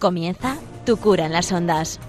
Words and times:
Comienza 0.00 0.56
Tu 0.86 0.96
cura 0.96 1.26
en 1.26 1.32
las 1.32 1.52
ondas. 1.52 2.00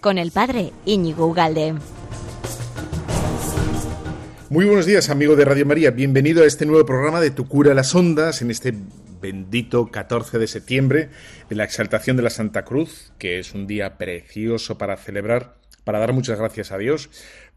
Con 0.00 0.18
el 0.18 0.30
padre 0.30 0.72
Íñigo 0.84 1.26
Ugalde. 1.26 1.74
Muy 4.50 4.66
buenos 4.66 4.86
días, 4.86 5.10
amigo 5.10 5.34
de 5.34 5.44
Radio 5.44 5.66
María. 5.66 5.90
Bienvenido 5.90 6.44
a 6.44 6.46
este 6.46 6.64
nuevo 6.64 6.86
programa 6.86 7.20
de 7.20 7.32
Tu 7.32 7.48
cura 7.48 7.70
en 7.70 7.76
las 7.76 7.92
ondas 7.92 8.40
en 8.40 8.52
este 8.52 8.72
bendito 9.20 9.90
14 9.90 10.38
de 10.38 10.46
septiembre 10.46 11.08
de 11.50 11.56
la 11.56 11.64
exaltación 11.64 12.16
de 12.16 12.22
la 12.22 12.30
Santa 12.30 12.64
Cruz, 12.64 13.12
que 13.18 13.40
es 13.40 13.52
un 13.52 13.66
día 13.66 13.98
precioso 13.98 14.78
para 14.78 14.96
celebrar, 14.96 15.56
para 15.82 15.98
dar 15.98 16.12
muchas 16.12 16.38
gracias 16.38 16.70
a 16.70 16.78
Dios, 16.78 17.10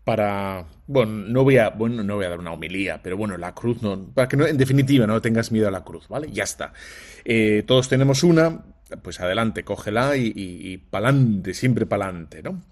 para 0.08 0.64
bueno 0.88 1.12
no 1.28 1.44
voy 1.44 1.58
a 1.58 1.72
bueno 1.72 2.02
no 2.02 2.16
voy 2.16 2.24
a 2.24 2.30
dar 2.30 2.40
una 2.40 2.54
homilía 2.54 3.02
pero 3.04 3.18
bueno 3.18 3.36
la 3.36 3.54
cruz 3.54 3.82
no 3.82 4.06
para 4.14 4.30
que 4.30 4.38
no, 4.38 4.48
en 4.48 4.56
definitiva 4.56 5.06
no 5.06 5.22
tengas 5.22 5.52
miedo 5.52 5.68
a 5.68 5.72
la 5.72 5.84
cruz 5.84 6.08
vale 6.08 6.32
ya 6.32 6.46
está. 6.46 6.72
Eh, 7.26 7.66
todos 7.68 7.90
tenemos 7.90 8.24
una 8.24 8.64
pues 9.02 9.20
adelante 9.20 9.66
cógela 9.66 10.16
y, 10.16 10.32
y, 10.34 10.78
pa'lante 10.78 11.54
siempre 11.54 11.86
pa'lante 11.86 12.42
no 12.42 12.64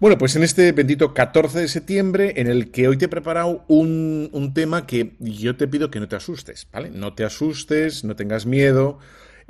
bueno 0.00 0.16
pues 0.16 0.34
en 0.36 0.44
este 0.44 0.72
bendito 0.72 1.12
14 1.12 1.60
de 1.60 1.68
septiembre 1.68 2.32
en 2.36 2.46
el 2.46 2.70
que 2.70 2.88
hoy 2.88 2.96
te 2.96 3.04
he 3.04 3.08
preparado 3.08 3.66
un, 3.68 4.30
un 4.32 4.54
tema 4.54 4.86
que 4.86 5.12
yo 5.18 5.56
te 5.56 5.68
pido 5.68 5.90
que 5.90 6.00
no 6.00 6.08
te 6.08 6.16
asustes 6.16 6.68
vale 6.72 6.88
no 6.88 7.12
te 7.12 7.26
asustes 7.26 8.02
no 8.02 8.16
tengas 8.16 8.46
miedo 8.46 8.98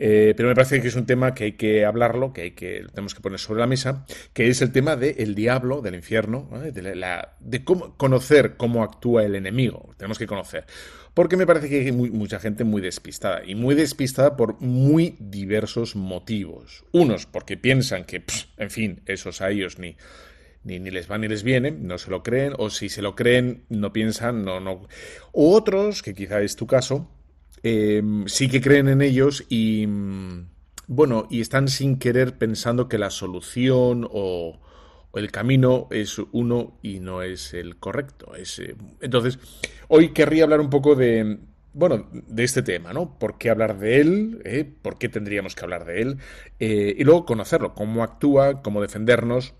eh, 0.00 0.32
pero 0.36 0.48
me 0.48 0.54
parece 0.54 0.80
que 0.80 0.88
es 0.88 0.94
un 0.94 1.06
tema 1.06 1.34
que 1.34 1.44
hay 1.44 1.52
que 1.52 1.84
hablarlo, 1.84 2.32
que 2.32 2.42
hay 2.42 2.50
que 2.52 2.86
tenemos 2.94 3.14
que 3.14 3.20
poner 3.20 3.40
sobre 3.40 3.60
la 3.60 3.66
mesa, 3.66 4.06
que 4.32 4.48
es 4.48 4.62
el 4.62 4.70
tema 4.70 4.94
del 4.94 5.34
diablo, 5.34 5.82
del 5.82 5.96
infierno, 5.96 6.48
de, 6.62 7.24
de 7.40 7.64
cómo 7.64 7.96
conocer 7.96 8.56
cómo 8.56 8.84
actúa 8.84 9.24
el 9.24 9.34
enemigo. 9.34 9.94
Tenemos 9.96 10.18
que 10.18 10.28
conocer. 10.28 10.66
Porque 11.14 11.36
me 11.36 11.46
parece 11.46 11.68
que 11.68 11.80
hay 11.80 11.90
mucha 11.90 12.38
gente 12.38 12.62
muy 12.62 12.80
despistada, 12.80 13.42
y 13.44 13.56
muy 13.56 13.74
despistada 13.74 14.36
por 14.36 14.60
muy 14.60 15.16
diversos 15.18 15.96
motivos. 15.96 16.84
Unos 16.92 17.26
porque 17.26 17.56
piensan 17.56 18.04
que, 18.04 18.22
en 18.56 18.70
fin, 18.70 19.02
esos 19.04 19.40
a 19.40 19.50
ellos 19.50 19.80
ni, 19.80 19.96
ni, 20.62 20.78
ni, 20.78 20.92
les 20.92 21.10
va 21.10 21.18
ni 21.18 21.26
les 21.26 21.42
viene, 21.42 21.72
no 21.72 21.98
se 21.98 22.12
lo 22.12 22.22
creen, 22.22 22.52
o 22.56 22.70
si 22.70 22.88
se 22.88 23.02
lo 23.02 23.16
creen, 23.16 23.64
no 23.68 23.92
piensan, 23.92 24.44
no, 24.44 24.60
no. 24.60 24.86
O 25.32 25.56
otros, 25.56 26.04
que 26.04 26.14
quizá 26.14 26.40
es 26.40 26.54
tu 26.54 26.68
caso, 26.68 27.10
Em, 27.62 28.26
sí 28.26 28.48
que 28.48 28.60
creen 28.60 28.88
en 28.88 29.02
ellos 29.02 29.44
y, 29.48 29.86
mm, 29.86 30.48
bueno, 30.86 31.26
y 31.30 31.40
están 31.40 31.68
sin 31.68 31.98
querer 31.98 32.38
pensando 32.38 32.88
que 32.88 32.98
la 32.98 33.10
solución 33.10 34.08
o, 34.10 34.60
el 35.14 35.32
camino 35.32 35.88
es 35.90 36.18
uno 36.32 36.78
y 36.82 37.00
no 37.00 37.22
es 37.22 37.52
el 37.54 37.76
correcto. 37.76 38.32
Eh, 38.36 38.76
entonces, 39.00 39.38
hoy 39.88 40.10
querría 40.10 40.44
hablar 40.44 40.60
un 40.60 40.70
poco 40.70 40.94
de, 40.94 41.38
bueno, 41.72 42.08
de 42.12 42.44
este 42.44 42.62
tema, 42.62 42.92
¿no? 42.92 43.18
¿Por 43.18 43.38
qué 43.38 43.50
hablar 43.50 43.78
de 43.78 44.00
él? 44.00 44.42
Eh? 44.44 44.70
¿Por 44.82 44.98
qué 44.98 45.08
tendríamos 45.08 45.54
que 45.54 45.64
hablar 45.64 45.84
de 45.86 46.02
él? 46.02 46.18
Eh, 46.58 46.94
y 46.98 47.04
luego 47.04 47.24
conocerlo, 47.24 47.74
cómo 47.74 48.02
actúa, 48.02 48.62
cómo 48.62 48.80
defendernos 48.80 49.54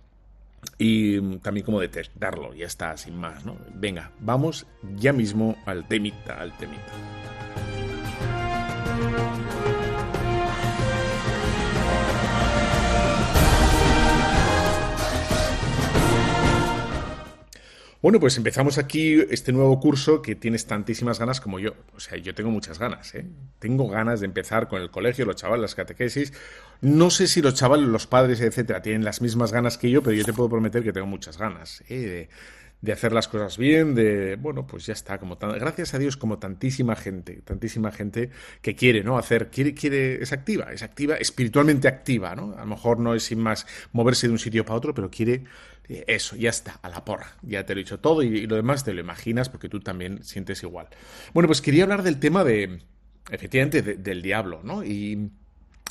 y 0.79 1.21
mm, 1.21 1.39
también 1.41 1.65
cómo 1.65 1.81
detectarlo. 1.81 2.55
Ya 2.55 2.67
está, 2.67 2.97
sin 2.97 3.17
más, 3.17 3.45
¿no? 3.45 3.57
Venga, 3.75 4.13
vamos 4.21 4.67
ya 4.97 5.13
mismo 5.13 5.57
al 5.67 5.87
temita, 5.89 6.41
al 6.41 6.57
temita. 6.57 6.93
Bueno, 18.01 18.21
pues 18.21 18.37
empezamos 18.37 18.79
aquí 18.79 19.21
este 19.29 19.53
nuevo 19.53 19.81
curso 19.81 20.23
que 20.23 20.35
tienes 20.37 20.67
tantísimas 20.67 21.19
ganas 21.19 21.41
como 21.41 21.59
yo. 21.59 21.75
O 21.97 22.01
sea, 22.01 22.17
yo 22.17 22.35
tengo 22.35 22.51
muchas 22.51 22.79
ganas, 22.79 23.15
¿eh? 23.15 23.27
Tengo 23.59 23.89
ganas 23.89 24.21
de 24.21 24.27
empezar 24.27 24.69
con 24.69 24.81
el 24.81 24.91
colegio, 24.91 25.27
los 25.27 25.37
chavales, 25.37 25.61
las 25.61 25.75
catequesis. 25.75 26.33
No 26.81 27.11
sé 27.11 27.27
si 27.27 27.43
los 27.43 27.55
chavales, 27.55 27.89
los 27.89 28.07
padres, 28.07 28.41
etcétera, 28.41 28.83
tienen 28.83 29.05
las 29.05 29.21
mismas 29.21 29.53
ganas 29.53 29.79
que 29.79 29.91
yo, 29.91 30.03
pero 30.03 30.17
yo 30.17 30.25
te 30.25 30.33
puedo 30.33 30.49
prometer 30.49 30.85
que 30.85 30.93
tengo 30.93 31.09
muchas 31.09 31.37
ganas, 31.37 31.83
¿eh? 31.89 32.29
Hacer 32.93 33.13
las 33.13 33.29
cosas 33.29 33.59
bien, 33.59 33.95
de, 33.95 34.37
bueno, 34.37 34.67
pues 34.67 34.87
ya 34.87 34.93
está, 34.93 35.19
como 35.19 35.37
tan, 35.37 35.53
gracias 35.59 35.95
a 35.95 35.99
Dios 35.99 36.17
como 36.17 36.39
tantísima 36.39 36.95
gente, 36.97 37.43
tantísima 37.45 37.91
gente 37.91 38.31
que 38.63 38.77
quiere, 38.77 39.03
¿no? 39.03 39.19
Hacer, 39.19 39.51
quiere, 39.51 39.75
quiere, 39.75 40.23
es 40.23 40.33
activa, 40.33 40.73
es 40.73 40.83
activa, 40.83 41.17
espiritualmente 41.17 41.89
activa, 41.89 42.35
¿no? 42.37 42.55
A 42.57 42.61
lo 42.61 42.67
mejor 42.67 43.01
no 43.01 43.15
es 43.15 43.25
sin 43.25 43.41
más 43.41 43.67
moverse 43.93 44.29
de 44.29 44.33
un 44.33 44.39
sitio 44.39 44.65
para 44.65 44.77
otro, 44.77 44.95
pero 44.95 45.11
quiere 45.11 45.45
eh, 45.89 46.05
eso, 46.07 46.37
ya 46.37 46.51
está, 46.51 46.79
a 46.83 46.89
la 46.89 47.05
porra, 47.05 47.37
ya 47.43 47.67
te 47.67 47.75
lo 47.75 47.81
he 47.81 47.85
dicho 47.85 47.99
todo 47.99 48.23
y, 48.23 48.29
y 48.29 48.47
lo 48.47 48.57
demás 48.57 48.85
te 48.85 48.93
lo 48.93 49.01
imaginas 49.01 49.49
porque 49.49 49.69
tú 49.69 49.81
también 49.81 50.23
sientes 50.23 50.63
igual. 50.63 50.89
Bueno, 51.35 51.49
pues 51.49 51.61
quería 51.61 51.83
hablar 51.83 52.03
del 52.03 52.21
tema 52.21 52.45
de, 52.45 52.81
efectivamente, 53.31 53.83
del 53.83 54.23
diablo, 54.23 54.61
¿no? 54.63 54.85
Y 54.85 55.31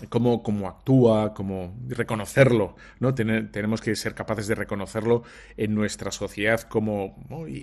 cómo, 0.09 0.43
cómo 0.43 0.67
actúa, 0.67 1.33
cómo 1.33 1.75
reconocerlo, 1.87 2.75
¿no? 2.99 3.15
tenemos 3.15 3.81
que 3.81 3.95
ser 3.95 4.13
capaces 4.13 4.47
de 4.47 4.55
reconocerlo 4.55 5.23
en 5.57 5.73
nuestra 5.73 6.11
sociedad 6.11 6.61
como... 6.61 7.15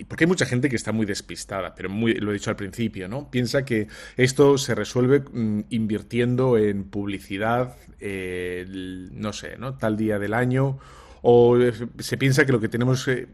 Porque 0.07 0.25
hay 0.25 0.27
mucha 0.27 0.45
gente 0.45 0.69
que 0.69 0.75
está 0.75 0.91
muy 0.91 1.05
despistada, 1.05 1.75
pero 1.75 1.89
muy, 1.89 2.15
lo 2.15 2.31
he 2.31 2.33
dicho 2.33 2.49
al 2.49 2.55
principio, 2.55 3.07
¿no? 3.07 3.31
Piensa 3.31 3.63
que 3.63 3.87
esto 4.17 4.57
se 4.57 4.75
resuelve 4.75 5.21
mm, 5.21 5.65
invirtiendo 5.69 6.57
en 6.57 6.83
publicidad, 6.85 7.77
eh, 7.99 8.65
no 9.11 9.31
sé, 9.31 9.57
¿no? 9.57 9.77
Tal 9.77 9.95
día 9.95 10.19
del 10.19 10.33
año, 10.33 10.77
o 11.21 11.57
se 11.99 12.17
piensa 12.17 12.45
que 12.45 12.51
lo 12.51 12.59
que 12.59 12.69
tenemos... 12.69 13.07
Eh, 13.07 13.27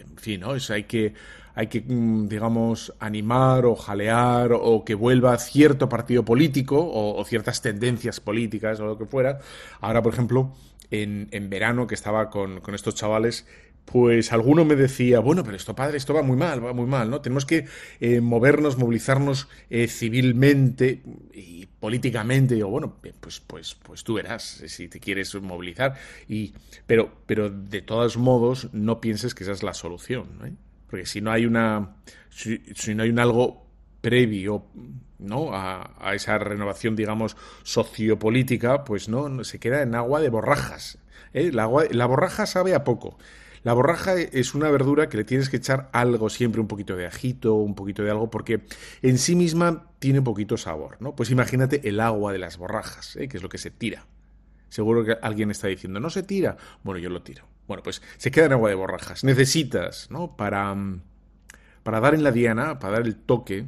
en 0.00 0.16
fin, 0.16 0.40
¿no? 0.40 0.54
Es, 0.54 0.70
hay 0.70 0.84
que 0.84 1.14
hay 1.60 1.66
que, 1.66 1.82
mm, 1.82 2.28
digamos, 2.28 2.94
animar 3.00 3.66
o 3.66 3.74
jalear 3.76 4.52
o 4.54 4.82
que 4.82 4.94
vuelva 4.94 5.36
cierto 5.36 5.90
partido 5.90 6.24
político 6.24 6.76
o, 6.80 7.22
ciertas 7.26 7.60
tendencias 7.60 8.18
políticas 8.18 8.80
o 8.80 8.86
lo 8.86 8.96
que 8.96 9.04
fuera. 9.04 9.40
Ahora, 9.82 10.00
por 10.00 10.14
ejemplo, 10.14 10.54
en, 10.90 11.28
en 11.32 11.50
verano 11.50 11.86
que 11.86 11.94
estaba 11.94 12.30
con, 12.30 12.60
con 12.62 12.74
estos 12.74 12.94
chavales, 12.94 13.46
pues 13.84 14.32
alguno 14.32 14.64
me 14.64 14.74
decía, 14.74 15.20
bueno, 15.20 15.44
pero 15.44 15.54
esto, 15.54 15.74
padre, 15.74 15.98
esto 15.98 16.14
va 16.14 16.22
muy 16.22 16.38
mal, 16.38 16.64
va 16.64 16.72
muy 16.72 16.86
mal, 16.86 17.10
¿no? 17.10 17.20
Tenemos 17.20 17.44
que 17.44 17.66
eh, 18.00 18.22
movernos, 18.22 18.78
movilizarnos 18.78 19.46
eh, 19.68 19.86
civilmente 19.86 21.02
y 21.34 21.66
políticamente. 21.66 22.54
Digo, 22.54 22.70
bueno, 22.70 22.96
pues, 23.20 23.40
pues, 23.40 23.74
pues 23.74 24.02
tú 24.02 24.14
verás 24.14 24.62
si 24.66 24.88
te 24.88 24.98
quieres 24.98 25.34
movilizar. 25.34 25.94
Y, 26.26 26.54
pero, 26.86 27.12
pero 27.26 27.50
de 27.50 27.82
todos 27.82 28.16
modos, 28.16 28.70
no 28.72 28.98
pienses 29.02 29.34
que 29.34 29.44
esa 29.44 29.52
es 29.52 29.62
la 29.62 29.74
solución, 29.74 30.38
¿no? 30.40 30.69
Porque 30.90 31.06
si 31.06 31.20
no 31.20 31.30
hay 31.30 31.46
una. 31.46 31.96
Si, 32.28 32.60
no 32.94 33.04
hay 33.04 33.10
un 33.10 33.18
algo 33.18 33.66
previo 34.00 34.66
¿no? 35.18 35.50
A, 35.52 36.14
esa 36.14 36.38
renovación, 36.38 36.96
digamos, 36.96 37.36
sociopolítica, 37.62 38.84
pues 38.84 39.08
no, 39.08 39.44
se 39.44 39.58
queda 39.58 39.82
en 39.82 39.94
agua 39.94 40.20
de 40.20 40.30
borrajas. 40.30 40.98
¿eh? 41.34 41.52
La, 41.52 41.64
agua, 41.64 41.84
la 41.90 42.06
borraja 42.06 42.46
sabe 42.46 42.74
a 42.74 42.84
poco. 42.84 43.18
La 43.62 43.74
borraja 43.74 44.14
es 44.18 44.54
una 44.54 44.70
verdura 44.70 45.10
que 45.10 45.18
le 45.18 45.24
tienes 45.24 45.50
que 45.50 45.58
echar 45.58 45.90
algo, 45.92 46.30
siempre 46.30 46.62
un 46.62 46.66
poquito 46.66 46.96
de 46.96 47.06
ajito, 47.06 47.54
un 47.54 47.74
poquito 47.74 48.02
de 48.02 48.10
algo, 48.10 48.30
porque 48.30 48.62
en 49.02 49.18
sí 49.18 49.36
misma 49.36 49.90
tiene 49.98 50.22
poquito 50.22 50.56
sabor, 50.56 50.96
¿no? 51.00 51.14
Pues 51.14 51.30
imagínate 51.30 51.86
el 51.86 52.00
agua 52.00 52.32
de 52.32 52.38
las 52.38 52.56
borrajas, 52.56 53.16
¿eh? 53.16 53.28
que 53.28 53.36
es 53.36 53.42
lo 53.42 53.50
que 53.50 53.58
se 53.58 53.70
tira. 53.70 54.06
Seguro 54.70 55.04
que 55.04 55.18
alguien 55.20 55.50
está 55.50 55.68
diciendo, 55.68 56.00
no 56.00 56.08
se 56.08 56.22
tira. 56.22 56.56
Bueno, 56.82 57.00
yo 57.00 57.10
lo 57.10 57.22
tiro. 57.22 57.49
Bueno, 57.70 57.84
pues 57.84 58.02
se 58.16 58.32
queda 58.32 58.46
en 58.46 58.52
agua 58.54 58.68
de 58.68 58.74
borrajas. 58.74 59.22
Necesitas, 59.22 60.10
¿no? 60.10 60.36
Para, 60.36 60.74
mm, 60.74 61.02
para 61.84 62.00
dar 62.00 62.14
en 62.14 62.24
la 62.24 62.32
diana, 62.32 62.80
para 62.80 62.94
dar 62.94 63.06
el 63.06 63.14
toque, 63.14 63.64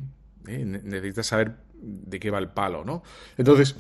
¿eh? 0.49 0.65
necesitas 0.65 1.29
saber 1.29 1.59
de 1.75 2.19
qué 2.19 2.33
va 2.33 2.41
el 2.41 2.49
palo, 2.49 2.85
¿no? 2.85 3.05
Entonces, 3.37 3.77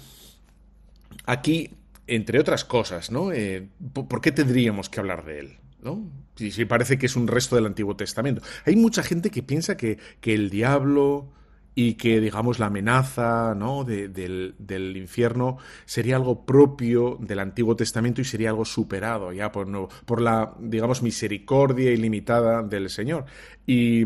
aquí, 1.27 1.75
entre 2.07 2.39
otras 2.39 2.65
cosas, 2.65 3.11
¿no? 3.11 3.33
Eh, 3.33 3.69
¿Por 3.93 4.21
qué 4.21 4.31
tendríamos 4.31 4.89
que 4.89 5.01
hablar 5.01 5.25
de 5.25 5.41
él? 5.41 5.59
¿no? 5.83 6.09
Si, 6.37 6.53
si, 6.53 6.67
parece 6.67 6.99
que 6.99 7.07
es 7.07 7.17
un 7.17 7.27
resto 7.27 7.57
del 7.57 7.67
Antiguo 7.67 7.97
Testamento. 7.97 8.43
Hay 8.65 8.77
mucha 8.77 9.03
gente 9.03 9.29
que 9.29 9.43
piensa 9.43 9.77
que, 9.77 9.99
que 10.21 10.35
el 10.35 10.51
diablo, 10.51 11.33
y 11.75 11.95
que, 11.95 12.21
digamos, 12.21 12.59
la 12.59 12.67
amenaza 12.67 13.55
¿no? 13.55 13.85
del, 13.85 14.55
del, 14.59 14.97
infierno 14.97 15.57
sería 15.85 16.17
algo 16.17 16.45
propio 16.45 17.17
del 17.21 17.39
Antiguo 17.39 17.77
Testamento 17.77 18.21
y 18.21 18.25
sería 18.25 18.51
algo 18.51 18.65
superado 18.65 19.33
ya 19.33 19.51
por, 19.51 19.69
no, 19.69 19.89
por 20.05 20.21
la, 20.21 20.55
digamos, 20.61 21.03
misericordia 21.03 21.91
ilimitada 21.91 22.63
del 22.63 22.91
Señor. 22.91 23.25
Y, 23.67 24.05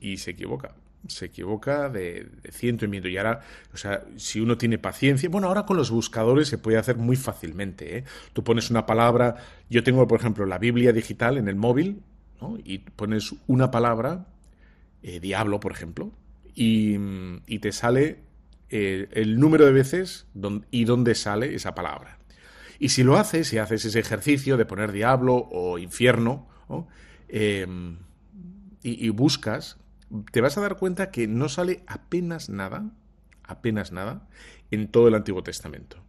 y 0.00 0.16
se 0.16 0.30
equivoca. 0.30 0.74
Se 1.06 1.26
equivoca 1.26 1.90
de, 1.90 2.26
de, 2.42 2.50
ciento 2.50 2.86
y 2.86 2.88
miento. 2.88 3.08
Y 3.08 3.18
ahora, 3.18 3.40
o 3.74 3.76
sea, 3.76 4.04
si 4.16 4.40
uno 4.40 4.56
tiene 4.56 4.78
paciencia, 4.78 5.28
bueno, 5.28 5.48
ahora 5.48 5.66
con 5.66 5.76
los 5.76 5.90
buscadores 5.90 6.48
se 6.48 6.56
puede 6.56 6.78
hacer 6.78 6.96
muy 6.96 7.16
fácilmente. 7.16 7.98
¿eh? 7.98 8.04
Tú 8.32 8.42
pones 8.42 8.70
una 8.70 8.86
palabra, 8.86 9.36
yo 9.68 9.82
tengo, 9.82 10.08
por 10.08 10.20
ejemplo, 10.20 10.46
la 10.46 10.56
Biblia 10.56 10.94
digital 10.94 11.36
en 11.36 11.48
el 11.48 11.56
móvil, 11.56 12.00
¿no? 12.40 12.56
y 12.64 12.78
pones 12.78 13.34
una 13.46 13.70
palabra, 13.70 14.26
eh, 15.02 15.20
diablo, 15.20 15.60
por 15.60 15.72
ejemplo, 15.72 16.10
y, 16.54 17.58
te 17.58 17.72
sale 17.72 18.20
eh, 18.70 19.08
el 19.12 19.38
número 19.38 19.66
de 19.66 19.72
veces 19.72 20.26
y 20.70 20.84
dónde 20.84 21.14
sale 21.14 21.54
esa 21.54 21.74
palabra. 21.74 22.18
Y 22.78 22.90
si 22.90 23.02
lo 23.02 23.16
haces, 23.16 23.48
si 23.48 23.58
haces 23.58 23.84
ese 23.84 24.00
ejercicio 24.00 24.56
de 24.56 24.66
poner 24.66 24.92
diablo 24.92 25.48
o 25.50 25.78
infierno, 25.78 26.48
em, 27.28 27.98
y, 28.82 29.08
buscas, 29.10 29.78
te 30.30 30.40
vas 30.40 30.58
a 30.58 30.60
dar 30.60 30.76
cuenta 30.76 31.10
que 31.10 31.26
no 31.26 31.48
sale 31.48 31.82
apenas 31.86 32.50
nada, 32.50 32.90
apenas 33.42 33.92
nada, 33.92 34.28
en 34.70 34.88
todo 34.88 35.08
el 35.08 35.14
Antiguo 35.14 35.42
Testamento. 35.42 36.02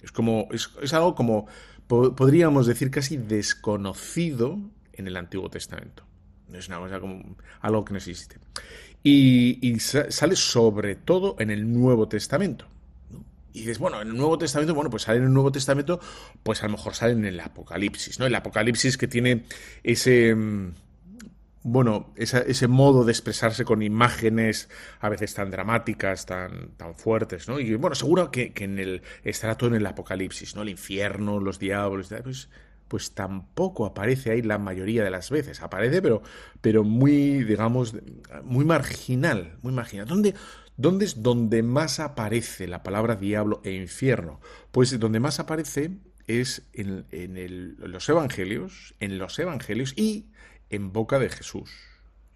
Es 0.00 0.12
como, 0.12 0.48
es, 0.52 0.92
algo 0.92 1.14
como, 1.16 1.46
podríamos 1.88 2.66
decir, 2.66 2.90
casi 2.90 3.16
desconocido 3.16 4.60
en 4.92 5.08
el 5.08 5.16
Antiguo 5.16 5.50
Testamento. 5.50 6.04
Es 6.52 6.68
una 6.68 6.78
cosa 6.78 7.00
como 7.00 7.36
algo 7.60 7.84
que 7.84 7.92
no 7.92 7.98
existe. 7.98 8.36
Y, 9.02 9.78
sale 9.78 10.34
sobre 10.34 10.96
todo 10.96 11.36
en 11.38 11.50
el 11.50 11.72
Nuevo 11.72 12.08
Testamento. 12.08 12.66
Y 13.52 13.60
dices, 13.60 13.78
bueno, 13.78 14.02
en 14.02 14.08
el 14.08 14.16
Nuevo 14.16 14.36
Testamento, 14.36 14.74
bueno, 14.74 14.90
pues 14.90 15.04
sale 15.04 15.18
en 15.18 15.24
el 15.24 15.32
Nuevo 15.32 15.52
Testamento, 15.52 16.00
pues 16.42 16.62
a 16.62 16.66
lo 16.66 16.72
mejor 16.72 16.94
sale 16.94 17.12
en 17.12 17.24
el 17.24 17.40
Apocalipsis, 17.40 18.18
¿no? 18.18 18.26
El 18.26 18.34
Apocalipsis 18.34 18.98
que 18.98 19.08
tiene 19.08 19.44
ese 19.82 20.34
mm, 20.34 20.72
bueno, 21.68 22.12
ese 22.14 22.68
modo 22.68 23.04
de 23.04 23.10
expresarse 23.10 23.64
con 23.64 23.82
imágenes 23.82 24.68
a 25.00 25.08
veces 25.08 25.34
tan 25.34 25.50
dramáticas, 25.50 26.24
tan, 26.24 26.68
tan 26.76 26.94
fuertes, 26.94 27.48
¿no? 27.48 27.58
Y 27.58 27.74
bueno, 27.74 27.96
seguro 27.96 28.30
que, 28.30 28.52
en 28.54 28.78
el 28.78 29.02
estará 29.24 29.56
todo 29.56 29.70
en 29.70 29.74
el 29.74 29.86
apocalipsis, 29.86 30.54
¿no? 30.54 30.62
El 30.62 30.68
infierno, 30.68 31.40
los 31.40 31.58
diablos, 31.58 32.14
pues, 32.22 32.48
pues 32.88 33.12
tampoco 33.12 33.86
aparece 33.86 34.30
ahí 34.30 34.42
la 34.42 34.58
mayoría 34.58 35.04
de 35.04 35.10
las 35.10 35.30
veces. 35.30 35.62
Aparece, 35.62 36.02
pero, 36.02 36.22
pero 36.60 36.84
muy, 36.84 37.44
digamos, 37.44 37.94
muy 38.44 38.64
marginal, 38.64 39.58
muy 39.62 39.72
marginal. 39.72 40.06
¿Dónde, 40.06 40.34
¿Dónde 40.76 41.04
es 41.06 41.22
donde 41.22 41.62
más 41.62 42.00
aparece 42.00 42.66
la 42.66 42.82
palabra 42.82 43.16
diablo 43.16 43.60
e 43.64 43.72
infierno? 43.72 44.40
Pues 44.70 44.98
donde 44.98 45.20
más 45.20 45.40
aparece 45.40 45.98
es 46.26 46.62
en, 46.72 47.06
en 47.10 47.76
los 47.78 48.08
evangelios, 48.08 48.94
en 49.00 49.18
los 49.18 49.38
evangelios 49.38 49.94
y 49.96 50.26
en 50.70 50.92
boca 50.92 51.18
de 51.18 51.28
Jesús. 51.28 51.70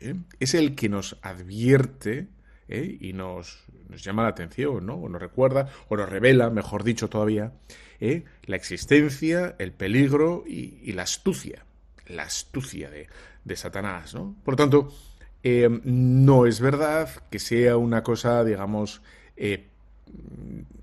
¿eh? 0.01 0.17
Es 0.39 0.55
el 0.55 0.75
que 0.75 0.89
nos 0.89 1.19
advierte 1.23 2.29
¿eh? 2.71 2.97
y 3.01 3.13
nos, 3.13 3.65
llama 3.97 4.23
la 4.23 4.31
atención, 4.31 4.87
¿no? 4.87 4.95
o 4.95 5.09
nos 5.09 5.21
recuerda, 5.21 5.69
o 5.89 5.97
nos 5.97 6.09
revela, 6.09 6.49
mejor 6.51 6.85
dicho 6.85 7.09
todavía, 7.09 7.53
¿eh? 8.01 8.25
la 8.45 8.57
existencia, 8.57 9.57
el 9.59 9.73
peligro 9.73 10.45
y, 10.47 10.93
la 10.93 11.03
astucia, 11.03 11.65
la 12.07 12.23
astucia 12.23 12.91
de, 12.91 13.09
de 13.45 13.57
Satanás. 13.57 14.15
¿no? 14.15 14.37
Por 14.45 14.55
lo 14.55 14.57
tanto, 14.57 14.93
no 15.85 16.47
es 16.47 16.61
verdad 16.61 17.11
que 17.31 17.39
sea 17.39 17.77
una 17.77 18.03
cosa, 18.03 18.45
digamos, 18.45 19.03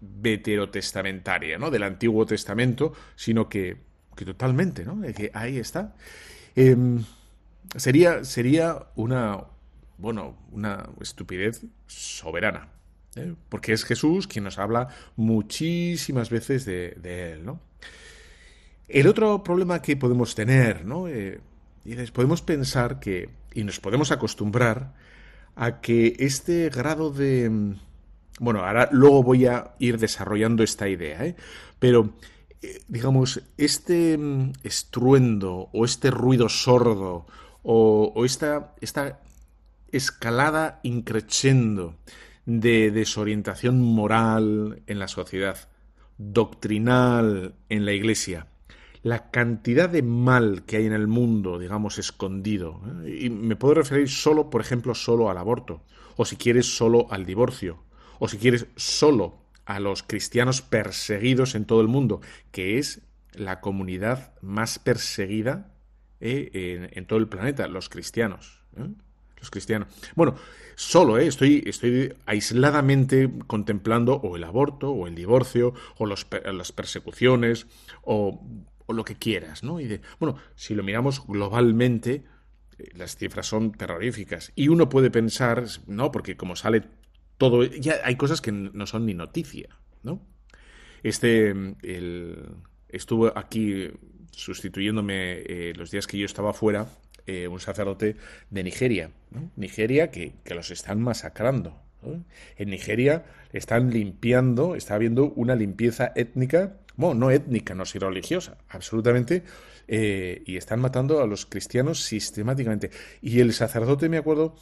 veterotestamentaria, 0.02 1.58
¿no? 1.58 1.70
Del 1.70 1.84
Antiguo 1.84 2.26
Testamento, 2.26 2.94
sino 3.16 3.48
que, 3.50 3.78
que 4.16 4.26
totalmente, 4.26 4.84
¿no? 4.84 5.02
Que 5.14 5.30
ahí 5.34 5.58
está. 5.58 5.94
Em, 6.56 7.04
Sería, 7.76 8.24
sería 8.24 8.88
una, 8.96 9.44
bueno, 9.98 10.38
una 10.52 10.90
estupidez 11.02 11.66
soberana. 11.88 12.70
¿eh? 13.16 13.34
Porque 13.50 13.74
es 13.74 13.84
Jesús 13.84 14.28
quien 14.28 14.44
nos 14.44 14.58
habla 14.60 14.90
muchísimas 15.16 16.30
veces 16.30 16.66
de, 16.66 17.34
Él, 17.34 17.46
¿no? 17.46 17.60
El 18.88 19.08
otro 19.08 19.44
problema 19.44 19.82
que 19.82 19.98
podemos 19.98 20.34
tener, 20.34 20.86
¿no? 20.86 21.08
Eh, 21.08 21.42
podemos 22.14 22.42
pensar 22.42 23.00
que, 23.00 23.30
y 23.54 23.64
nos 23.64 23.80
podemos 23.80 24.12
acostumbrar 24.12 24.94
a 25.56 25.82
que 25.82 26.16
este 26.20 26.70
grado 26.70 27.12
de... 27.12 27.76
Bueno, 28.40 28.64
ahora 28.64 28.88
luego 28.92 29.24
voy 29.24 29.48
a 29.48 29.74
ir 29.80 29.98
desarrollando 29.98 30.64
esta 30.64 30.88
idea, 30.88 31.26
¿eh? 31.26 31.36
Pero, 31.80 32.14
eh, 32.62 32.82
digamos, 32.88 33.42
este 33.58 34.18
mm, 34.18 34.54
estruendo 34.64 35.70
o 35.74 35.86
este 35.86 36.12
ruido 36.12 36.48
sordo 36.48 37.26
o, 37.64 38.24
esta, 38.24 38.74
esta, 38.80 39.20
escalada 39.92 40.80
increciendo 40.84 41.96
de 42.46 42.92
desorientación 42.92 43.82
moral 43.82 44.82
en 44.88 45.00
la 45.00 45.08
sociedad, 45.08 45.70
doctrinal 46.18 47.56
en 47.70 47.86
la 47.86 47.94
iglesia, 47.94 48.48
la 49.04 49.30
cantidad 49.32 49.90
de 49.90 50.02
mal 50.02 50.64
que 50.66 50.78
hay 50.78 50.86
en 50.86 50.94
el 50.94 51.08
mundo, 51.08 51.60
digamos, 51.60 51.98
escondido. 51.98 52.82
¿eh? 53.06 53.20
Y 53.24 53.30
me 53.30 53.56
puedo 53.56 53.76
referir 53.76 54.10
solo, 54.10 54.50
por 54.50 54.62
ejemplo, 54.62 54.96
solo 54.96 55.30
al 55.30 55.38
aborto, 55.38 55.84
o 56.16 56.26
si 56.26 56.36
quieres, 56.36 56.76
solo 56.76 57.08
al 57.12 57.26
divorcio, 57.26 57.84
o 58.20 58.28
si 58.28 58.38
quieres, 58.38 58.68
solo 58.76 59.38
a 59.66 59.80
los 59.80 60.04
cristianos 60.04 60.62
perseguidos 60.62 61.56
en 61.56 61.66
todo 61.66 61.82
el 61.82 61.88
mundo, 61.88 62.22
que 62.52 62.80
es 62.80 63.02
la 63.34 63.60
comunidad 63.60 64.34
más 64.42 64.80
perseguida 64.80 65.74
eh, 66.20 66.90
en, 66.94 67.06
todo 67.06 67.20
el 67.20 67.28
planeta, 67.28 67.68
los 67.68 67.90
cristianos. 67.90 68.64
¿eh? 68.78 68.88
Los 69.40 69.52
cristianos. 69.52 69.88
Bueno, 70.16 70.36
solo, 70.76 71.18
¿eh? 71.18 71.28
estoy, 71.28 71.64
estoy 71.66 72.14
aisladamente 72.26 73.30
contemplando 73.48 74.16
o 74.16 74.36
el 74.36 74.44
aborto, 74.44 74.92
o 74.92 75.08
el 75.08 75.16
divorcio, 75.16 75.74
o 75.98 76.06
los, 76.06 76.28
las 76.46 76.72
persecuciones, 76.72 77.68
o, 78.04 78.42
lo 78.88 79.04
que 79.04 79.16
quieras, 79.16 79.64
¿no? 79.64 79.82
Y 79.82 79.86
de, 79.86 80.02
bueno, 80.18 80.38
si 80.56 80.74
lo 80.74 80.82
miramos 80.82 81.26
globalmente, 81.28 82.24
las 82.96 83.18
cifras 83.18 83.46
son 83.46 83.74
terroríficas. 83.74 84.54
Y 84.56 84.70
uno 84.70 84.88
puede 84.88 85.12
pensar, 85.12 85.66
no, 85.88 86.12
porque 86.12 86.38
como 86.38 86.56
sale 86.56 86.84
todo, 87.38 87.66
ya 87.66 87.96
hay 88.06 88.16
cosas 88.16 88.40
que 88.40 88.52
no 88.52 88.88
son 88.88 89.06
ni 89.06 89.14
noticia, 89.14 89.78
¿no? 90.04 90.22
Este, 91.04 91.50
el, 91.50 92.46
estuvo 92.88 93.38
aquí 93.38 93.90
sustituyéndome 94.32 95.40
eh, 95.40 95.74
los 95.76 95.92
días 95.92 96.08
que 96.08 96.18
yo 96.18 96.26
estaba 96.26 96.54
fuera, 96.54 96.88
eh, 97.28 97.48
un 97.48 97.60
sacerdote 97.60 98.16
de 98.50 98.64
Nigeria. 98.64 99.12
Nigeria 99.56 100.10
que, 100.10 100.34
los 100.56 100.72
están 100.72 101.02
masacrando. 101.02 101.80
En 102.58 102.70
Nigeria 102.70 103.26
están 103.52 103.92
limpiando, 103.92 104.76
está 104.76 104.96
habiendo 104.96 105.32
una 105.34 105.56
limpieza 105.56 106.14
étnica, 106.16 106.78
bueno, 106.96 107.16
no 107.16 107.32
étnica, 107.32 107.76
no 107.76 107.86
si 107.86 108.00
religiosa, 108.00 108.58
absolutamente, 108.70 109.44
eh, 109.88 110.42
y 110.46 110.58
están 110.58 110.80
matando 110.80 111.22
a 111.22 111.28
los 111.28 111.46
cristianos 111.46 112.02
sistemáticamente. 112.04 112.92
Y 113.22 113.40
el 113.40 113.54
sacerdote, 113.54 114.10
me 114.10 114.18
acuerdo, 114.18 114.56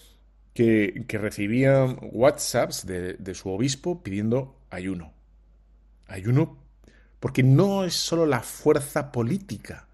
que, 0.55 1.03
que 1.07 1.17
recibía 1.17 1.85
WhatsApps 1.85 2.85
de, 2.85 3.35
su 3.35 3.49
obispo 3.49 4.01
pidiendo 4.01 4.57
ayuno. 4.69 5.13
Ayuno 6.07 6.57
porque 7.19 7.43
no 7.43 7.83
es 7.83 7.95
solo 7.95 8.25
la 8.25 8.41
fuerza 8.41 9.11
política. 9.11 9.87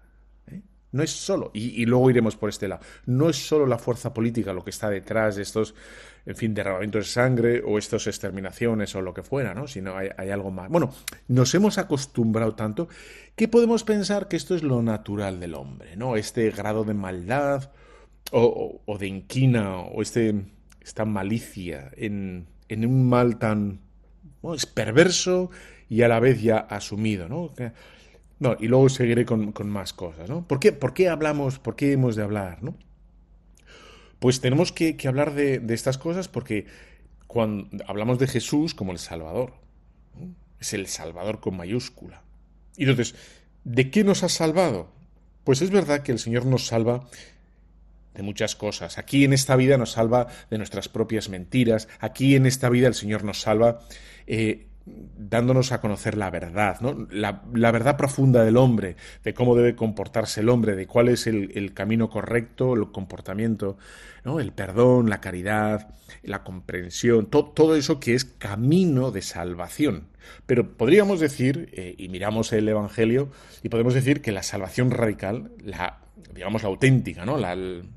No 0.92 1.02
es 1.02 1.10
solo, 1.10 1.50
y, 1.54 1.84
luego 1.86 2.10
iremos 2.10 2.36
por 2.36 2.50
este 2.50 2.68
lado, 2.68 2.82
no 3.06 3.30
es 3.30 3.36
solo 3.36 3.66
la 3.66 3.78
fuerza 3.78 4.12
política 4.12 4.52
lo 4.52 4.62
que 4.62 4.70
está 4.70 4.90
detrás 4.90 5.36
de 5.36 5.42
estos, 5.42 5.74
en 6.26 6.36
fin, 6.36 6.54
derramamientos 6.54 7.06
de 7.06 7.10
sangre 7.10 7.62
o 7.66 7.78
estas 7.78 8.06
exterminaciones 8.06 8.94
o 8.94 9.00
lo 9.00 9.14
que 9.14 9.22
fuera, 9.22 9.54
¿no? 9.54 9.66
Sino 9.66 9.96
hay, 9.96 10.30
algo 10.30 10.50
más. 10.50 10.68
Bueno, 10.68 10.92
nos 11.28 11.54
hemos 11.54 11.78
acostumbrado 11.78 12.54
tanto 12.54 12.88
que 13.34 13.48
podemos 13.48 13.84
pensar 13.84 14.28
que 14.28 14.36
esto 14.36 14.54
es 14.54 14.62
lo 14.62 14.82
natural 14.82 15.40
del 15.40 15.54
hombre, 15.54 15.96
¿no? 15.96 16.16
Este 16.16 16.50
grado 16.50 16.84
de 16.84 16.94
maldad 16.94 17.70
o, 18.30 18.96
de 18.98 19.06
inquina 19.06 19.78
o 19.78 20.02
este, 20.02 20.44
esta 20.80 21.04
malicia 21.04 21.90
en, 21.96 22.46
en 22.68 22.86
un 22.86 23.08
mal 23.08 23.38
tan... 23.38 23.80
es 24.54 24.66
perverso 24.66 25.50
y 25.88 26.02
a 26.02 26.08
la 26.08 26.20
vez 26.20 26.42
ya 26.42 26.58
asumido, 26.58 27.28
¿no? 27.28 27.50
Y 28.58 28.68
luego 28.68 28.88
seguiré 28.88 29.24
con, 29.24 29.52
más 29.68 29.92
cosas, 29.92 30.28
¿no? 30.28 30.46
¿Por 30.46 30.60
qué, 30.60 30.72
¿Por 30.72 30.94
qué, 30.94 31.08
hablamos, 31.08 31.58
por 31.58 31.76
qué 31.76 31.92
hemos 31.92 32.16
de 32.16 32.22
hablar, 32.22 32.62
¿no? 32.62 32.76
Pues 34.18 34.40
tenemos 34.40 34.72
que, 34.72 34.96
hablar 35.06 35.34
de, 35.34 35.60
estas 35.70 35.98
cosas 35.98 36.28
porque 36.28 36.66
cuando 37.26 37.84
hablamos 37.86 38.18
de 38.18 38.26
Jesús 38.26 38.74
como 38.74 38.92
el 38.92 38.98
Salvador, 38.98 39.54
es 40.60 40.74
el 40.74 40.86
Salvador 40.86 41.40
con 41.40 41.56
mayúscula. 41.56 42.22
Y 42.76 42.82
entonces, 42.82 43.16
¿de 43.64 43.90
qué 43.90 44.04
nos 44.04 44.22
ha 44.22 44.28
salvado? 44.28 44.88
Pues 45.44 45.60
es 45.60 45.70
verdad 45.70 46.02
que 46.02 46.12
el 46.12 46.18
Señor 46.18 46.46
nos 46.46 46.66
salva 46.66 47.08
de 48.14 48.22
muchas 48.22 48.54
cosas. 48.54 48.98
Aquí 48.98 49.24
en 49.24 49.32
esta 49.32 49.56
vida 49.56 49.76
nos 49.76 49.92
salva 49.92 50.28
de 50.50 50.58
nuestras 50.58 50.88
propias 50.88 51.28
mentiras. 51.28 51.88
Aquí 51.98 52.36
en 52.36 52.46
esta 52.46 52.68
vida 52.68 52.86
el 52.86 52.94
Señor 52.94 53.24
nos 53.24 53.40
salva 53.40 53.80
eh, 54.26 54.66
dándonos 54.84 55.72
a 55.72 55.80
conocer 55.80 56.16
la 56.16 56.30
verdad, 56.30 56.80
la, 57.10 57.70
verdad 57.70 57.96
profunda 57.96 58.44
del 58.44 58.56
hombre, 58.56 58.96
de 59.22 59.34
cómo 59.34 59.54
debe 59.54 59.76
comportarse 59.76 60.40
el 60.40 60.48
hombre, 60.48 60.74
de 60.74 60.86
cuál 60.86 61.08
es 61.08 61.26
el, 61.26 61.72
camino 61.74 62.10
correcto, 62.10 62.74
el 62.74 62.90
comportamiento, 62.90 63.76
¿no? 64.24 64.40
el 64.40 64.52
perdón, 64.52 65.08
la 65.08 65.20
caridad, 65.20 65.94
la 66.22 66.42
comprensión, 66.42 67.26
todo 67.26 67.76
eso 67.76 68.00
que 68.00 68.14
es 68.14 68.24
camino 68.24 69.10
de 69.10 69.22
salvación. 69.22 70.08
Pero 70.46 70.76
podríamos 70.76 71.20
decir, 71.20 71.68
eh, 71.72 71.94
y 71.98 72.08
miramos 72.08 72.52
el 72.52 72.68
Evangelio, 72.68 73.30
y 73.62 73.68
podemos 73.68 73.94
decir 73.94 74.20
que 74.20 74.32
la 74.32 74.42
salvación 74.42 74.90
radical, 74.90 75.50
la, 75.64 75.98
digamos, 76.34 76.62
la 76.62 76.68
auténtica, 76.68 77.24
¿no? 77.24 77.36
La, 77.36 77.52
en 77.52 77.88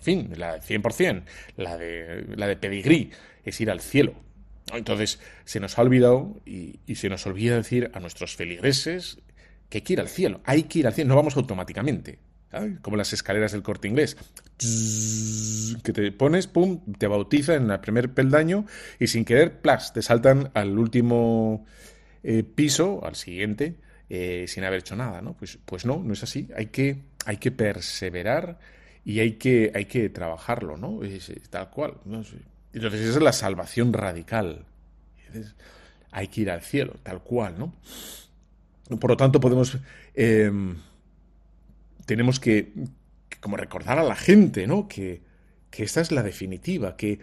fin, 0.00 0.32
la 0.36 0.60
100%, 0.60 1.22
la 1.56 1.76
de, 1.76 2.26
la 2.36 2.46
de 2.46 2.56
pedigrí, 2.56 3.10
es 3.44 3.60
ir 3.60 3.70
al 3.70 3.80
cielo, 3.80 4.14
entonces, 4.76 5.20
se 5.44 5.60
nos 5.60 5.78
ha 5.78 5.82
olvidado 5.82 6.40
y, 6.44 6.80
se 6.94 7.08
nos 7.08 7.26
olvida 7.26 7.56
decir 7.56 7.90
a 7.94 8.00
nuestros 8.00 8.36
feligreses 8.36 9.18
que 9.68 9.82
que 9.82 9.94
ir 9.94 10.00
al 10.00 10.08
cielo, 10.08 10.40
hay 10.44 10.64
que 10.64 10.80
ir 10.80 10.86
al 10.86 10.92
cielo, 10.92 11.08
no 11.08 11.16
vamos 11.16 11.36
automáticamente. 11.36 12.18
como 12.82 12.96
las 12.96 13.12
escaleras 13.12 13.52
del 13.52 13.62
corte 13.62 13.88
inglés, 13.88 14.16
que 15.82 15.92
te 15.92 16.12
pones, 16.12 16.46
pum, 16.46 16.80
te 16.98 17.06
bautiza 17.06 17.54
en 17.54 17.70
el 17.70 17.80
primer 17.80 18.12
peldaño 18.12 18.66
y 18.98 19.06
sin 19.06 19.24
querer, 19.24 19.60
plas, 19.60 19.92
te 19.92 20.02
saltan 20.02 20.50
al 20.54 20.78
último 20.78 21.64
eh, 22.22 22.44
piso, 22.44 23.04
al 23.04 23.16
siguiente, 23.16 23.76
eh, 24.08 24.44
sin 24.46 24.64
haber 24.64 24.80
hecho 24.80 24.94
nada, 24.94 25.22
¿no? 25.22 25.34
Pues, 25.34 25.58
pues 25.64 25.86
no, 25.86 26.02
no 26.04 26.12
es 26.12 26.22
así. 26.22 26.48
Hay 26.54 26.66
que, 26.66 27.02
perseverar 27.50 28.58
y 29.04 29.20
hay 29.20 29.32
que, 29.32 29.72
hay 29.74 29.86
que 29.86 30.08
trabajarlo, 30.10 30.76
¿no? 30.76 31.02
Es, 31.02 31.32
tal 31.50 31.70
cual. 31.70 31.94
Entonces 32.72 33.00
esa 33.00 33.18
es 33.18 33.22
la 33.22 33.32
salvación 33.32 33.92
radical. 33.92 34.64
hay 36.10 36.28
que 36.28 36.42
ir 36.42 36.50
al 36.50 36.62
cielo, 36.62 36.94
tal 37.02 37.22
cual, 37.22 37.58
¿no? 37.58 37.74
Por 38.98 39.10
lo 39.10 39.16
tanto, 39.16 39.40
podemos... 39.40 39.78
Em, 40.14 40.76
tenemos 42.06 42.40
que, 42.40 42.72
como 43.40 43.56
recordar 43.56 43.98
a 43.98 44.02
la 44.02 44.16
gente, 44.16 44.66
¿no? 44.66 44.88
Que, 44.88 45.22
que 45.70 45.84
esta 45.84 46.00
es 46.00 46.12
la 46.12 46.22
definitiva, 46.22 46.96
que, 46.96 47.20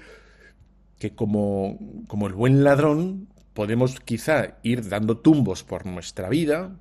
que 0.97 1.13
como, 1.13 1.77
como 2.07 2.27
el 2.27 2.33
buen 2.33 2.63
ladrón 2.63 3.27
podemos 3.53 3.99
quizá 3.99 4.57
ir 4.63 4.87
dando 4.87 5.17
tumbos 5.17 5.63
por 5.63 5.85
nuestra 5.85 6.29
vida, 6.29 6.77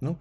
¿no? 0.00 0.18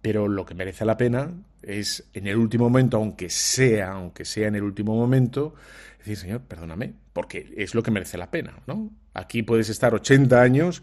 Pero 0.00 0.28
lo 0.28 0.46
que 0.46 0.54
merece 0.54 0.84
la 0.84 0.96
pena 0.96 1.32
es 1.62 2.08
en 2.14 2.26
el 2.26 2.36
último 2.36 2.64
momento, 2.64 2.96
aunque 2.96 3.28
sea, 3.28 3.92
aunque 3.92 4.24
sea 4.24 4.48
en 4.48 4.54
el 4.54 4.62
último 4.62 4.94
momento, 4.94 5.54
decir, 5.98 6.16
Señor, 6.16 6.42
perdóname, 6.42 6.94
porque 7.20 7.52
es 7.54 7.74
lo 7.74 7.82
que 7.82 7.90
merece 7.90 8.16
la 8.16 8.30
pena, 8.30 8.62
¿no? 8.66 8.88
Aquí 9.12 9.42
puedes 9.42 9.68
estar 9.68 9.92
80 9.92 10.40
años 10.40 10.82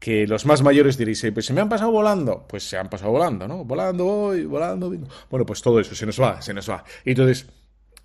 que 0.00 0.26
los 0.26 0.44
más 0.44 0.60
mayores 0.60 0.98
diréis, 0.98 1.24
pues 1.32 1.46
se 1.46 1.52
me 1.52 1.60
han 1.60 1.68
pasado 1.68 1.92
volando, 1.92 2.44
pues 2.48 2.68
se 2.68 2.76
han 2.76 2.90
pasado 2.90 3.12
volando, 3.12 3.46
¿no? 3.46 3.64
Volando 3.64 4.04
voy, 4.04 4.44
volando 4.44 4.90
Bueno, 5.30 5.46
pues 5.46 5.62
todo 5.62 5.78
eso 5.78 5.94
se 5.94 6.04
nos 6.04 6.20
va, 6.20 6.42
se 6.42 6.52
nos 6.52 6.68
va. 6.68 6.82
Y 7.04 7.10
entonces, 7.10 7.46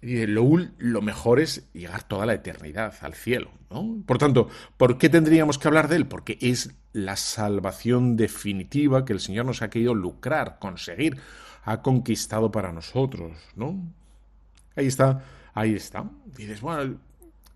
lo, 0.04 0.48
lo 0.78 1.02
mejor 1.02 1.40
es 1.40 1.68
llegar 1.74 2.04
toda 2.04 2.28
la 2.28 2.36
eternidad 2.36 2.94
al 3.02 3.16
cielo, 3.16 3.50
¿no? 3.72 4.04
Por 4.06 4.20
tanto, 4.20 4.50
¿por 4.78 5.00
qué 5.00 5.10
tendríamos 5.10 5.58
que 5.58 5.68
hablar 5.68 5.88
de 5.88 5.96
él? 5.96 6.06
Porque 6.06 6.38
es 6.42 6.76
la 6.92 7.16
salvación 7.16 8.18
definitiva 8.18 9.04
que 9.04 9.14
el 9.14 9.20
Señor 9.20 9.48
nos 9.48 9.64
ha 9.64 9.72
querido 9.72 9.96
lucrar, 9.96 10.60
conseguir, 10.60 11.18
ha 11.64 11.82
conquistado 11.82 12.52
para 12.52 12.72
nosotros, 12.72 13.32
¿no? 13.56 13.82
Ahí 14.76 14.86
está, 14.86 15.24
ahí 15.56 15.74
está. 15.74 16.06
Y 16.38 16.44
dices, 16.44 16.62
bueno, 16.62 17.00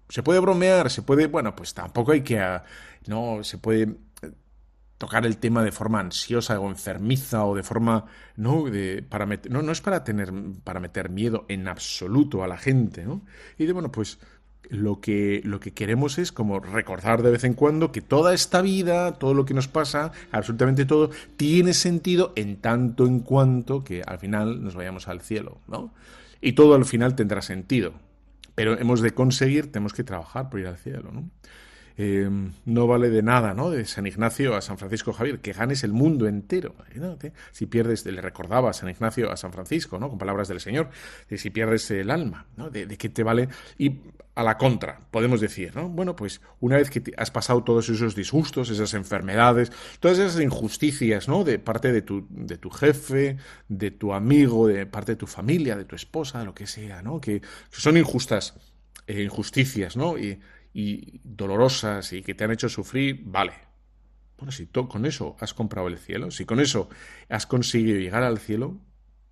se 0.09 0.23
puede 0.23 0.39
bromear, 0.39 0.89
se 0.89 1.01
puede, 1.01 1.27
bueno, 1.27 1.55
pues 1.55 1.73
tampoco 1.73 2.11
hay 2.11 2.21
que, 2.21 2.59
no, 3.07 3.43
se 3.43 3.57
puede 3.57 3.95
tocar 4.97 5.25
el 5.25 5.37
tema 5.37 5.63
de 5.63 5.71
forma 5.71 5.99
ansiosa 5.99 6.59
o 6.59 6.69
enfermiza 6.69 7.45
o 7.45 7.55
de 7.55 7.63
forma 7.63 8.05
no 8.35 8.65
de 8.65 9.03
para 9.03 9.25
meter, 9.25 9.51
no 9.51 9.61
no 9.61 9.71
es 9.71 9.81
para 9.81 10.03
tener 10.03 10.33
para 10.63 10.79
meter 10.79 11.09
miedo 11.09 11.45
en 11.49 11.67
absoluto 11.67 12.43
a 12.43 12.47
la 12.47 12.57
gente 12.57 13.05
no 13.05 13.21
y 13.57 13.65
de 13.65 13.73
bueno 13.73 13.91
pues 13.91 14.17
lo 14.69 14.99
que 14.99 15.41
lo 15.45 15.59
que 15.59 15.71
queremos 15.71 16.17
es 16.17 16.31
como 16.31 16.59
recordar 16.59 17.21
de 17.21 17.31
vez 17.31 17.43
en 17.43 17.53
cuando 17.53 17.91
que 17.91 18.01
toda 18.01 18.33
esta 18.33 18.61
vida 18.61 19.13
todo 19.13 19.33
lo 19.33 19.45
que 19.45 19.53
nos 19.53 19.67
pasa 19.67 20.11
absolutamente 20.31 20.85
todo 20.85 21.11
tiene 21.37 21.73
sentido 21.73 22.33
en 22.35 22.57
tanto 22.57 23.05
en 23.05 23.19
cuanto 23.19 23.83
que 23.83 24.01
al 24.01 24.17
final 24.17 24.63
nos 24.63 24.75
vayamos 24.75 25.07
al 25.07 25.21
cielo 25.21 25.61
no 25.67 25.93
y 26.41 26.53
todo 26.53 26.73
al 26.73 26.85
final 26.85 27.15
tendrá 27.15 27.41
sentido 27.43 27.93
pero 28.57 28.77
hemos 28.79 29.01
de 29.01 29.11
conseguir 29.11 29.71
tenemos 29.71 29.93
que 29.93 30.03
trabajar 30.03 30.49
por 30.49 30.59
ir 30.59 30.65
al 30.65 30.77
cielo 30.77 31.11
no 31.13 31.29
eh, 31.99 32.29
no 32.65 32.85
vale 32.85 33.09
de 33.09 33.23
nada, 33.23 33.55
¿no? 33.55 33.71
De 33.71 33.83
San 33.85 34.05
Ignacio 34.05 34.55
a 34.55 34.61
San 34.61 34.77
Francisco 34.77 35.13
Javier, 35.13 35.39
que 35.39 35.51
ganes 35.51 35.83
el 35.83 35.93
mundo 35.93 36.27
entero. 36.27 36.75
Si 37.51 37.65
pierdes, 37.65 38.05
le 38.05 38.21
recordaba 38.21 38.69
a 38.69 38.73
San 38.73 38.89
Ignacio 38.89 39.31
a 39.31 39.37
San 39.37 39.51
Francisco, 39.51 39.97
¿no? 39.97 40.07
Con 40.07 40.19
palabras 40.19 40.47
del 40.47 40.59
Señor, 40.59 40.91
de 41.27 41.39
si 41.39 41.49
pierdes 41.49 41.89
el 41.89 42.11
alma, 42.11 42.45
¿no? 42.55 42.69
De, 42.69 42.87
qué 42.97 43.09
te 43.09 43.23
vale. 43.23 43.49
A 44.37 44.43
la 44.43 44.55
contra, 44.55 44.99
podemos 45.09 45.41
decir, 45.41 45.75
¿no? 45.75 45.89
Bueno, 45.89 46.15
pues 46.15 46.41
una 46.59 46.77
vez 46.77 46.91
que 46.91 47.01
has 47.17 47.31
pasado 47.31 47.63
todos 47.63 47.89
esos 47.89 48.13
disgustos, 48.13 48.69
esas 48.69 48.93
enfermedades, 48.93 49.71
todas 49.99 50.19
esas 50.19 50.39
injusticias, 50.39 51.27
¿no? 51.27 51.43
De 51.43 51.57
parte 51.57 51.91
de 51.91 52.03
tu, 52.03 52.27
de 52.29 52.59
tu 52.59 52.69
jefe, 52.69 53.37
de 53.67 53.89
tu 53.89 54.13
amigo, 54.13 54.67
de 54.67 54.85
parte 54.85 55.13
de 55.13 55.15
tu 55.15 55.25
familia, 55.25 55.75
de 55.75 55.85
tu 55.85 55.95
esposa, 55.95 56.43
lo 56.43 56.53
que 56.53 56.67
sea, 56.67 57.01
¿no? 57.01 57.19
Que, 57.19 57.41
son 57.71 57.97
injustas, 57.97 58.53
eh, 59.07 59.23
injusticias, 59.23 59.97
¿no? 59.97 60.19
Y, 60.19 60.39
dolorosas 61.23 62.13
y 62.13 62.21
que 62.21 62.35
te 62.35 62.43
han 62.43 62.51
hecho 62.51 62.69
sufrir, 62.69 63.23
vale. 63.25 63.53
Bueno, 64.37 64.51
si 64.51 64.67
con 64.67 65.07
eso 65.07 65.35
has 65.39 65.55
comprado 65.55 65.87
el 65.87 65.97
cielo, 65.97 66.29
si 66.29 66.45
con 66.45 66.59
eso 66.59 66.89
has 67.27 67.47
conseguido 67.47 67.97
llegar 67.97 68.21
al 68.21 68.37
cielo, 68.37 68.79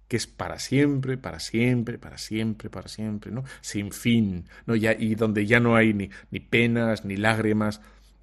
que 0.07 0.17
es 0.17 0.27
para 0.27 0.59
siempre, 0.59 1.17
para 1.17 1.39
siempre, 1.39 1.97
para 1.97 2.17
siempre, 2.17 2.69
para 2.69 2.87
siempre, 2.87 3.31
¿no? 3.31 3.43
Sin 3.61 3.91
fin, 3.91 4.45
¿no? 4.65 4.75
Ya, 4.75 4.93
y 4.93 5.15
donde 5.15 5.45
ya 5.45 5.59
no 5.59 5.75
hay 5.75 5.93
ni, 5.93 6.09
ni 6.31 6.39
penas, 6.39 7.05
ni 7.05 7.17
lágrimas, 7.17 7.81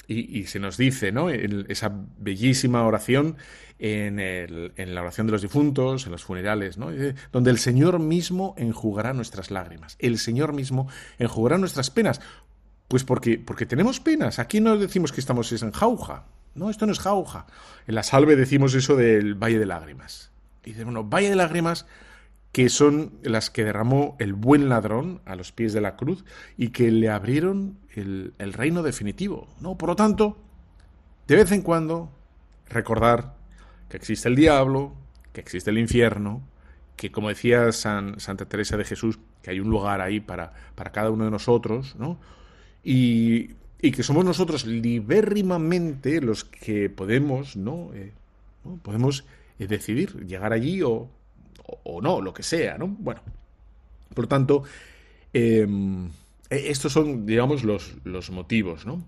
y, 0.08 0.44
se 0.44 0.58
nos 0.58 0.76
dice, 0.76 1.12
¿no? 1.12 1.30
En 1.30 1.64
esa 1.68 1.92
bellísima 2.18 2.84
oración 2.84 3.36
en, 3.78 4.18
el, 4.18 4.72
en, 4.76 4.94
la 4.94 5.02
oración 5.02 5.26
de 5.26 5.32
los 5.32 5.42
difuntos, 5.42 6.06
en 6.06 6.12
los 6.12 6.24
funerales, 6.24 6.76
¿no? 6.76 6.88
Donde 7.30 7.50
el 7.50 7.58
Señor 7.58 7.98
mismo 7.98 8.54
enjugará 8.58 9.12
nuestras 9.12 9.50
lágrimas. 9.50 9.96
El 9.98 10.18
Señor 10.18 10.52
mismo 10.52 10.88
enjugará 11.18 11.56
nuestras 11.56 11.90
penas. 11.90 12.20
Pues 12.88 13.04
porque, 13.04 13.38
porque 13.38 13.64
tenemos 13.64 14.00
penas. 14.00 14.38
Aquí 14.38 14.60
no 14.60 14.76
decimos 14.76 15.12
que 15.12 15.20
estamos 15.20 15.50
en 15.62 15.70
jauja. 15.70 16.26
No, 16.54 16.68
esto 16.68 16.84
no 16.84 16.92
es 16.92 16.98
jauja. 16.98 17.46
En 17.86 17.94
la 17.94 18.02
salve 18.02 18.36
decimos 18.36 18.74
eso 18.74 18.96
del 18.96 19.34
Valle 19.34 19.58
de 19.58 19.66
Lágrimas. 19.66 20.31
Dice, 20.64 20.84
bueno, 20.84 21.04
Valle 21.04 21.30
de 21.30 21.36
Lágrimas 21.36 21.86
que 22.52 22.68
son 22.68 23.12
las 23.22 23.50
que 23.50 23.64
derramó 23.64 24.14
el 24.18 24.34
buen 24.34 24.68
ladrón 24.68 25.22
a 25.24 25.36
los 25.36 25.52
pies 25.52 25.72
de 25.72 25.80
la 25.80 25.96
cruz 25.96 26.24
y 26.58 26.68
que 26.68 26.90
le 26.90 27.08
abrieron 27.08 27.78
el, 27.94 28.34
el 28.38 28.52
reino 28.52 28.82
definitivo. 28.82 29.48
¿no? 29.60 29.78
Por 29.78 29.88
lo 29.88 29.96
tanto, 29.96 30.36
de 31.26 31.36
vez 31.36 31.50
en 31.52 31.62
cuando, 31.62 32.10
recordar 32.68 33.36
que 33.88 33.96
existe 33.96 34.28
el 34.28 34.36
diablo, 34.36 34.94
que 35.32 35.40
existe 35.40 35.70
el 35.70 35.78
infierno, 35.78 36.42
que 36.96 37.10
como 37.10 37.30
decía 37.30 37.72
San, 37.72 38.20
Santa 38.20 38.44
Teresa 38.44 38.76
de 38.76 38.84
Jesús, 38.84 39.18
que 39.42 39.50
hay 39.50 39.60
un 39.60 39.70
lugar 39.70 40.02
ahí 40.02 40.20
para, 40.20 40.52
para 40.74 40.92
cada 40.92 41.10
uno 41.10 41.24
de 41.24 41.30
nosotros, 41.30 41.96
¿no? 41.98 42.18
y, 42.84 43.54
que 43.80 44.02
somos 44.02 44.24
nosotros 44.24 44.64
libérrimamente 44.64 46.20
los 46.20 46.44
que 46.44 46.88
podemos, 46.88 47.56
¿no? 47.56 47.90
Eh, 47.94 48.12
podemos 48.82 49.24
decidir 49.58 50.26
llegar 50.26 50.52
allí 50.52 50.82
o, 50.82 51.10
o, 51.84 52.00
no, 52.00 52.20
lo 52.20 52.32
que 52.32 52.42
sea, 52.42 52.78
¿no? 52.78 52.88
Bueno, 52.88 53.22
por 54.14 54.24
lo 54.24 54.28
tanto, 54.28 54.64
em, 55.32 56.06
e, 56.50 56.70
estos 56.70 56.92
son, 56.92 57.26
digamos, 57.26 57.64
los, 57.64 57.94
los 58.04 58.30
motivos, 58.30 58.86
¿no? 58.86 59.06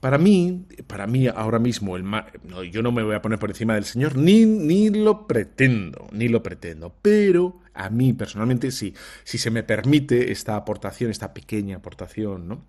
Para 0.00 0.16
mí, 0.16 0.64
para 0.86 1.08
mí 1.08 1.26
ahora 1.26 1.58
mismo, 1.58 1.96
el 1.96 2.04
no, 2.04 2.62
yo 2.62 2.82
no 2.82 2.92
me 2.92 3.02
voy 3.02 3.16
a 3.16 3.22
poner 3.22 3.40
por 3.40 3.50
encima 3.50 3.74
del 3.74 3.84
Señor, 3.84 4.16
ni, 4.16 4.46
ni 4.46 4.90
lo 4.90 5.26
pretendo, 5.26 6.06
ni 6.12 6.28
lo 6.28 6.42
pretendo, 6.42 6.94
pero 7.02 7.60
a 7.74 7.90
mí 7.90 8.12
personalmente 8.12 8.70
sí, 8.70 8.94
si 9.24 9.38
se 9.38 9.50
me 9.50 9.64
permite 9.64 10.30
esta 10.30 10.54
aportación, 10.54 11.10
esta 11.10 11.34
pequeña 11.34 11.78
aportación, 11.78 12.46
¿no? 12.46 12.64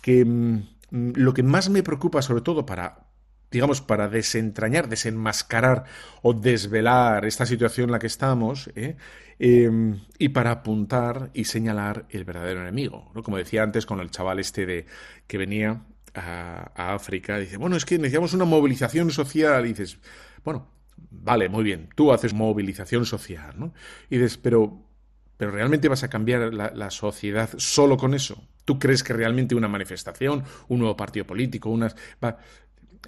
que 0.00 0.24
mm, 0.24 0.62
lo 0.90 1.34
que 1.34 1.42
más 1.42 1.68
me 1.68 1.82
preocupa, 1.82 2.22
sobre 2.22 2.42
todo 2.42 2.64
para 2.64 3.07
digamos, 3.50 3.80
para 3.80 4.08
desentrañar, 4.08 4.88
desenmascarar 4.88 5.84
o 6.22 6.34
desvelar 6.34 7.24
esta 7.24 7.46
situación 7.46 7.88
en 7.88 7.92
la 7.92 7.98
que 7.98 8.06
estamos, 8.06 8.70
¿eh? 8.74 8.96
em, 9.38 10.00
y 10.18 10.30
para 10.30 10.50
apuntar 10.50 11.30
y 11.34 11.44
señalar 11.44 12.06
el 12.10 12.24
verdadero 12.24 12.60
enemigo. 12.60 13.10
¿no? 13.14 13.22
Como 13.22 13.36
decía 13.36 13.62
antes 13.62 13.86
con 13.86 14.00
el 14.00 14.10
chaval 14.10 14.38
este 14.38 14.66
de 14.66 14.86
que 15.26 15.38
venía 15.38 15.82
a, 16.14 16.72
a, 16.74 16.94
África, 16.94 17.38
dice, 17.38 17.56
bueno, 17.56 17.76
es 17.76 17.84
que 17.84 17.96
necesitamos 17.96 18.34
una 18.34 18.44
movilización 18.44 19.10
social, 19.10 19.64
y 19.64 19.68
dices, 19.70 19.98
bueno, 20.44 20.70
vale, 21.10 21.48
muy 21.48 21.64
bien, 21.64 21.88
tú 21.94 22.12
haces 22.12 22.34
movilización 22.34 23.06
social, 23.06 23.54
¿no? 23.56 23.72
Y 24.10 24.18
dices, 24.18 24.36
pero 24.36 24.88
pero 25.38 25.52
¿realmente 25.52 25.88
vas 25.88 26.02
a 26.02 26.10
cambiar 26.10 26.52
la, 26.52 26.90
sociedad 26.90 27.48
solo 27.56 27.96
con 27.96 28.12
eso? 28.12 28.42
¿Tú 28.64 28.78
crees 28.78 29.04
que 29.04 29.12
realmente 29.12 29.54
una 29.54 29.68
manifestación, 29.68 30.42
un 30.66 30.80
nuevo 30.80 30.96
partido 30.96 31.26
político, 31.26 31.70
unas... 31.70 31.94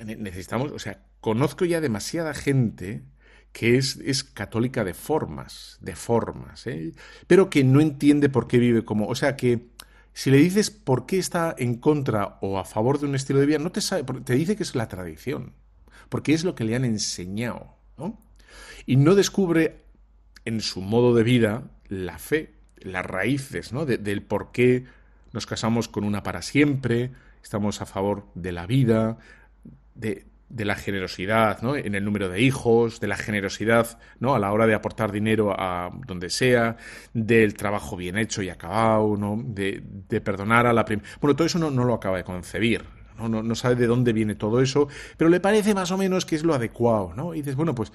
necesitamos, 0.04 0.72
o 0.72 0.78
sea, 0.78 1.02
conozco 1.20 1.64
ya 1.64 1.80
demasiada 1.80 2.34
gente 2.34 3.02
que 3.52 3.76
es, 3.76 3.96
es 4.04 4.24
católica 4.24 4.84
de 4.84 4.94
formas, 4.94 5.78
de 5.80 5.96
formas, 5.96 6.66
¿eh? 6.66 6.92
pero 7.26 7.50
que 7.50 7.64
no 7.64 7.80
entiende 7.80 8.28
por 8.28 8.46
qué 8.46 8.58
vive 8.58 8.84
como... 8.84 9.06
O 9.08 9.14
sea, 9.14 9.36
que 9.36 9.70
si 10.12 10.30
le 10.30 10.38
dices 10.38 10.70
por 10.70 11.06
qué 11.06 11.18
está 11.18 11.54
en 11.58 11.76
contra 11.76 12.38
o 12.40 12.58
a 12.58 12.64
favor 12.64 13.00
de 13.00 13.06
un 13.06 13.14
estilo 13.14 13.40
de 13.40 13.46
vida, 13.46 13.58
no 13.58 13.72
te 13.72 13.80
sabe, 13.80 14.04
te 14.22 14.34
dice 14.34 14.56
que 14.56 14.62
es 14.62 14.74
la 14.74 14.88
tradición, 14.88 15.52
porque 16.08 16.32
es 16.32 16.44
lo 16.44 16.54
que 16.54 16.64
le 16.64 16.76
han 16.76 16.84
enseñado, 16.84 17.74
¿no? 17.98 18.18
Y 18.86 18.96
no 18.96 19.14
descubre 19.14 19.84
en 20.44 20.60
su 20.60 20.80
modo 20.80 21.14
de 21.14 21.22
vida 21.22 21.70
la 21.88 22.18
fe, 22.18 22.54
las 22.78 23.04
raíces, 23.04 23.72
¿no? 23.72 23.84
del 23.84 24.22
por 24.22 24.52
qué 24.52 24.86
nos 25.32 25.46
casamos 25.46 25.88
con 25.88 26.04
una 26.04 26.22
para 26.22 26.42
siempre, 26.42 27.12
estamos 27.42 27.80
a 27.80 27.86
favor 27.86 28.26
de 28.34 28.52
la 28.52 28.66
vida, 28.66 29.18
de, 29.94 30.26
de 30.50 30.64
la 30.64 30.74
generosidad 30.74 31.62
¿no? 31.62 31.76
en 31.76 31.94
el 31.94 32.04
número 32.04 32.28
de 32.28 32.42
hijos, 32.42 33.00
de 33.00 33.06
la 33.06 33.16
generosidad 33.16 33.98
¿no? 34.18 34.34
a 34.34 34.38
la 34.38 34.52
hora 34.52 34.66
de 34.66 34.74
aportar 34.74 35.12
dinero 35.12 35.54
a 35.56 35.90
donde 36.06 36.28
sea, 36.28 36.76
del 37.14 37.54
trabajo 37.54 37.96
bien 37.96 38.18
hecho 38.18 38.42
y 38.42 38.50
acabado, 38.50 39.16
¿no? 39.16 39.40
de, 39.42 39.80
perdonar 40.22 40.66
a 40.66 40.72
la 40.72 40.84
primera... 40.84 41.08
Bueno, 41.20 41.36
todo 41.36 41.46
eso 41.46 41.58
no, 41.58 41.70
lo 41.70 41.94
acaba 41.94 42.16
de 42.16 42.24
concebir, 42.24 42.84
¿no? 43.16 43.28
¿no? 43.28 43.54
sabe 43.54 43.76
de 43.76 43.86
dónde 43.86 44.12
viene 44.12 44.34
todo 44.34 44.60
eso, 44.60 44.88
pero 45.16 45.30
le 45.30 45.38
parece 45.38 45.72
más 45.72 45.92
o 45.92 45.96
menos 45.96 46.26
que 46.26 46.34
es 46.34 46.42
lo 46.42 46.52
adecuado, 46.52 47.12
¿no? 47.14 47.32
Y 47.34 47.38
dices, 47.38 47.54
bueno, 47.54 47.74
pues, 47.74 47.92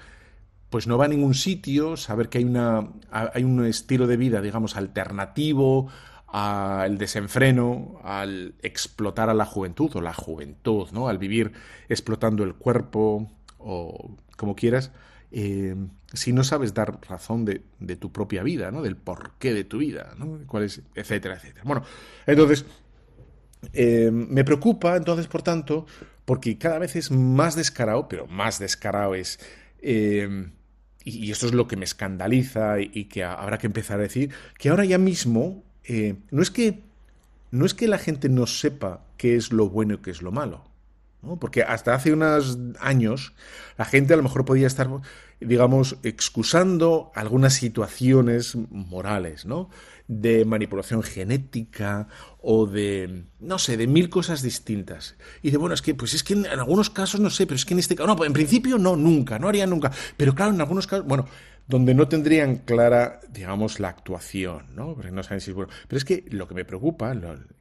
pues 0.70 0.86
no 0.86 0.96
va 0.96 1.04
a 1.04 1.08
ningún 1.08 1.34
sitio, 1.34 1.98
saber 1.98 2.30
que 2.30 2.38
hay, 2.38 2.44
una, 2.44 2.88
hay 3.10 3.44
un 3.44 3.66
estilo 3.66 4.06
de 4.06 4.16
vida, 4.16 4.40
digamos, 4.40 4.76
alternativo, 4.76 5.88
al 6.26 6.98
desenfreno, 6.98 8.00
al 8.02 8.54
explotar 8.62 9.30
a 9.30 9.34
la 9.34 9.44
juventud 9.44 9.90
o 9.94 10.00
la 10.00 10.12
juventud, 10.12 10.88
¿no? 10.92 11.08
Al 11.08 11.18
vivir 11.18 11.52
explotando 11.88 12.44
el 12.44 12.54
cuerpo 12.54 13.30
o 13.58 14.16
como 14.36 14.54
quieras, 14.54 14.92
eh, 15.30 15.74
si 16.12 16.32
no 16.32 16.44
sabes 16.44 16.74
dar 16.74 16.98
razón 17.08 17.44
de, 17.44 17.60
tu 17.96 18.12
propia 18.12 18.42
vida, 18.42 18.70
¿no? 18.70 18.82
Del 18.82 18.96
porqué 18.96 19.54
de 19.54 19.64
tu 19.64 19.78
vida, 19.78 20.14
¿no? 20.18 20.40
¿Cuál 20.46 20.64
es? 20.64 20.82
etcétera, 20.94 21.36
etcétera. 21.36 21.62
Bueno, 21.64 21.84
entonces, 22.26 22.64
eh, 23.72 24.10
me 24.12 24.44
preocupa, 24.44 24.96
entonces, 24.96 25.26
por 25.26 25.42
tanto, 25.42 25.86
porque 26.24 26.58
cada 26.58 26.78
vez 26.78 26.96
es 26.96 27.10
más 27.10 27.56
descarado, 27.56 28.08
pero 28.08 28.26
más 28.26 28.58
descarado 28.58 29.14
es... 29.14 29.38
Eh, 29.80 30.50
y, 31.04 31.30
esto 31.30 31.46
es 31.46 31.54
lo 31.54 31.68
que 31.68 31.76
me 31.76 31.84
escandaliza 31.84 32.80
y 32.80 33.04
que 33.04 33.22
habrá 33.22 33.58
que 33.58 33.68
empezar 33.68 34.00
a 34.00 34.02
decir, 34.02 34.32
que 34.58 34.70
ahora 34.70 34.84
ya 34.84 34.98
mismo 34.98 35.65
eh, 35.86 36.16
no, 36.30 36.42
es 36.42 36.50
que, 36.50 36.82
no 37.50 37.64
es 37.64 37.74
que 37.74 37.88
la 37.88 37.98
gente 37.98 38.28
no 38.28 38.46
sepa 38.46 39.04
qué 39.16 39.36
es 39.36 39.52
lo 39.52 39.68
bueno 39.68 39.94
y 39.94 39.98
qué 39.98 40.10
es 40.10 40.22
lo 40.22 40.32
malo. 40.32 40.64
¿no? 41.22 41.36
Porque 41.36 41.62
hasta 41.62 41.94
hace 41.94 42.12
unos 42.12 42.58
años 42.80 43.32
la 43.78 43.84
gente 43.84 44.14
a 44.14 44.16
lo 44.16 44.22
mejor 44.22 44.44
podía 44.44 44.66
estar, 44.66 44.88
digamos, 45.40 45.96
excusando 46.02 47.10
algunas 47.14 47.54
situaciones 47.54 48.56
morales, 48.70 49.46
¿no? 49.46 49.70
De 50.08 50.44
manipulación 50.44 51.02
genética 51.02 52.08
o 52.40 52.66
de, 52.66 53.24
no 53.40 53.58
sé, 53.58 53.76
de 53.76 53.86
mil 53.86 54.08
cosas 54.08 54.42
distintas. 54.42 55.16
Y 55.42 55.50
de, 55.50 55.56
bueno, 55.56 55.74
es 55.74 55.82
que, 55.82 55.94
pues 55.94 56.14
es 56.14 56.22
que 56.22 56.34
en, 56.34 56.46
algunos 56.46 56.90
casos 56.90 57.20
no 57.20 57.30
sé, 57.30 57.46
pero 57.46 57.56
es 57.56 57.64
que 57.64 57.74
en 57.74 57.80
este 57.80 57.96
caso, 57.96 58.14
no, 58.14 58.24
en 58.24 58.32
principio 58.32 58.78
no, 58.78 58.94
nunca, 58.94 59.38
no 59.38 59.48
haría 59.48 59.66
nunca. 59.66 59.90
Pero 60.16 60.34
claro, 60.34 60.52
en 60.52 60.60
algunos 60.60 60.86
casos, 60.86 61.06
bueno, 61.06 61.26
donde 61.68 61.94
no 61.94 62.08
tendrían 62.08 62.56
clara, 62.56 63.20
digamos, 63.28 63.80
la 63.80 63.88
actuación, 63.88 64.74
¿no? 64.74 64.94
Porque 64.94 65.10
no 65.10 65.22
saben 65.22 65.40
si 65.40 65.50
es 65.50 65.56
bueno. 65.56 65.72
Pero 65.88 65.98
es 65.98 66.04
que 66.04 66.24
lo 66.30 66.46
que 66.46 66.54
me 66.54 66.64
preocupa 66.64 67.14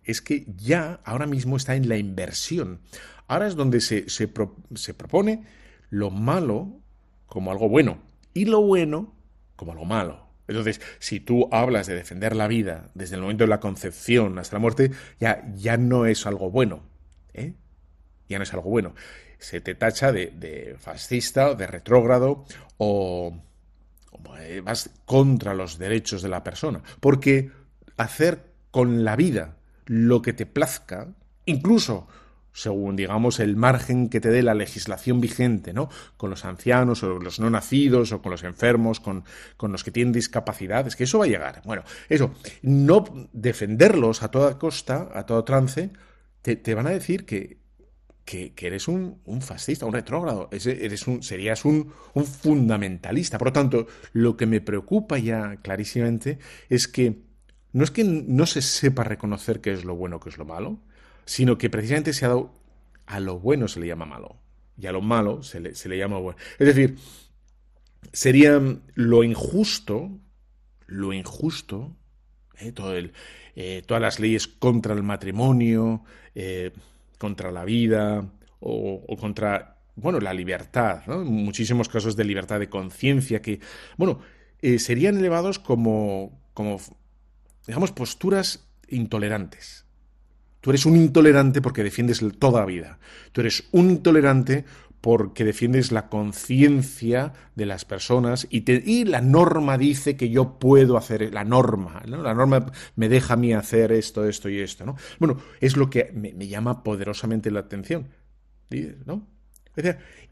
es 0.04 0.22
que 0.22 0.46
ya 0.56 1.00
ahora 1.04 1.26
mismo 1.26 1.58
está 1.58 1.76
en 1.76 1.90
la 1.90 1.98
inversión. 1.98 2.82
Ahora 3.28 3.48
es 3.48 3.56
donde 3.56 3.82
se, 3.82 4.10
se, 4.10 4.32
se 4.76 4.94
propone 4.94 5.44
lo 5.90 6.12
malo 6.12 6.80
como 7.26 7.52
algo 7.52 7.68
bueno 7.68 8.00
y 8.34 8.46
lo 8.46 8.62
bueno 8.62 9.16
como 9.56 9.72
algo 9.72 9.86
malo. 9.86 10.26
Entonces, 10.48 10.80
si 11.00 11.20
tú 11.20 11.50
hablas 11.52 11.88
de 11.88 11.96
defender 11.96 12.36
la 12.36 12.48
vida 12.48 12.92
desde 12.94 13.16
el 13.16 13.22
momento 13.22 13.46
de 13.46 13.50
la 13.50 13.60
concepción 13.60 14.38
hasta 14.38 14.58
la 14.58 14.60
muerte, 14.60 14.92
ya, 15.20 15.44
ya 15.56 15.78
no 15.78 16.06
es 16.06 16.28
algo 16.28 16.52
bueno. 16.52 16.84
¿eh? 17.34 17.54
Ya 18.30 18.38
no 18.38 18.44
es 18.44 18.54
algo 18.54 18.70
bueno. 18.70 18.94
Se 19.40 19.62
te 19.62 19.74
tacha 19.74 20.12
de, 20.12 20.28
de 20.28 20.76
fascista, 20.78 21.56
de 21.56 21.66
retrógrado 21.66 22.46
o 22.78 23.42
vas 24.63 24.89
contra 25.05 25.53
los 25.53 25.77
derechos 25.77 26.22
de 26.22 26.29
la 26.29 26.44
persona. 26.44 26.82
Porque 27.00 27.51
hacer 27.98 28.51
con 28.72 29.03
la 29.03 29.15
vida 29.15 29.58
lo 29.86 30.22
que 30.22 30.34
te 30.34 30.46
plazca, 30.46 31.08
incluso 31.46 32.08
según 32.56 32.95
digamos 32.95 33.41
el 33.41 33.58
margen 33.58 34.08
que 34.08 34.21
te 34.21 34.30
dé 34.30 34.41
la 34.41 34.54
legislación 34.54 35.19
vigente, 35.19 35.73
¿no? 35.73 35.89
Con 36.15 36.30
los 36.30 36.45
ancianos 36.45 37.04
o 37.04 37.19
los 37.19 37.39
no 37.39 37.50
nacidos 37.50 38.13
o 38.13 38.21
con 38.21 38.32
los 38.32 38.43
enfermos, 38.43 39.02
con, 39.02 39.26
con 39.58 39.73
los 39.73 39.84
que 39.84 39.91
tienen 39.91 40.13
discapacidades, 40.13 40.95
que 40.95 41.04
eso 41.04 41.19
va 41.19 41.26
a 41.26 41.28
llegar. 41.28 41.62
Bueno, 41.65 41.84
eso, 42.08 42.34
no 42.62 43.04
defenderlos 43.34 44.23
a 44.23 44.32
toda 44.32 44.58
costa, 44.58 45.10
a 45.13 45.26
todo 45.26 45.43
trance, 45.43 45.91
te 46.41 46.76
van 46.76 46.88
a 46.88 46.91
decir 46.91 47.26
que 47.26 47.64
que, 48.26 48.54
eres 48.60 48.88
un, 48.88 49.22
fascista, 49.42 49.86
un 49.86 49.94
retrógrado, 49.94 50.50
eres 50.52 51.08
un, 51.08 51.24
serías 51.24 51.64
un, 51.64 51.94
un, 52.14 52.26
fundamentalista. 52.26 53.38
Por 53.38 53.50
lo 53.50 53.54
tanto, 53.54 53.88
lo 54.14 54.36
que 54.36 54.48
me 54.48 54.62
preocupa 54.62 55.20
ya 55.20 55.58
clarísimamente 55.62 56.40
es 56.70 56.88
que 56.88 57.22
no 57.72 57.84
es 57.84 57.92
que 57.92 58.04
no 58.04 58.46
se 58.46 58.62
sepa 58.62 59.04
reconocer 59.04 59.62
qué 59.62 59.72
es 59.74 59.86
lo 59.86 59.96
bueno, 59.96 60.20
qué 60.20 60.30
es 60.30 60.38
lo 60.38 60.46
malo, 60.46 60.80
sino 61.26 61.58
que 61.58 61.70
precisamente 61.70 62.14
se 62.14 62.26
ha 62.26 62.30
dado 62.30 62.54
a 63.06 63.20
lo 63.20 63.40
bueno 63.40 63.68
se 63.68 63.80
le 63.80 63.88
llama 63.88 64.06
malo 64.06 64.38
y 64.78 64.88
a 64.88 64.92
lo 64.92 65.02
malo 65.02 65.44
se 65.44 65.60
le, 65.60 65.76
se 65.76 65.90
le 65.90 65.98
llama 65.98 66.18
bueno. 66.18 66.38
Es 66.60 66.68
decir, 66.68 66.98
sería 68.12 68.62
lo 68.94 69.24
injusto, 69.24 70.20
lo 70.88 71.14
injusto, 71.14 71.96
eh, 72.60 72.72
todo 72.72 72.96
el, 72.96 73.14
eh, 73.56 73.84
todas 73.86 74.02
las 74.02 74.20
leyes 74.20 74.48
contra 74.48 74.94
el 74.94 75.04
matrimonio, 75.04 76.04
eh, 76.34 76.72
contra 77.17 77.51
la 77.51 77.65
vida 77.65 78.30
o, 78.60 79.17
contra, 79.19 79.78
bueno, 79.95 80.19
la 80.19 80.34
libertad. 80.34 81.06
Muchísimos 81.08 81.89
casos 81.89 82.15
de 82.15 82.23
libertad 82.23 82.60
de 82.60 82.69
conciencia 82.69 83.41
que, 83.41 83.60
bueno, 83.97 84.19
eh, 84.62 84.80
serían 84.80 85.17
elevados 85.17 85.60
como, 85.60 86.41
como, 86.54 86.80
digamos, 87.67 87.91
posturas 87.91 88.67
intolerantes. 88.88 89.86
Tú 90.62 90.71
eres 90.71 90.86
un 90.88 90.95
intolerante 90.95 91.62
porque 91.62 91.84
defiendes 91.84 92.23
toda 92.39 92.62
la 92.62 92.65
vida. 92.65 92.99
Tú 93.32 93.41
eres 93.41 93.65
un 93.71 93.91
intolerante 93.91 94.65
porque 95.06 95.44
defiendes 95.44 95.91
la 95.91 96.10
conciencia 96.10 97.34
de 97.54 97.68
las 97.68 97.86
personas 97.86 98.48
y, 98.50 98.63
y, 98.72 99.06
la 99.06 99.22
norma 99.22 99.78
dice 99.78 100.18
que 100.18 100.32
yo 100.32 100.58
puedo 100.58 100.98
hacer, 100.98 101.32
la 101.32 101.44
norma, 101.44 102.02
la 102.08 102.34
norma 102.34 102.72
me 102.96 103.08
deja 103.08 103.36
a 103.36 103.38
mí 103.38 103.54
hacer 103.54 103.91
esto, 103.91 104.28
esto 104.28 104.50
y 104.50 104.62
esto, 104.62 104.84
¿no? 104.84 104.96
Bueno, 105.20 105.38
es 105.62 105.78
lo 105.78 105.91
que 105.91 106.12
me, 106.12 106.48
llama 106.48 106.82
poderosamente 106.84 107.52
la 107.52 107.60
atención, 107.60 108.08
¿no? 109.06 109.28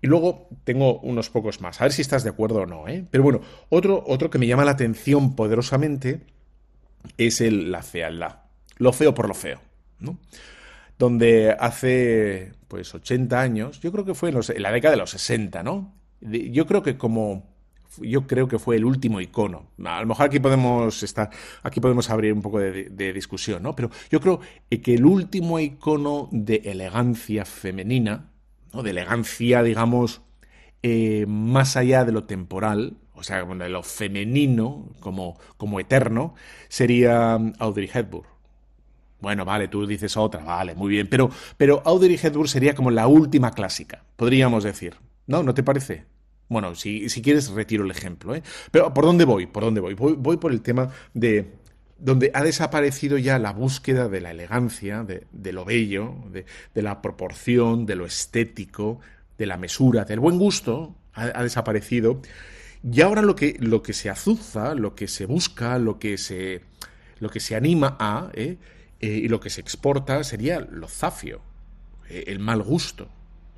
Y 0.02 0.08
luego 0.08 0.50
tengo 0.64 1.00
unos 1.02 1.30
pocos 1.30 1.62
más, 1.62 1.80
a 1.80 1.84
ver 1.84 1.94
si 1.94 2.02
estás 2.02 2.24
de 2.24 2.32
acuerdo 2.32 2.62
o 2.62 2.66
no, 2.66 2.88
¿eh? 2.88 3.06
Pero 3.12 3.24
bueno, 3.24 3.42
otro, 3.70 4.04
otro 4.08 4.32
que 4.32 4.40
me 4.40 4.48
llama 4.48 4.66
la 4.66 4.72
atención 4.72 5.36
poderosamente 5.36 6.22
es 7.20 7.42
el, 7.42 7.72
la 7.72 7.84
fealdad, 7.84 8.38
lo 8.78 8.92
feo 8.92 9.14
por 9.14 9.28
lo 9.28 9.36
feo, 9.36 9.62
¿no? 10.00 10.18
Donde 11.04 11.54
hace 11.60 12.54
pues 12.70 12.96
80 12.96 13.40
años, 13.40 13.82
yo 13.82 13.92
creo 13.92 14.06
que 14.06 14.14
fue 14.14 14.30
en, 14.30 14.62
la 14.62 14.72
década 14.72 14.94
de 14.94 14.98
los 14.98 15.10
60, 15.12 15.62
¿no? 15.62 15.94
Yo 16.22 16.66
creo 16.66 16.82
que 16.82 16.98
como 16.98 17.52
yo 18.02 18.26
creo 18.26 18.48
que 18.48 18.58
fue 18.58 18.78
el 18.78 18.86
último 18.86 19.20
icono. 19.20 19.68
A 19.84 20.00
lo 20.00 20.08
mejor 20.08 20.28
aquí 20.28 20.40
podemos 20.40 21.04
estar, 21.04 21.30
aquí 21.62 21.82
podemos 21.82 22.10
abrir 22.10 22.32
un 22.34 22.42
poco 22.42 22.60
de, 22.60 23.14
discusión, 23.14 23.62
¿no? 23.62 23.76
Pero 23.76 23.92
yo 24.10 24.20
creo 24.22 24.40
que 24.70 24.96
el 24.96 25.06
último 25.06 25.60
icono 25.60 26.30
de 26.32 26.62
elegancia 26.66 27.44
femenina. 27.46 28.32
De 28.74 28.90
elegancia, 28.90 29.62
digamos, 29.62 30.22
eh, 30.82 31.26
más 31.28 31.76
allá 31.76 32.06
de 32.06 32.14
lo 32.14 32.24
temporal, 32.24 32.98
o 33.14 33.22
sea, 33.22 33.44
de 33.44 33.70
lo 33.70 33.84
femenino 33.84 34.90
como, 35.02 35.38
como 35.58 35.80
eterno, 35.80 36.34
sería 36.70 37.38
Audrey 37.60 37.90
Hepburn. 37.94 38.33
Bueno, 39.24 39.46
vale, 39.46 39.70
tú 39.70 39.88
dices 39.88 40.18
otra, 40.18 40.44
vale, 40.44 40.76
muy 40.76 40.90
bien. 40.90 41.08
Pero, 41.08 41.32
pero 41.56 41.82
Audrey 41.86 42.20
Hepburn 42.22 42.50
sería 42.50 42.76
como 42.76 42.92
la 42.92 43.08
última 43.08 43.52
clásica, 43.52 44.04
podríamos 44.18 44.66
decir. 44.66 44.96
¿No? 45.28 45.42
¿No 45.44 45.54
te 45.54 45.64
parece? 45.64 46.04
Bueno, 46.50 46.76
si, 46.76 47.08
si 47.08 47.22
quieres, 47.22 47.50
retiro 47.50 47.86
el 47.86 47.92
ejemplo. 47.92 48.36
¿eh? 48.36 48.44
Pero 48.70 48.94
¿por 48.94 49.06
dónde 49.06 49.24
voy? 49.24 49.46
¿Por 49.46 49.64
dónde 49.64 49.80
voy? 49.80 49.94
voy? 49.94 50.36
por 50.36 50.52
el 50.52 50.62
tema 50.62 50.90
de 51.14 51.54
donde 51.98 52.32
ha 52.34 52.44
desaparecido 52.44 53.18
ya 53.18 53.40
la 53.40 53.54
búsqueda 53.54 54.10
de 54.10 54.20
la 54.20 54.32
elegancia, 54.32 55.06
de, 55.06 55.54
lo 55.54 55.64
bello, 55.64 56.16
de, 56.30 56.44
de, 56.76 56.82
la 56.82 57.02
proporción, 57.02 57.86
de 57.86 57.96
lo 57.96 58.06
estético, 58.06 59.00
de 59.38 59.46
la 59.46 59.56
mesura, 59.56 60.04
del 60.04 60.20
buen 60.20 60.38
gusto, 60.38 60.98
ha, 61.14 61.44
desaparecido. 61.44 62.20
Y 62.84 63.00
ahora 63.00 63.22
lo 63.22 63.38
que, 63.38 63.56
lo 63.58 63.82
que 63.82 63.94
se 63.94 64.10
azuza, 64.10 64.76
lo 64.76 64.96
que 64.96 65.08
se 65.08 65.26
busca, 65.26 65.78
lo 65.78 65.98
que 65.98 66.18
se, 66.18 66.60
lo 67.20 67.30
que 67.30 67.40
se 67.40 67.56
anima 67.56 67.96
a, 67.98 68.30
¿eh? 68.34 68.58
Eh, 69.04 69.20
y 69.26 69.28
lo 69.28 69.42
que 69.42 69.50
se 69.50 69.60
exporta 69.60 70.24
sería 70.24 70.62
lo 70.62 70.88
zafio, 70.88 71.42
eh, 72.08 72.24
el 72.28 72.40
mal 72.40 72.64
gusto. 72.64 73.10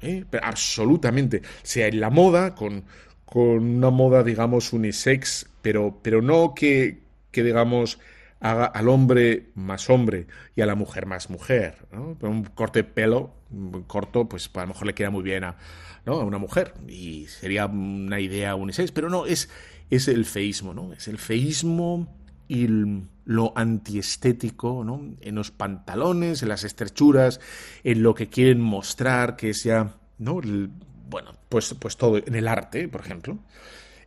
¿eh? 0.02 0.26
absolutamente. 0.42 1.44
Sea 1.62 1.86
en 1.86 2.00
la 2.00 2.10
moda, 2.10 2.56
con, 2.56 2.86
con 3.26 3.46
una 3.46 3.92
moda, 3.92 4.24
digamos, 4.24 4.74
unisex, 4.74 5.48
pero, 5.62 6.00
pero 6.02 6.24
no 6.24 6.56
que, 6.56 7.04
que, 7.30 7.44
digamos, 7.44 8.00
haga 8.40 8.66
al 8.66 8.90
hombre 8.90 9.52
más 9.54 9.88
hombre 9.92 10.26
y 10.56 10.62
a 10.62 10.66
la 10.66 10.74
mujer 10.74 11.06
más 11.06 11.30
mujer. 11.30 11.78
Un 11.92 12.46
corte 12.46 12.80
de 12.82 12.90
pelo 12.90 13.36
corto, 13.86 14.28
pues 14.28 14.50
a 14.52 14.62
lo 14.62 14.70
mejor 14.70 14.88
le 14.88 14.96
queda 14.96 15.12
muy 15.12 15.22
bien 15.22 15.44
a 15.44 15.58
una 16.08 16.40
mujer 16.40 16.74
y 16.88 17.28
sería 17.28 17.68
una 17.68 18.20
idea 18.20 18.56
unisex, 18.56 18.92
pero 18.92 19.10
no, 19.10 19.28
es, 19.28 19.50
es 19.92 20.08
el 20.08 20.26
feísmo, 20.26 20.74
¿no? 20.74 20.92
Es 20.92 21.08
el 21.08 21.20
feísmo 21.20 22.25
y 22.48 22.68
lo 23.26 23.54
antiestético, 23.56 24.84
¿no? 24.84 25.16
En 25.22 25.36
los 25.36 25.52
pantalones, 25.52 26.44
en 26.44 26.50
las 26.50 26.64
estrechuras, 26.64 27.40
en 27.84 28.04
lo 28.04 28.14
que 28.14 28.28
quieren 28.28 28.62
mostrar, 28.62 29.36
que 29.36 29.54
sea, 29.54 29.98
¿no? 30.18 30.42
bueno, 31.08 31.36
pues, 31.50 31.74
pues 31.80 31.98
todo, 31.98 32.18
en 32.18 32.36
el 32.36 32.48
arte, 32.48 32.88
por 32.88 33.02
ejemplo, 33.02 33.40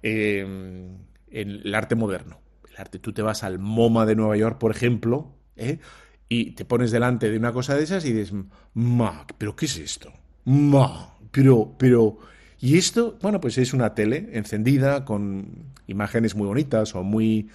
en 0.03 1.07
el 1.31 1.75
arte 1.75 1.95
moderno. 1.95 2.41
El 2.69 2.77
arte, 2.77 2.99
tú 2.99 3.13
te 3.13 3.23
vas 3.23 3.43
al 3.45 3.59
MoMA 3.59 4.07
de 4.07 4.17
Nueva 4.17 4.37
York, 4.37 4.59
por 4.59 4.71
ejemplo, 4.71 5.35
¿eh? 5.57 5.79
y 6.29 6.53
te 6.53 6.65
pones 6.65 6.91
delante 6.91 7.31
de 7.31 7.39
una 7.39 7.53
cosa 7.53 7.75
de 7.75 7.85
esas 7.85 8.05
y 8.05 8.13
dices, 8.13 8.35
ma, 8.75 9.27
pero 9.39 9.57
¿qué 9.57 9.67
es 9.67 9.79
esto? 9.79 10.13
Ma, 10.45 11.15
pero, 11.31 11.75
pero, 11.79 12.19
y 12.61 12.77
esto, 12.77 13.19
bueno, 13.23 13.41
pues 13.41 13.59
es 13.59 13.73
una 13.73 13.95
tele 13.95 14.29
encendida 14.33 15.05
con 15.05 15.73
imágenes 15.87 16.35
muy 16.35 16.47
bonitas 16.47 16.95
o 16.95 17.03
muy, 17.03 17.49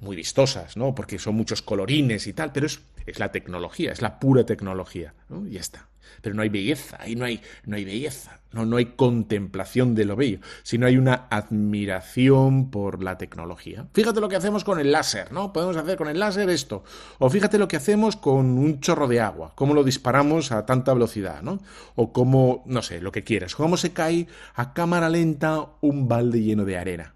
muy 0.00 0.16
vistosas, 0.16 0.76
¿no? 0.76 0.94
Porque 0.94 1.18
son 1.18 1.34
muchos 1.34 1.62
colorines 1.62 2.26
y 2.26 2.32
tal, 2.32 2.52
pero 2.52 2.66
es, 2.66 2.80
es 3.06 3.18
la 3.18 3.32
tecnología, 3.32 3.92
es 3.92 4.02
la 4.02 4.18
pura 4.18 4.44
tecnología, 4.44 5.14
¿no? 5.28 5.46
Y 5.46 5.52
ya 5.52 5.60
está 5.60 5.88
pero 6.20 6.34
no 6.34 6.42
hay 6.42 6.48
belleza, 6.48 6.96
ahí 7.00 7.14
no 7.14 7.24
hay, 7.24 7.40
no 7.64 7.76
hay 7.76 7.84
belleza, 7.84 8.40
no, 8.52 8.66
no 8.66 8.76
hay 8.76 8.86
contemplación 8.96 9.94
de 9.94 10.04
lo 10.04 10.16
bello, 10.16 10.40
sino 10.62 10.86
hay 10.86 10.96
una 10.96 11.26
admiración 11.30 12.70
por 12.70 13.02
la 13.02 13.18
tecnología. 13.18 13.86
Fíjate 13.92 14.20
lo 14.20 14.28
que 14.28 14.36
hacemos 14.36 14.64
con 14.64 14.80
el 14.80 14.92
láser, 14.92 15.32
¿no? 15.32 15.52
Podemos 15.52 15.76
hacer 15.76 15.96
con 15.96 16.08
el 16.08 16.18
láser 16.18 16.48
esto, 16.50 16.84
o 17.18 17.30
fíjate 17.30 17.58
lo 17.58 17.68
que 17.68 17.76
hacemos 17.76 18.16
con 18.16 18.58
un 18.58 18.80
chorro 18.80 19.08
de 19.08 19.20
agua, 19.20 19.52
cómo 19.54 19.74
lo 19.74 19.84
disparamos 19.84 20.52
a 20.52 20.66
tanta 20.66 20.92
velocidad, 20.94 21.42
¿no? 21.42 21.60
O 21.94 22.12
cómo, 22.12 22.62
no 22.66 22.82
sé, 22.82 23.00
lo 23.00 23.12
que 23.12 23.24
quieras, 23.24 23.54
cómo 23.54 23.76
se 23.76 23.92
cae 23.92 24.26
a 24.54 24.72
cámara 24.72 25.08
lenta 25.08 25.66
un 25.80 26.08
balde 26.08 26.42
lleno 26.42 26.64
de 26.64 26.78
arena. 26.78 27.14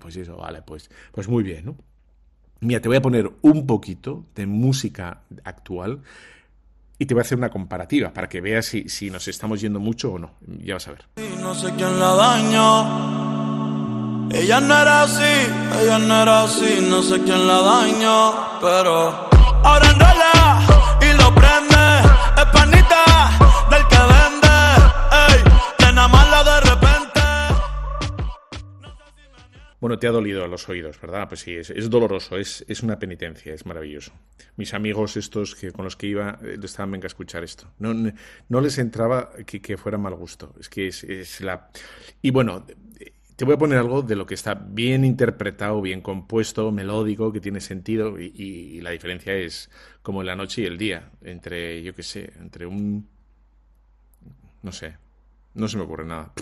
pues 0.00 0.16
eso, 0.16 0.36
vale, 0.36 0.62
pues, 0.62 0.90
pues 1.12 1.28
muy 1.28 1.42
bien, 1.42 1.66
¿no? 1.66 1.87
Mira, 2.60 2.80
te 2.80 2.88
voy 2.88 2.96
a 2.96 3.02
poner 3.02 3.30
un 3.42 3.66
poquito 3.66 4.24
de 4.34 4.46
música 4.46 5.20
actual 5.44 6.00
y 6.98 7.06
te 7.06 7.14
voy 7.14 7.20
a 7.20 7.22
hacer 7.22 7.38
una 7.38 7.50
comparativa 7.50 8.12
para 8.12 8.28
que 8.28 8.40
veas 8.40 8.66
si, 8.66 8.88
si 8.88 9.10
nos 9.10 9.28
estamos 9.28 9.60
yendo 9.60 9.78
mucho 9.78 10.12
o 10.12 10.18
no. 10.18 10.32
Ya 10.64 10.74
vas 10.74 10.88
a 10.88 10.92
ver. 10.92 11.04
No 11.40 11.54
sé 11.54 11.72
quién 11.76 12.00
la 12.00 12.14
daño. 12.14 13.28
Ella 14.30 14.60
no 14.60 14.76
era 14.76 15.02
así, 15.04 15.22
ella 15.80 15.98
no 15.98 16.22
era 16.22 16.42
así, 16.42 16.86
no 16.90 17.02
sé 17.02 17.22
quién 17.22 17.46
la 17.46 17.62
daño, 17.62 18.60
pero 18.60 19.28
ahora 19.62 19.90
enrola 19.90 20.60
y 21.00 21.16
lo 21.16 21.34
prende, 21.34 22.02
es 22.36 22.44
Bueno, 29.80 29.98
te 29.98 30.08
ha 30.08 30.10
dolido 30.10 30.46
los 30.48 30.68
oídos, 30.68 31.00
¿verdad? 31.00 31.28
Pues 31.28 31.40
sí, 31.40 31.54
es, 31.54 31.90
doloroso, 31.90 32.36
es, 32.36 32.64
es, 32.66 32.82
una 32.82 32.98
penitencia, 32.98 33.54
es 33.54 33.64
maravilloso. 33.64 34.12
Mis 34.56 34.74
amigos 34.74 35.16
estos 35.16 35.54
que 35.54 35.70
con 35.70 35.84
los 35.84 35.94
que 35.94 36.08
iba 36.08 36.38
eh, 36.42 36.58
estaban, 36.60 36.90
venga 36.90 37.06
a 37.06 37.08
escuchar 37.08 37.44
esto. 37.44 37.70
No, 37.78 37.94
no 38.48 38.60
les 38.60 38.78
entraba 38.78 39.30
que, 39.46 39.62
que, 39.62 39.76
fuera 39.76 39.96
mal 39.96 40.14
gusto. 40.16 40.52
Es 40.58 40.68
que 40.68 40.88
es, 40.88 41.40
la... 41.40 41.70
Y 42.20 42.32
bueno, 42.32 42.66
te 43.36 43.44
voy 43.44 43.54
a 43.54 43.58
poner 43.58 43.78
algo 43.78 44.02
de 44.02 44.16
lo 44.16 44.26
que 44.26 44.34
está 44.34 44.54
bien 44.54 45.04
interpretado, 45.04 45.80
bien 45.80 46.00
compuesto, 46.00 46.72
melódico, 46.72 47.32
que 47.32 47.40
tiene 47.40 47.60
sentido 47.60 48.18
y, 48.18 48.32
y 48.34 48.80
la 48.80 48.90
diferencia 48.90 49.32
es 49.32 49.70
como 50.02 50.24
la 50.24 50.34
noche 50.34 50.62
y 50.62 50.66
el 50.66 50.76
día, 50.76 51.12
entre, 51.22 51.84
yo 51.84 51.94
qué 51.94 52.02
sé, 52.02 52.32
entre 52.40 52.66
un... 52.66 53.08
No 54.60 54.72
sé, 54.72 54.96
no 55.54 55.68
se 55.68 55.76
me 55.76 55.84
ocurre 55.84 56.04
nada. 56.04 56.32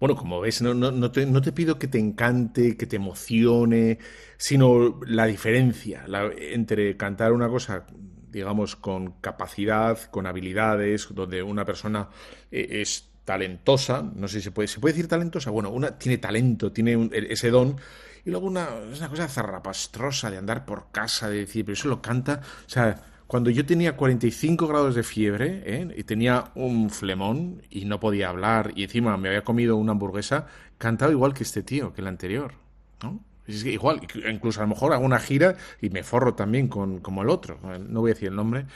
Bueno, 0.00 0.16
como 0.16 0.40
ves, 0.40 0.62
no, 0.62 0.72
no, 0.72 1.10
te, 1.12 1.52
pido 1.52 1.78
que 1.78 1.86
te 1.86 1.98
encante, 1.98 2.74
que 2.78 2.86
te 2.86 2.96
emocione, 2.96 3.98
sino 4.38 4.98
la 5.06 5.26
diferencia 5.26 6.06
entre 6.38 6.96
cantar 6.96 7.32
una 7.32 7.50
cosa, 7.50 7.84
digamos, 8.30 8.76
con 8.76 9.20
capacidad, 9.20 9.98
con 10.10 10.26
habilidades, 10.26 11.08
donde 11.10 11.42
una 11.42 11.66
persona 11.66 12.08
eh, 12.50 12.80
es 12.80 13.10
talentosa, 13.26 14.02
no 14.02 14.26
sé 14.26 14.38
si 14.38 14.44
se 14.44 14.52
puede, 14.52 14.68
¿se 14.68 14.80
puede 14.80 14.94
decir 14.94 15.06
talentosa? 15.06 15.50
Bueno, 15.50 15.68
una 15.68 15.98
tiene 15.98 16.16
talento, 16.16 16.72
tiene 16.72 17.10
ese 17.12 17.50
don, 17.50 17.76
y 18.24 18.30
luego 18.30 18.46
una, 18.46 18.68
es 18.90 19.00
una 19.00 19.10
cosa 19.10 19.28
zarrapastrosa 19.28 20.30
de 20.30 20.38
andar 20.38 20.64
por 20.64 20.90
casa, 20.92 21.28
de 21.28 21.40
decir, 21.40 21.66
pero 21.66 21.74
eso 21.74 21.88
lo 21.88 22.00
canta, 22.00 22.40
o 22.66 22.70
sea, 22.70 23.09
cuando 23.30 23.50
yo 23.50 23.64
tenía 23.64 23.96
45 23.96 24.66
grados 24.66 24.96
de 24.96 25.04
fiebre 25.04 25.62
¿eh? 25.64 25.94
y 25.96 26.02
tenía 26.02 26.46
un 26.56 26.90
flemón 26.90 27.62
y 27.70 27.84
no 27.84 28.00
podía 28.00 28.28
hablar 28.28 28.72
y 28.74 28.82
encima 28.82 29.16
me 29.16 29.28
había 29.28 29.44
comido 29.44 29.76
una 29.76 29.92
hamburguesa, 29.92 30.46
cantaba 30.78 31.12
igual 31.12 31.32
que 31.32 31.44
este 31.44 31.62
tío, 31.62 31.92
que 31.92 32.00
el 32.00 32.08
anterior. 32.08 32.54
¿no? 33.04 33.20
Es 33.46 33.62
que 33.62 33.70
igual, 33.70 34.00
incluso 34.28 34.58
a 34.58 34.64
lo 34.64 34.70
mejor 34.70 34.92
hago 34.92 35.04
una 35.04 35.20
gira 35.20 35.54
y 35.80 35.90
me 35.90 36.02
forro 36.02 36.34
también 36.34 36.66
con, 36.66 36.98
como 36.98 37.22
el 37.22 37.28
otro. 37.28 37.60
No 37.78 38.00
voy 38.00 38.10
a 38.10 38.14
decir 38.14 38.30
el 38.30 38.34
nombre 38.34 38.66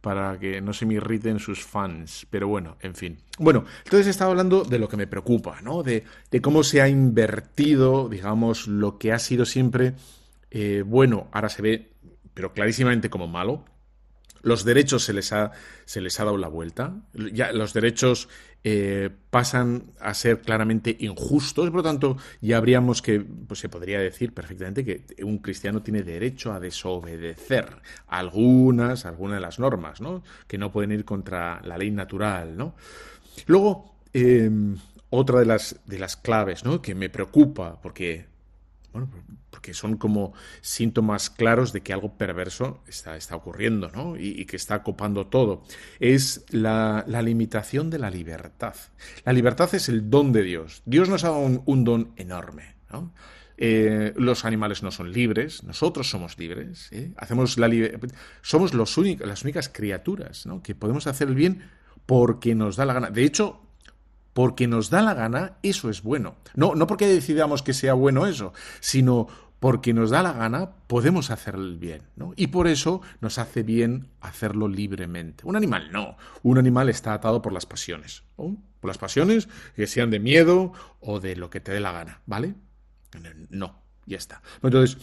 para 0.00 0.38
que 0.38 0.60
no 0.60 0.72
se 0.72 0.86
me 0.86 0.94
irriten 0.94 1.40
sus 1.40 1.64
fans. 1.64 2.24
Pero 2.30 2.46
bueno, 2.46 2.76
en 2.82 2.94
fin. 2.94 3.18
Bueno, 3.40 3.64
entonces 3.84 4.06
estaba 4.06 4.30
hablando 4.30 4.62
de 4.62 4.78
lo 4.78 4.88
que 4.88 4.96
me 4.96 5.08
preocupa, 5.08 5.60
¿no? 5.60 5.82
De, 5.82 6.04
cómo 6.40 6.62
se 6.62 6.80
ha 6.80 6.88
invertido, 6.88 8.08
digamos, 8.08 8.68
lo 8.68 8.96
que 8.96 9.12
ha 9.12 9.18
sido 9.18 9.44
siempre 9.44 9.94
eh, 10.52 10.84
bueno, 10.86 11.26
ahora 11.32 11.48
se 11.48 11.62
ve, 11.62 11.90
pero 12.32 12.52
clarísimamente 12.52 13.10
como 13.10 13.26
malo 13.26 13.64
los 14.44 14.64
derechos 14.64 15.04
se 15.04 15.12
les 15.12 15.32
ha, 15.32 15.52
se 15.86 16.00
les 16.00 16.20
ha 16.20 16.24
dado 16.24 16.36
la 16.36 16.48
vuelta. 16.48 16.94
Ya 17.32 17.52
los 17.52 17.72
derechos 17.72 18.28
eh, 18.62 19.10
pasan 19.30 19.92
a 20.00 20.14
ser 20.14 20.40
claramente 20.42 20.96
injustos, 21.00 21.70
por 21.70 21.78
lo 21.78 21.82
tanto, 21.82 22.16
ya 22.40 22.58
habríamos 22.58 23.02
que, 23.02 23.20
pues 23.20 23.60
se 23.60 23.68
podría 23.68 23.98
decir 23.98 24.32
perfectamente 24.32 24.84
que 24.84 25.04
un 25.24 25.38
cristiano 25.38 25.82
tiene 25.82 26.02
derecho 26.02 26.52
a 26.52 26.60
desobedecer 26.60 27.76
algunas, 28.06 29.06
algunas 29.06 29.38
de 29.38 29.40
las 29.40 29.58
normas, 29.58 30.00
¿no? 30.00 30.22
Que 30.46 30.58
no 30.58 30.70
pueden 30.70 30.92
ir 30.92 31.04
contra 31.04 31.60
la 31.62 31.78
ley 31.78 31.90
natural, 31.90 32.56
¿no? 32.56 32.74
Luego, 33.46 33.96
em, 34.12 34.76
otra 35.10 35.40
de 35.40 35.46
las, 35.46 35.80
de 35.86 35.98
las 35.98 36.16
claves, 36.16 36.64
¿no? 36.64 36.82
Que 36.82 36.94
me 36.94 37.08
preocupa, 37.08 37.80
porque 37.80 38.26
bueno, 38.94 39.10
porque 39.50 39.74
son 39.74 39.96
como 39.96 40.34
síntomas 40.60 41.28
claros 41.28 41.72
de 41.72 41.82
que 41.82 41.92
algo 41.92 42.16
perverso 42.16 42.80
está, 42.86 43.16
está 43.16 43.34
ocurriendo, 43.34 43.90
¿no? 43.90 44.16
Y, 44.16 44.44
que 44.46 44.56
está 44.56 44.84
copando 44.84 45.26
todo. 45.26 45.64
Es 45.98 46.44
la, 46.50 47.04
limitación 47.08 47.90
de 47.90 47.98
la 47.98 48.08
libertad. 48.08 48.76
La 49.24 49.32
libertad 49.32 49.74
es 49.74 49.88
el 49.88 50.10
don 50.10 50.32
de 50.32 50.44
Dios. 50.44 50.82
Dios 50.86 51.08
nos 51.08 51.24
ha 51.24 51.30
dado 51.30 51.62
un, 51.64 51.84
don 51.84 52.12
enorme, 52.16 52.76
¿no? 52.90 53.12
Eh, 53.56 54.12
los 54.16 54.44
animales 54.44 54.84
no 54.84 54.92
son 54.92 55.12
libres, 55.12 55.64
nosotros 55.64 56.08
somos 56.08 56.38
libres, 56.38 56.88
¿eh? 56.90 57.12
hacemos 57.16 57.56
la 57.56 57.70
somos 58.42 58.74
los 58.74 58.96
las 59.20 59.42
únicas 59.44 59.68
criaturas 59.68 60.44
que 60.64 60.74
podemos 60.74 61.06
hacer 61.06 61.28
el 61.28 61.36
bien 61.36 61.62
porque 62.04 62.54
nos 62.54 62.76
da 62.76 62.84
la 62.84 62.94
gana. 62.94 63.10
De 63.10 63.24
hecho, 63.24 63.60
porque 64.34 64.66
nos 64.66 64.90
da 64.90 65.00
la 65.00 65.14
gana, 65.14 65.54
eso 65.62 65.88
es 65.88 66.02
bueno. 66.02 66.36
No, 66.54 66.74
no 66.74 66.86
porque 66.86 67.06
decidamos 67.06 67.62
que 67.62 67.72
sea 67.72 67.94
bueno 67.94 68.26
eso, 68.26 68.52
sino 68.80 69.28
porque 69.60 69.94
nos 69.94 70.10
da 70.10 70.22
la 70.22 70.34
gana, 70.34 70.72
podemos 70.88 71.30
hacer 71.30 71.54
el 71.54 71.78
bien, 71.78 72.02
¿no? 72.16 72.34
Y 72.36 72.48
por 72.48 72.66
eso 72.66 73.00
nos 73.22 73.38
hace 73.38 73.62
bien 73.62 74.08
hacerlo 74.20 74.68
libremente. 74.68 75.46
Un 75.46 75.56
animal 75.56 75.90
no. 75.90 76.18
Un 76.42 76.58
animal 76.58 76.90
está 76.90 77.14
atado 77.14 77.40
por 77.40 77.54
las 77.54 77.64
pasiones. 77.64 78.24
Por 78.36 78.58
las 78.82 78.98
pasiones 78.98 79.48
que 79.74 79.86
sean 79.86 80.10
de 80.10 80.20
miedo 80.20 80.74
o 81.00 81.18
de 81.18 81.36
lo 81.36 81.48
que 81.48 81.60
te 81.60 81.72
dé 81.72 81.80
la 81.80 81.92
gana, 81.92 82.20
¿vale? 82.26 82.56
No, 83.48 83.80
ya 84.04 84.18
está. 84.18 84.42
Entonces, 84.62 84.98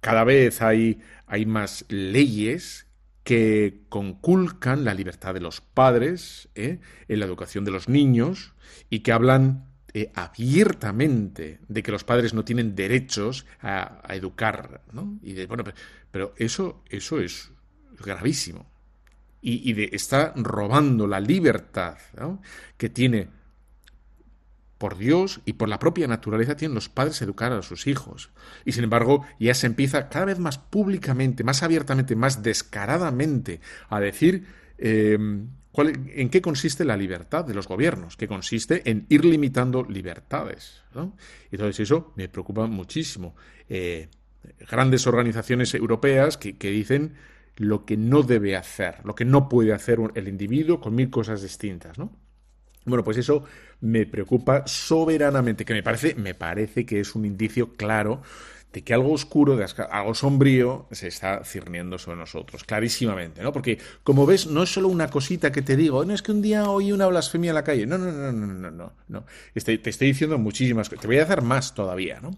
cada 0.00 0.24
vez 0.24 0.60
hay, 0.60 1.00
hay 1.26 1.46
más 1.46 1.84
leyes 1.88 2.88
que 3.24 3.82
conculcan 3.88 4.84
la 4.84 4.94
libertad 4.94 5.34
de 5.34 5.40
los 5.40 5.60
padres 5.60 6.48
¿eh? 6.54 6.80
en 7.08 7.20
la 7.20 7.26
educación 7.26 7.64
de 7.64 7.70
los 7.70 7.88
niños 7.88 8.54
y 8.88 9.00
que 9.00 9.12
hablan 9.12 9.66
eh, 9.92 10.10
abiertamente 10.14 11.60
de 11.68 11.82
que 11.82 11.92
los 11.92 12.04
padres 12.04 12.32
no 12.32 12.44
tienen 12.44 12.74
derechos 12.74 13.46
a, 13.60 14.02
educar, 14.10 14.82
¿no? 14.92 15.18
Y 15.22 15.32
de, 15.32 15.46
bueno, 15.46 15.64
pero, 16.10 16.32
eso, 16.36 16.84
eso 16.88 17.20
es 17.20 17.50
gravísimo. 17.98 18.70
Y, 19.42 19.72
de, 19.72 19.88
está 19.92 20.34
robando 20.36 21.06
la 21.06 21.18
libertad 21.18 21.96
que 22.76 22.90
tiene 22.90 23.28
por 24.80 24.96
Dios 24.96 25.42
y 25.44 25.52
por 25.52 25.68
la 25.68 25.78
propia 25.78 26.08
naturaleza 26.08 26.56
tienen 26.56 26.74
los 26.74 26.88
padres 26.88 27.20
educar 27.20 27.52
a 27.52 27.60
sus 27.60 27.86
hijos. 27.86 28.30
Y 28.64 28.72
sin 28.72 28.84
embargo, 28.84 29.26
ya 29.38 29.52
se 29.52 29.66
empieza 29.66 30.08
cada 30.08 30.24
vez 30.24 30.38
más 30.38 30.56
públicamente, 30.56 31.44
más 31.44 31.62
abiertamente, 31.62 32.16
más 32.16 32.42
descaradamente 32.42 33.60
a 33.90 34.00
decir 34.00 34.46
em, 34.78 35.48
en 35.76 36.30
qué 36.30 36.40
consiste 36.40 36.86
la 36.86 36.96
libertad 36.96 37.44
de 37.44 37.52
los 37.52 37.68
gobiernos, 37.68 38.16
que 38.16 38.26
consiste 38.26 38.90
en 38.90 39.04
ir 39.10 39.26
limitando 39.26 39.84
libertades. 39.84 40.82
Y 40.94 41.56
entonces 41.56 41.80
eso 41.80 42.14
me 42.16 42.30
preocupa 42.30 42.66
muchísimo. 42.66 43.36
Eh, 43.68 44.08
grandes 44.66 45.06
organizaciones 45.06 45.74
europeas 45.74 46.38
que, 46.38 46.56
que 46.56 46.70
dicen 46.70 47.16
lo 47.56 47.84
que 47.84 47.98
no 47.98 48.22
debe 48.22 48.56
hacer, 48.56 49.04
lo 49.04 49.14
que 49.14 49.26
no 49.26 49.46
puede 49.46 49.74
hacer 49.74 49.98
el 50.14 50.26
individuo 50.26 50.80
con 50.80 50.94
mil 50.94 51.10
cosas 51.10 51.42
distintas, 51.42 51.98
¿no? 51.98 52.16
Bueno, 52.84 53.04
pues 53.04 53.18
eso 53.18 53.44
me 53.80 54.06
preocupa 54.06 54.64
soberanamente, 54.66 55.64
que 55.64 55.74
me 55.74 55.82
parece, 55.82 56.14
me 56.14 56.34
parece 56.34 56.86
que 56.86 57.00
es 57.00 57.14
un 57.14 57.24
indicio 57.24 57.74
claro 57.74 58.22
de 58.72 58.82
que 58.82 58.94
algo 58.94 59.12
oscuro, 59.12 59.56
de 59.56 59.66
algo 59.90 60.14
sombrío, 60.14 60.86
se 60.92 61.08
está 61.08 61.42
cirniendo 61.44 61.98
sobre 61.98 62.18
nosotros, 62.18 62.62
clarísimamente, 62.64 63.42
¿no? 63.42 63.52
Porque, 63.52 63.78
como 64.04 64.26
ves, 64.26 64.46
no 64.46 64.62
es 64.62 64.72
solo 64.72 64.88
una 64.88 65.08
cosita 65.08 65.50
que 65.50 65.62
te 65.62 65.76
digo, 65.76 66.04
no 66.04 66.14
es 66.14 66.22
que 66.22 66.30
un 66.30 66.40
día 66.40 66.70
oí 66.70 66.92
una 66.92 67.06
blasfemia 67.08 67.50
en 67.50 67.56
la 67.56 67.64
calle, 67.64 67.86
no, 67.86 67.98
no, 67.98 68.12
no, 68.12 68.32
no, 68.32 68.70
no, 68.70 68.92
no, 69.08 69.24
te 69.52 69.90
estoy 69.90 70.08
diciendo 70.08 70.38
muchísimas 70.38 70.88
cosas, 70.88 71.02
te 71.02 71.08
voy 71.08 71.18
a 71.18 71.24
hacer 71.24 71.42
más 71.42 71.74
todavía, 71.74 72.20
¿no? 72.20 72.30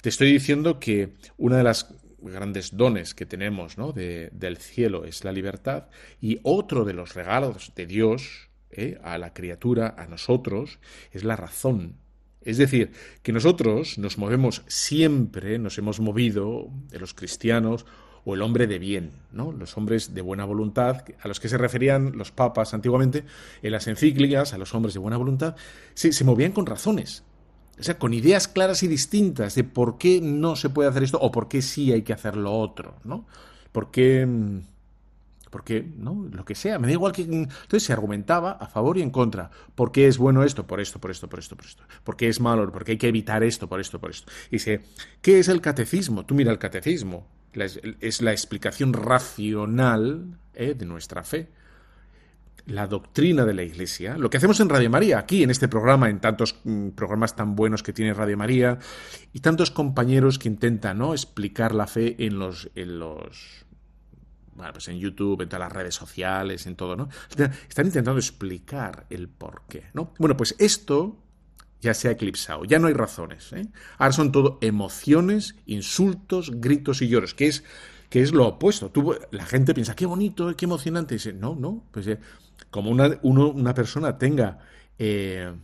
Te 0.00 0.08
estoy 0.08 0.32
diciendo 0.32 0.80
que 0.80 1.14
una 1.36 1.58
de 1.58 1.64
las 1.64 1.94
grandes 2.20 2.76
dones 2.76 3.14
que 3.14 3.26
tenemos 3.26 3.78
¿no? 3.78 3.92
del 3.92 4.56
cielo 4.58 5.04
es 5.04 5.24
la 5.24 5.32
libertad 5.32 5.84
y 6.20 6.40
otro 6.42 6.84
de 6.84 6.92
los 6.92 7.14
regalos 7.14 7.72
de 7.74 7.86
Dios 7.86 8.47
¿eh? 8.70 8.98
a 9.02 9.18
la 9.18 9.32
criatura, 9.32 9.94
a 9.96 10.06
nosotros, 10.06 10.78
es 11.12 11.24
la 11.24 11.36
razón. 11.36 11.96
Es 12.42 12.56
decir, 12.56 12.92
que 13.22 13.32
nosotros 13.32 13.98
nos 13.98 14.16
movemos 14.18 14.62
siempre, 14.68 15.58
nos 15.58 15.76
hemos 15.78 16.00
movido, 16.00 16.68
de 16.90 16.98
los 16.98 17.14
cristianos, 17.14 17.84
o 18.24 18.34
el 18.34 18.42
hombre 18.42 18.66
de 18.66 18.78
bien, 18.78 19.12
¿no? 19.32 19.52
Los 19.52 19.76
hombres 19.76 20.14
de 20.14 20.20
buena 20.20 20.44
voluntad, 20.44 21.04
a 21.20 21.28
los 21.28 21.40
que 21.40 21.48
se 21.48 21.56
referían 21.56 22.16
los 22.16 22.30
papas 22.30 22.74
antiguamente 22.74 23.24
en 23.62 23.72
las 23.72 23.86
encíclicas, 23.86 24.52
a 24.52 24.58
los 24.58 24.74
hombres 24.74 24.94
de 24.94 25.00
buena 25.00 25.16
voluntad, 25.16 25.56
se, 25.94 26.12
se 26.12 26.24
movían 26.24 26.52
con 26.52 26.66
razones, 26.66 27.24
o 27.78 27.82
sea, 27.82 27.98
con 27.98 28.12
ideas 28.12 28.48
claras 28.48 28.82
y 28.82 28.88
distintas 28.88 29.54
de 29.54 29.64
por 29.64 29.98
qué 29.98 30.20
no 30.20 30.56
se 30.56 30.68
puede 30.68 30.90
hacer 30.90 31.04
esto 31.04 31.18
o 31.20 31.30
por 31.30 31.48
qué 31.48 31.62
sí 31.62 31.92
hay 31.92 32.02
que 32.02 32.12
hacer 32.12 32.36
lo 32.36 32.52
otro, 32.52 32.96
¿no? 33.04 33.26
¿Por 33.72 33.90
qué 33.90 34.26
mm, 34.26 34.60
porque, 35.50 35.86
¿no? 35.96 36.28
Lo 36.30 36.44
que 36.44 36.54
sea, 36.54 36.78
me 36.78 36.86
da 36.88 36.92
igual 36.92 37.12
que... 37.12 37.22
Entonces 37.22 37.82
se 37.82 37.92
argumentaba 37.92 38.52
a 38.52 38.66
favor 38.66 38.98
y 38.98 39.02
en 39.02 39.10
contra. 39.10 39.50
¿Por 39.74 39.92
qué 39.92 40.06
es 40.06 40.18
bueno 40.18 40.42
esto? 40.42 40.66
Por 40.66 40.80
esto, 40.80 40.98
por 40.98 41.10
esto, 41.10 41.28
por 41.28 41.38
esto, 41.38 41.56
por 41.56 41.66
esto. 41.66 41.82
¿Por 42.04 42.16
qué 42.16 42.28
es 42.28 42.40
malo? 42.40 42.70
Porque 42.70 42.92
hay 42.92 42.98
que 42.98 43.08
evitar 43.08 43.42
esto, 43.42 43.68
por 43.68 43.80
esto, 43.80 43.98
por 43.98 44.10
esto. 44.10 44.30
Y 44.48 44.56
dice, 44.56 44.82
¿qué 45.22 45.38
es 45.38 45.48
el 45.48 45.60
catecismo? 45.60 46.26
Tú 46.26 46.34
mira 46.34 46.52
el 46.52 46.58
catecismo. 46.58 47.26
Es 48.00 48.22
la 48.22 48.32
explicación 48.32 48.92
racional 48.92 50.38
¿eh? 50.54 50.74
de 50.74 50.86
nuestra 50.86 51.24
fe. 51.24 51.48
La 52.66 52.86
doctrina 52.86 53.46
de 53.46 53.54
la 53.54 53.62
Iglesia. 53.62 54.18
Lo 54.18 54.28
que 54.28 54.36
hacemos 54.36 54.60
en 54.60 54.68
Radio 54.68 54.90
María, 54.90 55.18
aquí 55.18 55.42
en 55.42 55.50
este 55.50 55.68
programa, 55.68 56.10
en 56.10 56.20
tantos 56.20 56.60
mm, 56.64 56.90
programas 56.90 57.34
tan 57.34 57.56
buenos 57.56 57.82
que 57.82 57.94
tiene 57.94 58.12
Radio 58.12 58.36
María, 58.36 58.78
y 59.32 59.40
tantos 59.40 59.70
compañeros 59.70 60.38
que 60.38 60.48
intentan 60.48 60.98
¿no? 60.98 61.14
explicar 61.14 61.74
la 61.74 61.86
fe 61.86 62.16
en 62.18 62.38
los, 62.38 62.70
en 62.74 62.98
los 62.98 63.64
bueno, 64.58 64.72
pues 64.72 64.88
en 64.88 64.98
YouTube, 64.98 65.40
en 65.40 65.48
todas 65.48 65.60
las 65.60 65.72
redes 65.72 65.94
sociales, 65.94 66.66
en 66.66 66.74
todo, 66.74 66.96
¿no? 66.96 67.08
Están 67.30 67.86
intentando 67.86 68.18
explicar 68.18 69.06
el 69.08 69.28
por 69.28 69.62
qué, 69.68 69.84
¿no? 69.94 70.12
Bueno, 70.18 70.36
pues 70.36 70.56
esto 70.58 71.16
ya 71.80 71.94
se 71.94 72.08
ha 72.08 72.10
eclipsado, 72.10 72.64
ya 72.64 72.80
no 72.80 72.88
hay 72.88 72.94
razones, 72.94 73.52
¿eh? 73.52 73.68
Ahora 73.98 74.12
son 74.12 74.32
todo 74.32 74.58
emociones, 74.60 75.54
insultos, 75.66 76.50
gritos 76.56 77.00
y 77.02 77.08
lloros, 77.08 77.34
que 77.34 77.46
es, 77.46 77.62
que 78.10 78.20
es 78.20 78.32
lo 78.32 78.48
opuesto. 78.48 78.92
La 79.30 79.46
gente 79.46 79.74
piensa, 79.74 79.94
qué 79.94 80.06
bonito, 80.06 80.54
qué 80.56 80.64
emocionante, 80.64 81.16
no, 81.34 81.54
no, 81.54 81.84
pues 81.92 82.08
eh, 82.08 82.18
como 82.70 82.90
una, 82.90 83.20
una 83.22 83.74
persona 83.74 84.18
tenga 84.18 84.58
eh, 84.98 85.54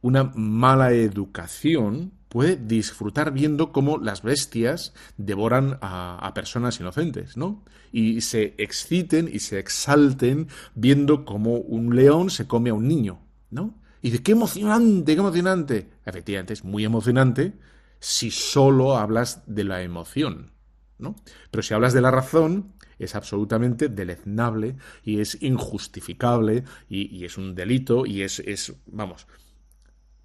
una 0.00 0.24
mala 0.34 0.92
educación, 0.92 2.13
puede 2.34 2.56
disfrutar 2.56 3.32
viendo 3.32 3.70
cómo 3.70 3.96
las 3.98 4.24
bestias 4.24 4.92
devoran 5.16 5.78
a, 5.80 6.32
personas 6.34 6.80
inocentes, 6.80 7.36
¿no? 7.36 7.62
Y 7.92 8.22
se 8.22 8.56
exciten 8.58 9.30
y 9.32 9.38
se 9.38 9.60
exalten 9.60 10.48
viendo 10.74 11.24
cómo 11.24 11.58
un 11.58 11.94
león 11.94 12.30
se 12.30 12.48
come 12.48 12.70
a 12.70 12.74
un 12.74 12.88
niño, 12.88 13.20
¿no? 13.50 13.78
Y 14.02 14.10
de 14.10 14.20
qué 14.20 14.32
emocionante, 14.32 15.14
qué 15.14 15.20
emocionante. 15.20 15.90
Efectivamente, 16.04 16.54
es 16.54 16.64
muy 16.64 16.84
emocionante 16.84 17.52
si 18.00 18.32
solo 18.32 18.98
hablas 18.98 19.44
de 19.46 19.62
la 19.62 19.82
emoción, 19.82 20.50
¿no? 20.98 21.14
Pero 21.52 21.62
si 21.62 21.72
hablas 21.72 21.92
de 21.92 22.00
la 22.00 22.10
razón, 22.10 22.74
es 22.98 23.14
absolutamente 23.14 23.88
deleznable 23.88 24.74
y 25.04 25.20
es 25.20 25.40
injustificable 25.40 26.64
y, 26.88 27.24
es 27.24 27.38
un 27.38 27.54
delito 27.54 28.06
y 28.06 28.22
es, 28.22 28.40
es, 28.40 28.74
vamos, 28.86 29.28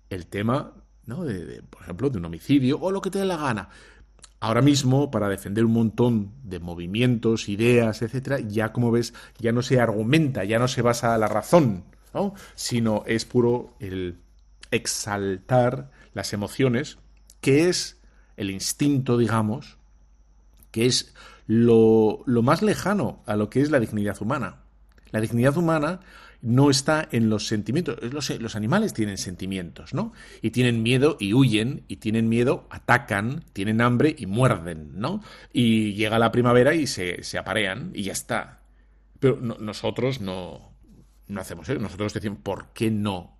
el 0.10 0.26
tema 0.26 0.74
de, 1.17 1.62
por 1.63 1.82
ejemplo, 1.82 2.10
de 2.10 2.17
un 2.17 2.26
homicidio 2.26 2.80
o 2.80 2.91
lo 2.91 3.02
que 3.02 3.10
te 3.10 3.19
dé 3.19 3.26
la 3.26 3.38
gana. 3.38 3.69
Ahora 4.41 4.62
mismo, 4.62 5.12
para 5.12 5.28
defender 5.28 5.65
un 5.65 5.74
montón 5.74 6.32
de 6.43 6.60
movimientos, 6.60 7.50
ideas, 7.50 8.02
etcétera, 8.02 8.39
ya 8.39 8.72
como 8.72 8.89
ves, 8.89 9.13
ya 9.38 9.52
no 9.52 9.62
se 9.62 9.82
argumenta, 9.82 10.45
ya 10.45 10.60
no 10.60 10.69
se 10.69 10.82
basa 10.82 11.17
la 11.17 11.28
razón, 11.28 11.84
sino 12.56 13.04
es 13.06 13.26
puro 13.26 13.74
el 13.80 14.17
exaltar 14.72 15.91
las 16.13 16.32
emociones, 16.32 17.00
que 17.41 17.67
es 17.67 18.00
el 18.38 18.50
instinto, 18.50 19.17
digamos, 19.17 19.78
que 20.72 20.86
es 20.86 21.13
lo, 21.45 22.24
lo 22.26 22.41
más 22.41 22.62
lejano 22.62 23.22
a 23.26 23.36
lo 23.36 23.50
que 23.50 23.62
es 23.62 23.72
la 23.72 23.80
dignidad 23.80 24.22
humana. 24.22 24.58
La 25.12 25.19
dignidad 25.19 25.58
humana 25.58 26.00
no 26.41 26.69
está 26.69 27.08
en 27.12 27.30
los 27.30 27.47
sentimientos. 27.47 27.97
Los, 28.02 28.56
animales 28.56 28.93
tienen 28.93 29.17
sentimientos, 29.17 29.93
¿no? 29.93 30.13
Y 30.41 30.52
tienen 30.52 30.84
miedo 30.84 31.17
y 31.19 31.34
huyen, 31.34 31.84
y 31.88 31.97
tienen 31.97 32.30
miedo, 32.30 32.67
atacan, 32.69 33.43
tienen 33.54 33.82
hambre 33.82 34.15
y 34.17 34.25
muerden, 34.25 34.91
¿no? 34.95 35.21
Y 35.52 35.93
llega 35.93 36.19
la 36.19 36.32
primavera 36.32 36.73
y 36.73 36.88
se, 36.88 37.21
aparean 37.38 37.91
y 37.93 38.04
ya 38.04 38.13
está. 38.13 38.62
Pero 39.19 39.38
nosotros 39.38 40.21
no, 40.21 40.71
no 41.28 41.41
hacemos 41.41 41.67
eso. 41.67 41.80
Nosotros 41.80 42.13
decimos, 42.13 42.39
¿por 42.41 42.71
qué 42.73 42.89
no? 42.89 43.38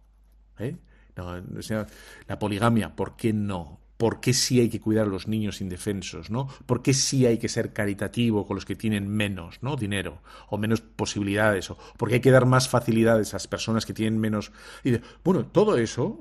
¿Eh? 0.58 0.76
no 1.16 1.86
la 2.28 2.40
poligamia, 2.40 2.96
¿por 2.96 3.16
qué 3.16 3.34
no? 3.34 3.80
Por 4.00 4.22
qué 4.22 4.34
sí 4.34 4.62
hay 4.62 4.70
que 4.70 4.80
cuidar 4.80 5.08
a 5.08 5.10
los 5.10 5.28
niños 5.28 5.60
indefensos, 5.60 6.30
¿no? 6.30 6.48
¿Por 6.66 6.82
qué 6.82 6.94
sí 6.94 7.26
hay 7.26 7.38
que 7.38 7.50
ser 7.50 7.74
caritativo 7.74 8.48
con 8.48 8.56
los 8.56 8.64
que 8.64 8.78
tienen 8.78 9.10
menos, 9.10 9.62
¿no? 9.62 9.76
Dinero 9.76 10.22
o 10.48 10.58
menos 10.58 10.80
posibilidades 10.80 11.70
o 11.70 11.78
porque 11.98 12.16
hay 12.16 12.22
que 12.22 12.32
dar 12.32 12.46
más 12.46 12.70
facilidades 12.70 13.34
a 13.34 13.36
las 13.36 13.50
personas 13.50 13.86
que 13.86 13.94
tienen 13.94 14.18
menos. 14.18 14.54
bueno, 15.22 15.48
todo 15.48 15.78
eso, 15.78 16.18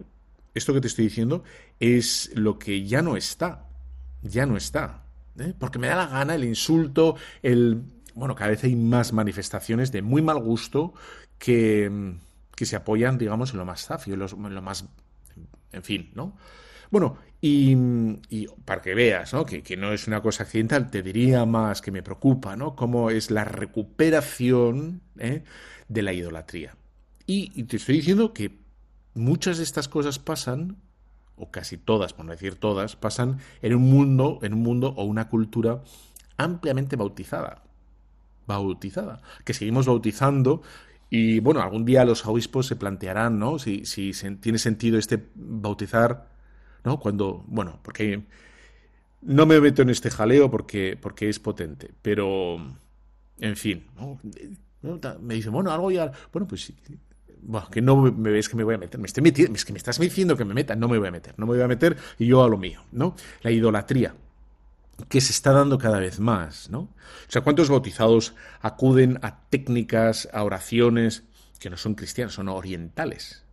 esto 0.54 0.74
que 0.74 0.80
te 0.80 0.88
estoy 0.88 1.04
diciendo, 1.04 1.44
es 1.78 2.32
lo 2.34 2.58
que 2.58 2.84
ya 2.84 3.00
no 3.00 3.16
está, 3.16 3.68
ya 4.22 4.44
no 4.44 4.56
está, 4.56 5.04
¿eh? 5.38 5.54
porque 5.56 5.78
me 5.78 5.86
da 5.86 5.94
la 5.94 6.08
gana 6.08 6.34
el 6.34 6.42
insulto, 6.42 7.14
el 7.44 7.84
bueno, 8.16 8.34
cada 8.34 8.50
vez 8.50 8.64
hay 8.64 8.74
más 8.74 9.12
manifestaciones 9.12 9.92
de 9.92 10.02
muy 10.02 10.20
mal 10.20 10.40
gusto 10.40 10.94
que, 11.38 12.16
que 12.56 12.66
se 12.66 12.74
apoyan, 12.74 13.18
digamos, 13.18 13.52
en 13.52 13.58
lo 13.58 13.64
más 13.64 13.86
zafio, 13.86 14.14
en 14.14 14.54
lo 14.54 14.62
más, 14.62 14.84
en 15.70 15.84
fin, 15.84 16.10
¿no? 16.16 16.36
Bueno, 16.90 17.18
y, 17.40 17.76
para 18.64 18.82
que 18.82 18.94
veas 18.94 19.32
¿no? 19.32 19.44
Que, 19.46 19.76
no 19.76 19.92
es 19.92 20.06
una 20.08 20.20
cosa 20.20 20.44
accidental, 20.44 20.90
te 20.90 21.02
diría 21.02 21.44
más 21.46 21.80
que 21.80 21.92
me 21.92 22.02
preocupa, 22.02 22.56
¿no? 22.56 22.74
Cómo 22.74 23.10
es 23.10 23.30
la 23.30 23.44
recuperación 23.44 25.02
¿eh? 25.18 25.44
de 25.88 26.02
la 26.02 26.12
idolatría. 26.12 26.76
Y, 27.26 27.62
te 27.64 27.76
estoy 27.76 27.96
diciendo 27.96 28.32
que 28.32 28.58
muchas 29.14 29.58
de 29.58 29.64
estas 29.64 29.88
cosas 29.88 30.18
pasan, 30.18 30.78
o 31.36 31.50
casi 31.50 31.76
todas, 31.76 32.12
por 32.12 32.24
no 32.24 32.32
decir 32.32 32.56
todas, 32.56 32.96
pasan 32.96 33.38
en 33.62 33.74
un 33.74 33.82
mundo, 33.82 34.38
en 34.42 34.54
un 34.54 34.62
mundo 34.62 34.94
o 34.96 35.04
una 35.04 35.28
cultura 35.28 35.82
ampliamente 36.38 36.96
bautizada. 36.96 37.62
Bautizada. 38.46 39.20
Que 39.44 39.52
seguimos 39.52 39.86
bautizando 39.86 40.62
y 41.10 41.40
bueno, 41.40 41.60
algún 41.60 41.84
día 41.84 42.04
los 42.04 42.26
obispos 42.26 42.66
se 42.66 42.76
plantearán, 42.76 43.38
¿no? 43.38 43.58
Si, 43.58 43.84
si 43.84 44.12
tiene 44.40 44.58
sentido 44.58 44.98
este 44.98 45.28
bautizar 45.34 46.37
¿no? 46.84 46.98
Cuando, 46.98 47.44
bueno, 47.46 47.78
porque 47.82 48.22
no 49.22 49.46
me 49.46 49.60
meto 49.60 49.82
en 49.82 49.90
este 49.90 50.10
jaleo 50.10 50.50
porque, 50.50 50.98
porque 51.00 51.28
es 51.28 51.38
potente, 51.38 51.90
pero, 52.02 52.56
en 53.38 53.56
fin, 53.56 53.84
me 55.20 55.34
dicen, 55.34 55.52
bueno, 55.52 55.70
algo 55.70 55.90
ya, 55.90 56.12
bueno, 56.32 56.46
pues 56.46 56.72
que 57.70 57.80
no 57.80 57.96
me 57.96 58.30
ves 58.30 58.48
que 58.48 58.56
me 58.56 58.64
voy 58.64 58.74
a 58.74 58.78
meter, 58.78 59.00
me 59.00 59.06
estoy 59.06 59.22
metiendo, 59.22 59.54
es 59.54 59.64
que 59.64 59.72
me 59.72 59.78
estás 59.78 59.98
diciendo 59.98 60.36
que 60.36 60.44
me 60.44 60.54
meta, 60.54 60.76
no 60.76 60.88
me 60.88 60.98
voy 60.98 61.08
a 61.08 61.10
meter, 61.10 61.34
no 61.36 61.46
me 61.46 61.54
voy 61.54 61.62
a 61.62 61.68
meter 61.68 61.96
y 62.18 62.26
yo 62.26 62.42
a 62.42 62.48
lo 62.48 62.58
mío, 62.58 62.82
¿no? 62.92 63.14
La 63.42 63.50
idolatría 63.50 64.14
que 65.08 65.20
se 65.20 65.32
está 65.32 65.52
dando 65.52 65.78
cada 65.78 66.00
vez 66.00 66.18
más, 66.18 66.70
¿no? 66.70 66.80
O 66.80 67.28
sea, 67.28 67.42
¿cuántos 67.42 67.70
bautizados 67.70 68.34
acuden 68.60 69.18
a 69.22 69.42
técnicas, 69.48 70.28
a 70.32 70.42
oraciones 70.42 71.22
que 71.60 71.70
no 71.70 71.76
son 71.76 71.94
cristianas, 71.94 72.34
son 72.34 72.48
orientales? 72.48 73.44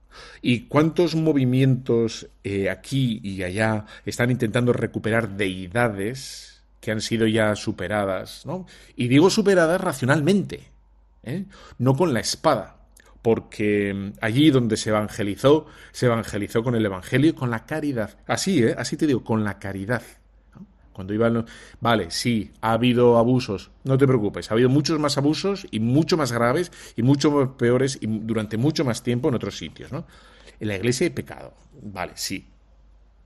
¿Y 0.41 0.61
cuántos 0.61 1.15
movimientos 1.15 2.27
eh, 2.43 2.69
aquí 2.69 3.19
y 3.23 3.43
allá 3.43 3.85
están 4.05 4.31
intentando 4.31 4.73
recuperar 4.73 5.29
deidades 5.29 6.63
que 6.79 6.91
han 6.91 7.01
sido 7.01 7.27
ya 7.27 7.55
superadas? 7.55 8.45
¿no? 8.45 8.65
Y 8.95 9.07
digo 9.07 9.29
superadas 9.29 9.81
racionalmente, 9.81 10.71
¿eh? 11.23 11.45
no 11.77 11.95
con 11.95 12.13
la 12.13 12.19
espada, 12.19 12.77
porque 13.21 13.93
mm, 13.93 14.13
allí 14.21 14.51
donde 14.51 14.77
se 14.77 14.89
evangelizó, 14.89 15.65
se 15.91 16.05
evangelizó 16.05 16.63
con 16.63 16.75
el 16.75 16.85
Evangelio 16.85 17.31
y 17.31 17.33
con 17.33 17.49
la 17.49 17.65
caridad. 17.65 18.17
Así, 18.27 18.63
¿eh? 18.63 18.75
Así 18.77 18.97
te 18.97 19.07
digo, 19.07 19.23
con 19.23 19.43
la 19.43 19.57
caridad. 19.57 20.03
Cuando 20.95 21.13
iban, 21.13 21.45
vale, 21.81 22.09
sí, 22.09 22.53
ha 22.61 22.71
habido 22.71 23.17
abusos, 23.17 23.69
no 23.83 23.97
te 23.97 24.07
preocupes, 24.07 24.49
ha 24.49 24.53
habido 24.53 24.69
muchos 24.69 24.97
más 24.97 25.17
abusos 25.17 25.67
y 25.69 25.81
mucho 25.81 26.15
más 26.15 26.31
graves 26.31 26.71
y 26.95 27.03
mucho 27.03 27.57
peores 27.57 27.97
y 27.99 28.07
durante 28.07 28.55
mucho 28.55 28.85
más 28.85 29.03
tiempo 29.03 29.27
en 29.27 29.35
otros 29.35 29.57
sitios, 29.57 29.91
¿no? 29.91 30.05
En 30.57 30.69
la 30.69 30.77
iglesia 30.77 31.03
hay 31.05 31.09
pecado, 31.09 31.53
vale, 31.81 32.13
sí, 32.15 32.47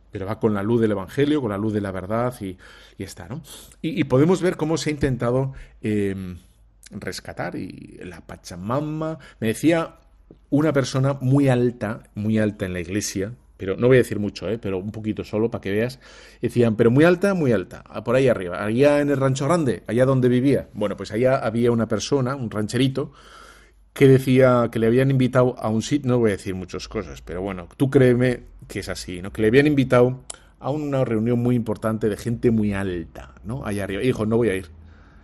pero 0.10 0.26
va 0.26 0.40
con 0.40 0.56
la 0.56 0.64
luz 0.64 0.82
del 0.82 0.92
Evangelio, 0.92 1.42
con 1.42 1.52
la 1.52 1.60
luz 1.60 1.72
de 1.72 1.82
la 1.82 1.92
verdad 1.92 2.34
y, 2.42 2.58
y 2.98 3.04
está, 3.04 3.28
¿no? 3.28 3.44
Y, 3.84 4.04
podemos 4.06 4.42
ver 4.42 4.58
cómo 4.58 4.76
se 4.76 4.90
ha 4.90 4.94
intentado 4.94 5.54
em, 5.84 6.38
rescatar 6.90 7.56
y 7.56 8.00
la 8.04 8.22
Pachamama, 8.22 9.20
me 9.40 9.50
decía 9.50 10.00
una 10.50 10.74
persona 10.74 11.20
muy 11.22 11.50
alta, 11.50 12.02
muy 12.16 12.40
alta 12.40 12.66
en 12.66 12.74
la 12.74 12.80
iglesia, 12.80 13.34
pero 13.60 13.76
no 13.76 13.88
voy 13.88 13.98
a 13.98 14.00
decir 14.00 14.20
mucho, 14.20 14.48
¿eh? 14.48 14.58
pero 14.58 14.78
un 14.78 14.94
poquito 14.94 15.26
solo 15.26 15.52
para 15.52 15.60
que 15.60 15.72
veas. 15.72 16.00
Decían, 16.42 16.78
pero 16.78 16.92
muy 16.92 17.04
alta, 17.04 17.34
muy 17.34 17.52
alta, 17.52 17.84
por 18.06 18.16
ahí 18.16 18.30
arriba, 18.30 18.64
allá 18.64 19.02
en 19.02 19.10
el 19.10 19.18
rancho 19.18 19.46
grande, 19.48 19.84
allá 19.86 20.06
donde 20.06 20.30
vivía. 20.30 20.70
Bueno, 20.74 20.96
pues 20.96 21.12
allá 21.12 21.36
había 21.36 21.70
una 21.70 21.86
persona, 21.86 22.38
un 22.38 22.50
rancherito, 22.50 23.12
que 23.92 24.08
decía 24.08 24.70
que 24.72 24.80
le 24.80 24.88
habían 24.88 25.12
invitado 25.12 25.60
a 25.60 25.68
un 25.68 25.82
sitio, 25.82 26.10
no 26.10 26.20
voy 26.20 26.30
a 26.30 26.38
decir 26.38 26.56
muchas 26.56 26.88
cosas, 26.88 27.22
pero 27.22 27.42
bueno, 27.42 27.68
tú 27.76 27.90
créeme 27.90 28.44
que 28.70 28.80
es 28.80 28.88
así, 28.88 29.22
¿no? 29.22 29.34
Que 29.34 29.42
le 29.42 29.50
habían 29.50 29.68
invitado 29.68 30.24
a 30.60 30.70
una 30.72 31.04
reunión 31.04 31.40
muy 31.40 31.56
importante 31.56 32.08
de 32.08 32.16
gente 32.16 32.52
muy 32.52 32.72
alta, 32.72 33.36
¿no? 33.44 33.66
Allá 33.66 33.84
arriba. 33.84 34.02
Y 34.02 34.08
dijo, 34.08 34.26
no 34.26 34.38
voy 34.38 34.52
a 34.52 34.56
ir. 34.56 34.68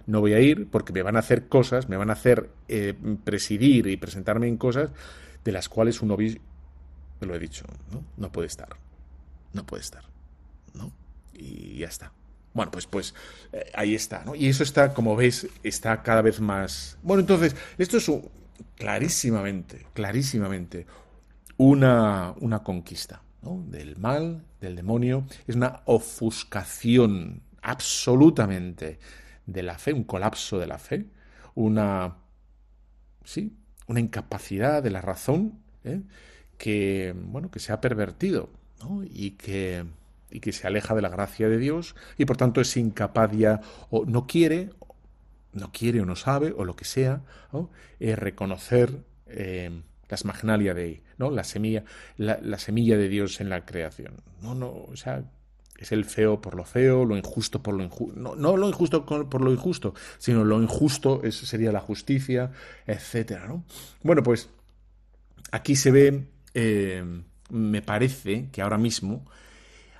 No 0.08 0.20
voy 0.20 0.34
a 0.34 0.42
ir 0.42 0.68
porque 0.70 0.92
me 0.92 1.04
van 1.04 1.16
a 1.16 1.20
hacer 1.20 1.48
cosas, 1.48 1.88
me 1.88 1.96
van 1.96 2.10
a 2.10 2.14
hacer 2.14 2.50
eh, 2.68 2.96
presidir 3.24 3.88
y 3.88 3.96
presentarme 3.96 4.50
en 4.50 4.58
cosas 4.58 4.92
de 5.46 5.52
las 5.54 5.70
cuales 5.70 6.02
un 6.02 6.12
lo 7.26 7.36
he 7.36 7.40
dicho, 7.40 7.66
¿no? 7.92 8.04
No 8.18 8.32
puede 8.32 8.48
estar. 8.48 8.70
No 9.54 9.66
puede 9.66 9.82
estar. 9.82 10.04
¿No? 10.74 10.92
Y 11.34 11.80
ya 11.80 11.88
está. 11.88 12.12
Bueno, 12.54 12.72
pues, 12.72 12.86
pues 12.88 13.14
eh, 13.52 13.72
ahí 13.74 13.96
está, 13.96 14.24
¿no? 14.26 14.36
Y 14.36 14.48
eso 14.48 14.64
está, 14.64 14.94
como 14.94 15.16
veis, 15.16 15.48
está 15.64 16.02
cada 16.02 16.22
vez 16.22 16.40
más. 16.40 16.98
Bueno, 17.04 17.22
entonces, 17.22 17.56
esto 17.78 17.98
es 17.98 18.10
clarísimamente, 18.76 19.86
clarísimamente 19.94 20.86
una, 21.58 22.34
una 22.40 22.64
conquista 22.64 23.22
del 23.42 23.98
mal, 23.98 24.44
del 24.62 24.76
demonio. 24.76 25.26
Es 25.48 25.56
una 25.56 25.82
ofuscación 25.86 27.42
absolutamente 27.62 29.00
de 29.46 29.64
la 29.64 29.78
fe, 29.78 29.94
un 29.94 30.04
colapso 30.04 30.60
de 30.60 30.68
la 30.68 30.78
fe, 30.78 31.06
una. 31.54 32.18
Sí, 33.24 33.58
una 33.88 34.00
incapacidad 34.00 34.82
de 34.84 34.92
la 34.92 35.02
razón. 35.02 35.60
¿eh? 35.84 36.02
Que, 36.58 37.14
bueno, 37.16 37.52
que 37.52 37.60
se 37.60 37.74
ha 37.74 37.82
pervertido 37.82 38.50
y, 39.10 39.32
que, 39.32 39.86
y 40.30 40.40
que 40.40 40.52
se 40.52 40.68
aleja 40.68 40.96
de 40.96 41.02
la 41.02 41.10
gracia 41.10 41.50
de 41.50 41.58
Dios 41.58 41.96
y 42.18 42.26
por 42.26 42.38
tanto 42.38 42.62
es 42.62 42.78
incapaz 42.78 43.32
ya 43.32 43.62
o 43.90 44.06
no 44.06 44.28
quiere, 44.28 44.70
no 45.54 45.72
quiere 45.72 46.02
o 46.02 46.06
no 46.06 46.16
sabe 46.16 46.54
o 46.56 46.66
lo 46.66 46.76
que 46.76 46.86
sea, 46.86 47.22
¿no? 47.52 47.70
reconocer 48.00 49.00
eh, 49.28 49.82
las 50.10 50.26
magnalia 50.26 50.74
de 50.74 51.02
¿no? 51.18 51.32
la 51.32 51.44
semilla, 51.44 51.84
la, 52.18 52.60
semilla 52.60 52.98
de 52.98 53.10
Dios 53.10 53.42
en 53.42 53.50
la 53.50 53.66
creación. 53.66 54.22
No, 54.42 54.54
no, 54.54 54.72
o 54.72 54.96
sea, 54.96 55.24
es 55.78 55.92
el 55.92 56.06
feo 56.06 56.42
por 56.42 56.56
lo 56.56 56.64
feo, 56.64 57.06
lo 57.06 57.18
injusto 57.18 57.62
por 57.62 57.74
lo 57.74 57.84
injusto. 57.84 58.20
No, 58.20 58.36
no 58.36 58.56
lo 58.58 58.68
injusto 58.68 59.06
por 59.06 59.42
lo 59.42 59.52
injusto, 59.52 59.94
sino 60.18 60.44
lo 60.44 60.62
injusto 60.62 61.22
es, 61.24 61.36
sería 61.36 61.72
la 61.72 61.82
justicia, 61.82 62.52
etcétera, 62.86 63.48
¿no? 63.48 63.64
Bueno, 64.04 64.24
pues 64.24 64.50
aquí 65.52 65.76
se 65.76 65.92
ve 65.92 66.28
eh, 66.56 67.04
me 67.50 67.82
parece 67.84 68.50
que 68.52 68.62
ahora 68.62 68.80
mismo, 68.80 69.26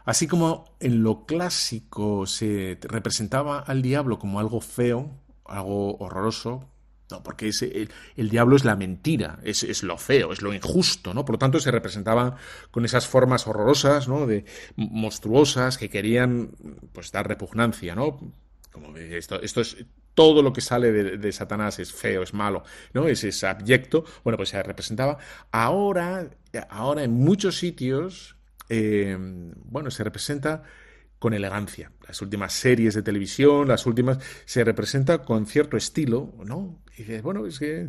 así 0.06 0.26
como 0.28 0.76
en 0.80 1.04
lo 1.04 1.26
clásico 1.26 2.26
se 2.26 2.80
representaba 2.82 3.60
al 3.60 3.82
diablo 3.82 4.18
como 4.18 4.40
algo 4.40 4.62
feo, 4.62 5.12
algo 5.46 5.98
horroroso, 5.98 6.68
no, 7.12 7.22
porque 7.22 7.52
el, 8.16 8.30
diablo 8.30 8.56
es 8.56 8.66
la 8.66 8.76
mentira, 8.76 9.38
es, 9.44 9.84
lo 9.84 9.98
feo, 9.98 10.34
es 10.34 10.42
lo 10.42 10.54
injusto, 10.56 11.14
¿no? 11.14 11.24
Por 11.24 11.36
lo 11.36 11.40
tanto, 11.40 11.60
se 11.60 11.70
representaba 11.70 12.36
con 12.72 12.84
esas 12.84 13.06
formas 13.06 13.46
horrorosas, 13.46 14.08
¿no? 14.08 14.26
De 14.26 14.46
monstruosas 14.76 15.78
que 15.78 15.90
querían, 15.90 16.50
pues, 16.94 17.12
dar 17.12 17.28
repugnancia, 17.28 17.94
¿no? 17.94 18.20
Como 18.76 18.96
esto, 18.98 19.42
esto 19.42 19.62
es 19.62 19.78
todo 20.14 20.44
lo 20.44 20.52
que 20.52 20.60
sale 20.60 20.92
de, 20.92 21.32
Satanás 21.32 21.80
es 21.80 21.94
feo, 21.94 22.24
es 22.24 22.34
malo, 22.34 22.64
¿no? 22.94 23.08
Es, 23.08 23.24
es 23.24 23.42
abyecto. 23.46 24.04
Bueno, 24.26 24.36
pues 24.36 24.50
se 24.50 24.62
representaba. 24.62 25.18
Ahora, 25.50 26.30
ahora 26.70 27.04
en 27.04 27.12
muchos 27.12 27.58
sitios, 27.58 28.36
eh, 28.68 29.16
bueno, 29.64 29.92
se 29.92 30.04
representa 30.04 30.64
con 31.20 31.34
elegancia. 31.34 31.94
Las 32.06 32.22
últimas 32.22 32.52
series 32.52 32.96
de 32.96 33.02
televisión, 33.02 33.70
las 33.70 33.86
últimas, 33.86 34.20
se 34.44 34.66
representa 34.66 35.24
con 35.24 35.46
cierto 35.46 35.78
estilo, 35.78 36.34
¿no? 36.44 36.82
Y 36.96 37.04
dices, 37.04 37.24
bueno, 37.24 37.46
es 37.46 37.60
que 37.60 37.88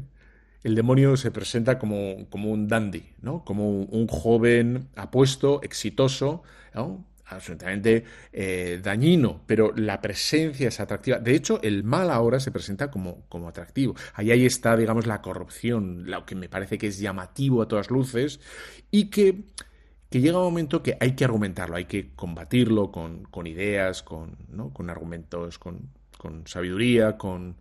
el 0.63 0.75
demonio 0.77 1.17
se 1.17 1.33
presenta 1.33 1.79
como, 1.81 2.29
como 2.31 2.51
un 2.51 2.69
dandy, 2.69 3.11
¿no? 3.21 3.45
Como 3.45 3.83
un 3.83 4.07
joven 4.07 4.89
apuesto, 4.95 5.61
exitoso, 5.63 6.45
¿no? 6.75 7.05
Absolutamente 7.27 8.05
eh, 8.33 8.81
dañino, 8.83 9.43
pero 9.47 9.73
la 9.75 10.01
presencia 10.01 10.69
es 10.69 10.81
atractiva. 10.81 11.19
De 11.19 11.35
hecho, 11.35 11.61
el 11.63 11.85
mal 11.85 12.11
ahora 12.11 12.41
se 12.41 12.53
presenta 12.53 12.91
como, 12.91 13.27
como 13.29 13.49
atractivo. 13.49 13.95
Ahí, 14.15 14.31
ahí 14.31 14.47
está, 14.47 14.77
digamos, 14.77 15.07
la 15.07 15.23
corrupción, 15.23 16.11
lo 16.11 16.25
que 16.25 16.35
me 16.35 16.49
parece 16.49 16.79
que 16.79 16.89
es 16.89 16.99
llamativo 16.99 17.63
a 17.63 17.69
todas 17.69 17.91
luces 17.91 18.41
y 18.91 19.07
que, 19.11 19.45
que 20.11 20.21
llega 20.21 20.39
un 20.39 20.45
momento 20.45 20.83
que 20.83 20.97
hay 21.01 21.17
que 21.17 21.25
argumentarlo, 21.25 21.77
hay 21.77 21.87
que 21.87 22.15
combatirlo 22.15 22.93
con, 22.93 23.25
con 23.25 23.47
ideas, 23.47 24.03
con, 24.03 24.37
¿no? 24.49 24.73
con 24.73 24.89
argumentos, 24.91 25.59
con, 25.59 25.91
con 26.17 26.47
sabiduría, 26.47 27.17
con, 27.19 27.57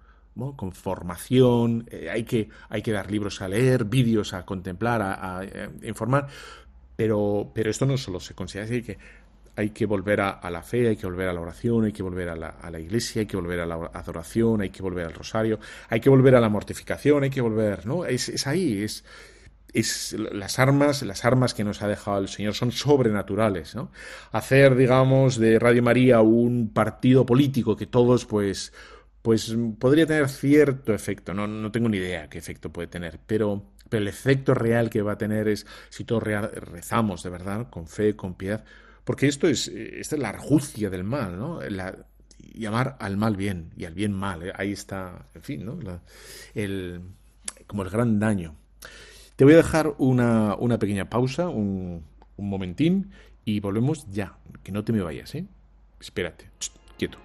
con 0.55 0.71
formación, 0.73 1.87
eh, 1.89 2.09
hay, 2.09 2.23
que, 2.23 2.49
hay 2.69 2.81
que 2.81 2.91
dar 2.91 3.09
libros 3.09 3.41
a 3.41 3.47
leer, 3.47 3.85
vídeos 3.85 4.33
a 4.33 4.45
contemplar, 4.45 5.01
a, 5.01 5.41
informar, 5.81 6.27
pero, 6.95 7.51
pero 7.53 7.69
esto 7.69 7.85
no 7.85 7.97
solo 7.97 8.19
se 8.19 8.33
considera 8.33 8.65
así 8.65 8.81
que 8.83 8.97
hay 9.55 9.69
que 9.69 9.85
volver 9.85 10.21
a, 10.21 10.49
la 10.49 10.61
fe, 10.61 10.89
hay 10.89 10.95
que 10.97 11.05
volver 11.05 11.29
a 11.29 11.33
la 11.33 11.39
oración, 11.39 11.85
hay 11.85 11.93
que 11.93 12.03
volver 12.03 12.29
a 12.29 12.35
la, 12.35 12.79
iglesia, 12.79 13.21
hay 13.21 13.25
que 13.25 13.37
volver 13.37 13.61
a 13.61 13.65
la 13.65 13.75
adoración, 13.93 14.61
hay 14.61 14.69
que 14.69 14.81
volver 14.81 15.05
al 15.05 15.13
rosario, 15.13 15.59
hay 15.89 15.99
que 15.99 16.09
volver 16.09 16.35
a 16.35 16.41
la 16.41 16.49
mortificación, 16.49 17.23
hay 17.23 17.29
que 17.29 17.41
volver, 17.41 17.85
¿no? 17.85 18.05
Es, 18.05 18.47
ahí, 18.47 18.83
es, 18.83 19.05
es 19.73 20.13
las 20.13 20.59
armas, 20.59 21.03
las 21.03 21.23
armas 21.23 21.53
que 21.53 21.63
nos 21.63 21.81
ha 21.81 21.87
dejado 21.87 22.19
el 22.19 22.27
Señor 22.27 22.53
son 22.53 22.71
sobrenaturales, 22.73 23.75
¿no? 23.75 23.91
Hacer, 24.31 24.75
digamos, 24.75 25.37
de 25.39 25.57
Radio 25.57 25.83
María 25.83 26.19
un 26.19 26.71
partido 26.73 27.25
político 27.25 27.77
que 27.77 27.85
todos, 27.85 28.25
pues, 28.25 28.73
pues 29.21 29.55
podría 29.79 30.05
tener 30.05 30.27
cierto 30.27 30.93
efecto, 30.93 31.33
no, 31.33 31.47
no 31.47 31.71
tengo 31.71 31.87
ni 31.87 31.97
idea 31.97 32.29
qué 32.29 32.37
efecto 32.37 32.73
puede 32.73 32.87
tener, 32.89 33.19
pero, 33.25 33.71
pero 33.87 34.01
el 34.01 34.09
efecto 34.09 34.53
real 34.53 34.89
que 34.89 35.01
va 35.01 35.13
a 35.13 35.17
tener 35.17 35.47
es 35.47 35.65
si 35.89 36.03
todos 36.03 36.23
rezamos 36.23 37.23
de 37.23 37.29
verdad, 37.29 37.69
con 37.69 37.87
fe, 37.87 38.17
con 38.17 38.35
piedad, 38.35 38.65
porque 39.05 39.27
esto 39.27 39.47
es, 39.47 39.67
esta 39.69 40.15
es 40.15 40.21
la 40.21 40.29
argucia 40.29 40.89
del 40.89 41.03
mal, 41.03 41.37
¿no? 41.37 41.61
llamar 42.53 42.97
al 42.99 43.17
mal 43.17 43.35
bien 43.35 43.71
y 43.77 43.85
al 43.85 43.93
bien 43.93 44.13
mal. 44.13 44.43
¿eh? 44.43 44.51
Ahí 44.55 44.71
está, 44.71 45.27
en 45.33 45.41
fin, 45.41 45.65
¿no? 45.65 45.77
el, 46.53 47.01
como 47.67 47.83
el 47.83 47.89
gran 47.89 48.19
daño. 48.19 48.55
Te 49.35 49.43
voy 49.43 49.53
a 49.53 49.57
dejar 49.57 49.95
una, 49.97 50.55
una 50.55 50.79
pequeña 50.79 51.09
pausa, 51.09 51.49
un, 51.49 52.03
un 52.37 52.49
momentín, 52.49 53.11
y 53.43 53.59
volvemos 53.59 54.09
ya. 54.09 54.37
Que 54.63 54.71
no 54.71 54.83
te 54.83 54.93
me 54.93 55.01
vayas, 55.01 55.35
¿eh? 55.35 55.45
Espérate, 55.99 56.49
quieto. 56.97 57.24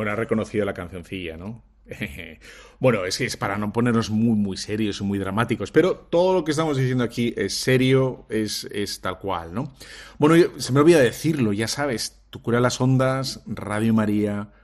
Bueno, 0.00 0.12
ha 0.12 0.16
reconocido 0.16 0.64
la 0.64 0.72
cancioncilla, 0.72 1.36
¿no? 1.36 1.62
bueno, 2.80 3.04
es 3.04 3.18
que 3.18 3.26
es 3.26 3.36
para 3.36 3.58
no 3.58 3.70
ponernos 3.70 4.08
muy, 4.08 4.34
muy 4.34 4.56
serios 4.56 4.98
y 4.98 5.04
muy 5.04 5.18
dramáticos, 5.18 5.70
pero 5.72 5.94
todo 5.94 6.32
lo 6.32 6.42
que 6.42 6.52
estamos 6.52 6.78
diciendo 6.78 7.04
aquí 7.04 7.34
es 7.36 7.52
serio, 7.52 8.24
es, 8.30 8.66
es 8.72 9.02
tal 9.02 9.18
cual, 9.18 9.52
¿no? 9.52 9.74
Bueno, 10.16 10.42
se 10.56 10.72
me 10.72 10.80
olvida 10.80 11.00
decirlo, 11.00 11.52
ya 11.52 11.68
sabes, 11.68 12.22
tu 12.30 12.40
cura 12.40 12.60
las 12.60 12.80
ondas, 12.80 13.42
Radio 13.44 13.92
María, 13.92 14.54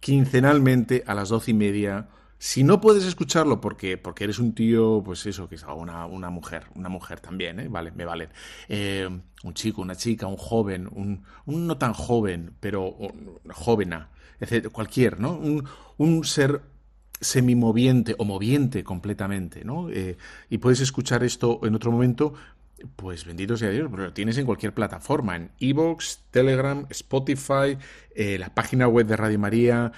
quincenalmente 0.00 1.04
a 1.06 1.12
las 1.12 1.28
doce 1.28 1.50
y 1.50 1.54
media. 1.54 2.08
Si 2.38 2.64
no 2.64 2.80
puedes 2.80 3.04
escucharlo 3.04 3.60
porque, 3.60 3.98
porque 3.98 4.24
eres 4.24 4.38
un 4.38 4.54
tío, 4.54 5.02
pues 5.04 5.26
eso, 5.26 5.46
que 5.46 5.56
es 5.56 5.64
una, 5.64 6.06
una 6.06 6.30
mujer, 6.30 6.68
una 6.74 6.88
mujer 6.88 7.20
también, 7.20 7.60
¿eh? 7.60 7.68
Vale, 7.68 7.92
me 7.92 8.06
valen. 8.06 8.30
Eh, 8.70 9.06
un 9.44 9.52
chico, 9.52 9.82
una 9.82 9.94
chica, 9.94 10.26
un 10.26 10.38
joven, 10.38 10.88
un, 10.90 11.22
un 11.44 11.66
no 11.66 11.76
tan 11.76 11.92
joven, 11.92 12.54
pero 12.60 12.96
jovena, 13.52 14.08
Cualquier, 14.72 15.20
¿no? 15.20 15.32
Un, 15.32 15.64
un 15.96 16.24
ser 16.24 16.62
semimoviente 17.20 18.14
o 18.18 18.24
moviente 18.24 18.84
completamente, 18.84 19.64
¿no? 19.64 19.88
Eh, 19.90 20.16
y 20.50 20.58
puedes 20.58 20.80
escuchar 20.80 21.24
esto 21.24 21.60
en 21.62 21.74
otro 21.74 21.90
momento, 21.90 22.34
pues 22.96 23.24
bendito 23.24 23.56
sea 23.56 23.70
Dios, 23.70 23.88
pero 23.90 24.04
lo 24.04 24.12
tienes 24.12 24.36
en 24.38 24.44
cualquier 24.44 24.74
plataforma, 24.74 25.36
en 25.36 25.50
Evox, 25.60 26.24
Telegram, 26.30 26.86
Spotify, 26.90 27.78
eh, 28.14 28.38
la 28.38 28.54
página 28.54 28.86
web 28.86 29.06
de 29.06 29.16
Radio 29.16 29.38
María. 29.38 29.92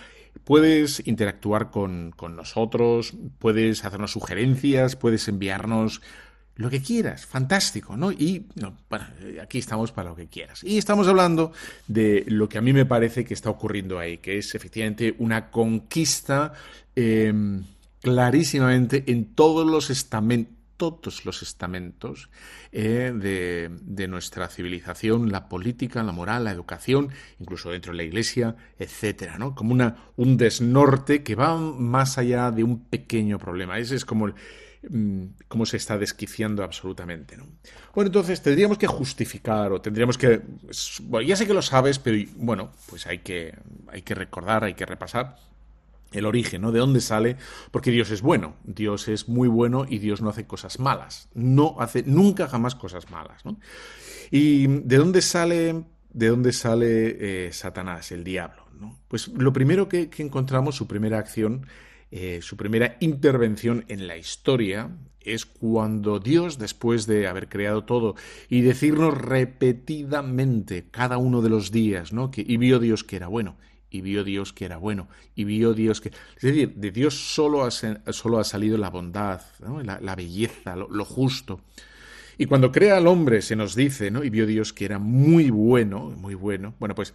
Puedes 0.45 1.07
interactuar 1.07 1.71
con, 1.71 2.13
con 2.17 2.37
nosotros, 2.37 3.15
puedes 3.39 3.85
hacernos 3.85 4.13
sugerencias, 4.13 4.95
puedes 4.95 5.27
enviarnos 5.27 6.01
lo 6.59 6.69
que 6.69 6.83
quieras, 6.83 7.25
fantástico, 7.25 7.97
¿no? 7.97 8.11
Y 8.11 8.47
bueno, 8.57 8.77
aquí 9.41 9.59
estamos 9.59 9.93
para 9.93 10.11
lo 10.11 10.17
que 10.17 10.27
quieras. 10.27 10.65
Y 10.65 10.77
estamos 10.77 11.07
hablando 11.07 11.53
de 11.87 12.25
lo 12.27 12.49
que 12.49 12.59
a 12.59 12.61
mí 12.61 12.73
me 12.73 12.85
parece 12.85 13.25
que 13.25 13.33
está 13.33 13.49
ocurriendo 13.49 13.99
ahí, 14.01 14.19
que 14.19 14.39
es 14.39 14.57
efectivamente 14.57 15.15
una 15.19 15.53
conquista 15.53 16.53
em, 16.97 17.63
clarísimamente 18.03 19.05
en 19.07 19.37
todos 19.37 19.67
los 19.67 19.89
estamentos 19.89 20.59
todos 20.79 21.25
los 21.25 21.43
estamentos 21.43 22.31
eh, 22.71 23.13
de, 23.13 24.09
nuestra 24.09 24.47
civilización, 24.47 25.33
la 25.33 25.49
política, 25.49 26.05
la 26.05 26.13
moral, 26.13 26.45
la 26.45 26.53
educación, 26.53 27.09
incluso 27.41 27.73
dentro 27.73 27.91
de 27.91 27.97
la 27.97 28.05
iglesia, 28.05 28.55
etcétera, 28.79 29.39
¿no? 29.39 29.57
Como 29.57 29.77
un 30.17 30.37
desnorte 30.37 31.25
que 31.25 31.35
va 31.35 31.57
más 31.57 32.17
allá 32.17 32.53
de 32.53 32.63
un 32.63 32.85
pequeño 32.85 33.41
problema. 33.41 33.81
Ese 33.81 33.97
es 33.97 34.05
como 34.05 34.27
el, 34.27 34.35
cómo 35.49 35.67
se 35.67 35.77
está 35.77 35.99
desquiciando 35.99 36.63
absolutamente. 36.63 37.37
¿no? 37.37 37.47
Bueno, 37.95 38.09
entonces 38.09 38.43
tendríamos 38.43 38.79
que 38.79 38.87
justificar 38.87 39.73
o 39.73 39.81
tendríamos 39.81 40.17
que... 40.17 40.41
Bueno, 41.03 41.27
ya 41.27 41.37
sé 41.37 41.47
que 41.47 41.55
lo 41.55 41.63
sabes, 41.63 41.99
pero 41.99 42.19
bueno, 42.37 42.71
pues 42.89 43.07
hay 43.07 43.19
que, 43.19 43.55
hay 43.89 44.03
que 44.03 44.15
recordar, 44.15 44.65
hay 44.65 44.75
que 44.75 44.87
repasar 44.87 45.37
el 46.13 46.25
origen, 46.25 46.63
¿no? 46.63 46.73
De 46.73 46.79
dónde 46.79 47.01
sale, 47.01 47.37
porque 47.71 47.91
Dios 47.91 48.11
es 48.11 48.23
bueno, 48.23 48.55
Dios 48.65 49.09
es 49.09 49.29
muy 49.29 49.49
bueno 49.49 49.85
y 49.87 49.99
Dios 49.99 50.23
no 50.23 50.31
hace 50.31 50.47
cosas 50.47 50.79
malas, 50.79 51.29
no 51.35 51.77
hace 51.81 52.03
nunca 52.03 52.49
jamás 52.49 52.75
cosas 52.75 53.11
malas, 53.11 53.45
¿no? 53.45 53.59
Y 54.31 54.67
de 54.67 54.97
dónde 54.97 55.21
sale, 55.21 55.85
de 56.11 56.29
dónde 56.29 56.53
sale 56.53 57.47
eh, 57.47 57.53
Satanás, 57.53 58.11
el 58.13 58.25
diablo, 58.25 58.65
¿no? 58.81 58.99
Pues 59.09 59.29
lo 59.29 59.53
primero 59.53 59.89
que 59.89 60.09
encontramos, 60.17 60.77
su 60.77 60.87
primera 60.87 61.19
acción 61.19 61.67
eh, 62.11 62.41
su 62.43 62.57
primera 62.57 62.97
intervención 63.01 63.85
en 63.89 64.07
la 64.07 64.17
historia 64.17 64.91
es 65.21 65.45
cuando 65.45 66.21
Dios, 66.21 66.59
después 66.59 67.07
de 67.07 67.27
haber 67.27 67.49
creado 67.49 67.85
todo 67.85 68.15
y 68.49 68.63
decirnos 68.63 69.17
repetidamente 69.17 70.87
cada 70.91 71.19
uno 71.19 71.43
de 71.43 71.51
los 71.51 71.71
días, 71.71 72.13
¿no? 72.13 72.31
Que, 72.31 72.45
y 72.47 72.57
vio 72.57 72.79
Dios 72.79 73.05
que 73.05 73.17
era 73.17 73.29
bueno, 73.29 73.59
y 73.91 74.01
vio 74.01 74.25
Dios 74.25 74.53
que 74.53 74.65
era 74.65 74.79
bueno, 74.79 75.09
y 75.35 75.45
vio 75.45 75.75
Dios 75.75 76.01
que... 76.01 76.09
Es 76.09 76.43
decir, 76.43 76.75
de 76.75 76.91
Dios 76.91 77.15
solo 77.35 77.65
ha, 77.65 77.69
ha 77.69 78.45
salido 78.45 78.79
la 78.79 78.91
bondad, 78.91 79.43
la, 79.83 80.17
belleza, 80.17 80.77
lo, 80.77 80.89
lo, 80.89 81.05
justo. 81.05 81.61
Y 82.39 82.47
cuando 82.47 82.73
crea 82.73 82.97
al 82.97 83.07
hombre 83.07 83.43
se 83.43 83.57
nos 83.57 83.75
dice, 83.75 84.11
¿no? 84.11 84.25
Y 84.25 84.31
vio 84.31 84.47
Dios 84.47 84.73
que 84.73 84.85
era 84.85 84.99
muy 84.99 85.51
bueno, 85.51 86.11
muy 86.17 86.35
bueno. 86.35 86.75
Bueno, 86.79 86.95
pues 86.95 87.15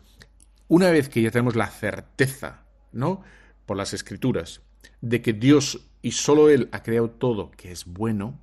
una 0.67 0.91
vez 0.91 1.09
que 1.09 1.21
ya 1.21 1.31
tenemos 1.31 1.55
la 1.55 1.67
certeza, 1.67 2.65
¿no? 2.91 3.23
Por 3.65 3.77
las 3.77 3.93
escrituras, 3.93 4.61
de 5.01 5.21
que 5.21 5.33
Dios 5.33 5.81
y 6.01 6.11
solo 6.11 6.49
Él 6.49 6.69
ha 6.71 6.83
creado 6.83 7.09
todo 7.09 7.51
que 7.51 7.71
es 7.71 7.85
bueno, 7.85 8.39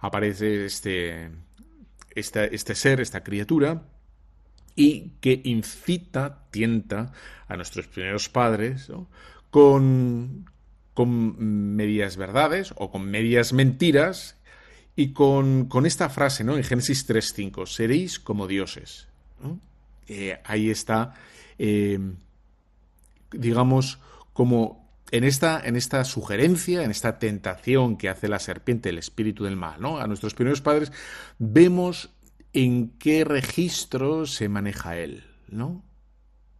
aparece 0.00 0.66
este, 0.66 1.30
este 2.14 2.74
ser, 2.74 3.00
esta 3.00 3.22
criatura, 3.22 3.82
y 4.76 5.12
que 5.20 5.40
incita, 5.44 6.46
tienta 6.52 7.12
a 7.48 7.56
nuestros 7.56 7.88
primeros 7.88 8.28
padres 8.28 8.92
con, 9.50 10.46
con 10.94 11.74
medias 11.74 12.16
verdades 12.16 12.72
o 12.76 12.90
con 12.90 13.10
medias 13.10 13.52
mentiras 13.52 14.36
y 14.94 15.12
con, 15.12 15.66
con 15.66 15.84
esta 15.84 16.08
frase 16.08 16.44
¿no? 16.44 16.56
en 16.56 16.62
Génesis 16.62 17.08
3.5, 17.08 17.66
seréis 17.66 18.20
como 18.20 18.46
dioses. 18.46 19.08
Eh, 20.06 20.40
ahí 20.44 20.70
está, 20.70 21.14
eh, 21.58 21.98
digamos, 23.32 23.98
como 24.32 24.87
en 25.10 25.24
esta, 25.24 25.60
en 25.64 25.76
esta 25.76 26.04
sugerencia, 26.04 26.82
en 26.82 26.90
esta 26.90 27.18
tentación 27.18 27.96
que 27.96 28.08
hace 28.08 28.28
la 28.28 28.38
serpiente, 28.38 28.90
el 28.90 28.98
espíritu 28.98 29.44
del 29.44 29.56
mal, 29.56 29.80
¿no? 29.80 29.98
A 29.98 30.06
nuestros 30.06 30.34
primeros 30.34 30.60
padres, 30.60 30.92
vemos 31.38 32.10
en 32.52 32.90
qué 32.98 33.24
registro 33.24 34.26
se 34.26 34.48
maneja 34.48 34.98
él, 34.98 35.24
¿no? 35.48 35.84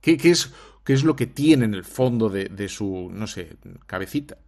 ¿Qué, 0.01 0.19
es, 0.23 0.53
qué 0.85 0.93
es 0.93 1.05
lo 1.05 1.17
que 1.17 1.27
tiene 1.27 1.65
en 1.67 1.75
el 1.75 1.85
fondo 1.85 2.31
de, 2.31 2.47
de, 2.47 2.69
su, 2.69 3.11
no 3.13 3.27
sé, 3.27 3.57
cabecita, 3.87 4.39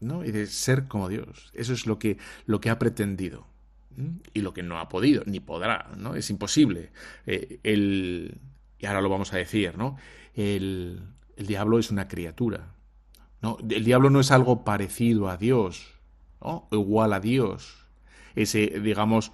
¿no? 0.00 0.24
Y 0.24 0.30
de 0.30 0.46
ser 0.46 0.88
como 0.88 1.08
Dios. 1.08 1.50
Eso 1.54 1.72
es 1.72 1.86
lo 1.86 1.98
que, 1.98 2.16
lo 2.46 2.60
que 2.60 2.70
ha 2.70 2.78
pretendido. 2.78 3.46
Y 4.32 4.40
lo 4.40 4.54
que 4.54 4.62
no 4.62 4.78
ha 4.78 4.88
podido, 4.88 5.24
ni 5.26 5.40
podrá, 5.40 5.90
¿no? 5.98 6.14
Es 6.14 6.30
imposible. 6.30 6.90
Eh, 7.26 7.60
el, 7.64 8.40
y 8.78 8.86
ahora 8.86 9.02
lo 9.02 9.10
vamos 9.10 9.34
a 9.34 9.36
decir, 9.36 9.76
¿no? 9.76 9.98
El, 10.32 11.02
el 11.36 11.46
diablo 11.46 11.78
es 11.78 11.90
una 11.90 12.08
criatura, 12.08 12.72
El 13.42 13.84
diablo 13.84 14.10
no 14.10 14.20
es 14.20 14.30
algo 14.30 14.64
parecido 14.64 15.28
a 15.28 15.36
Dios, 15.36 15.94
igual 16.70 17.12
a 17.12 17.20
Dios. 17.20 17.86
Ese, 18.34 18.80
digamos, 18.80 19.32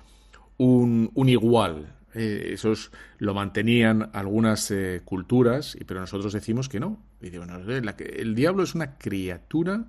un, 0.57 1.11
un 1.15 1.29
igual. 1.29 1.95
Eh, 2.15 2.53
esos 2.55 2.93
lo 3.19 3.35
mantenían 3.35 4.11
algunas 4.15 4.71
eh, 4.71 5.03
culturas, 5.05 5.77
pero 5.87 6.01
nosotros 6.01 6.33
decimos 6.33 6.69
que 6.69 6.81
no 6.81 7.03
el 7.21 8.35
diablo 8.35 8.63
es 8.63 8.75
una 8.75 8.99
criatura 8.99 9.85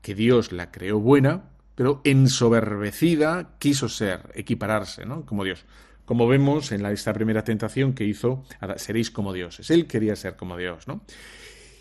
que 0.00 0.14
Dios 0.14 0.52
la 0.52 0.70
creó 0.70 1.00
buena, 1.00 1.44
pero 1.74 2.00
ensoberbecida 2.04 3.56
quiso 3.58 3.88
ser, 3.88 4.30
equipararse, 4.34 5.04
¿no? 5.04 5.26
Como 5.26 5.44
Dios. 5.44 5.64
Como 6.04 6.26
vemos 6.26 6.72
en 6.72 6.82
la, 6.82 6.92
esta 6.92 7.12
primera 7.12 7.44
tentación 7.44 7.92
que 7.92 8.04
hizo, 8.04 8.44
seréis 8.76 9.10
como 9.10 9.32
dioses. 9.32 9.70
Él 9.70 9.86
quería 9.86 10.16
ser 10.16 10.36
como 10.36 10.56
Dios, 10.56 10.88
¿no? 10.88 11.02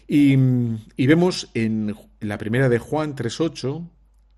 Y, 0.07 0.37
vemos 1.05 1.49
en 1.53 1.95
la 2.21 2.37
primera 2.37 2.69
de 2.69 2.79
Juan 2.79 3.15
3.8 3.15 3.89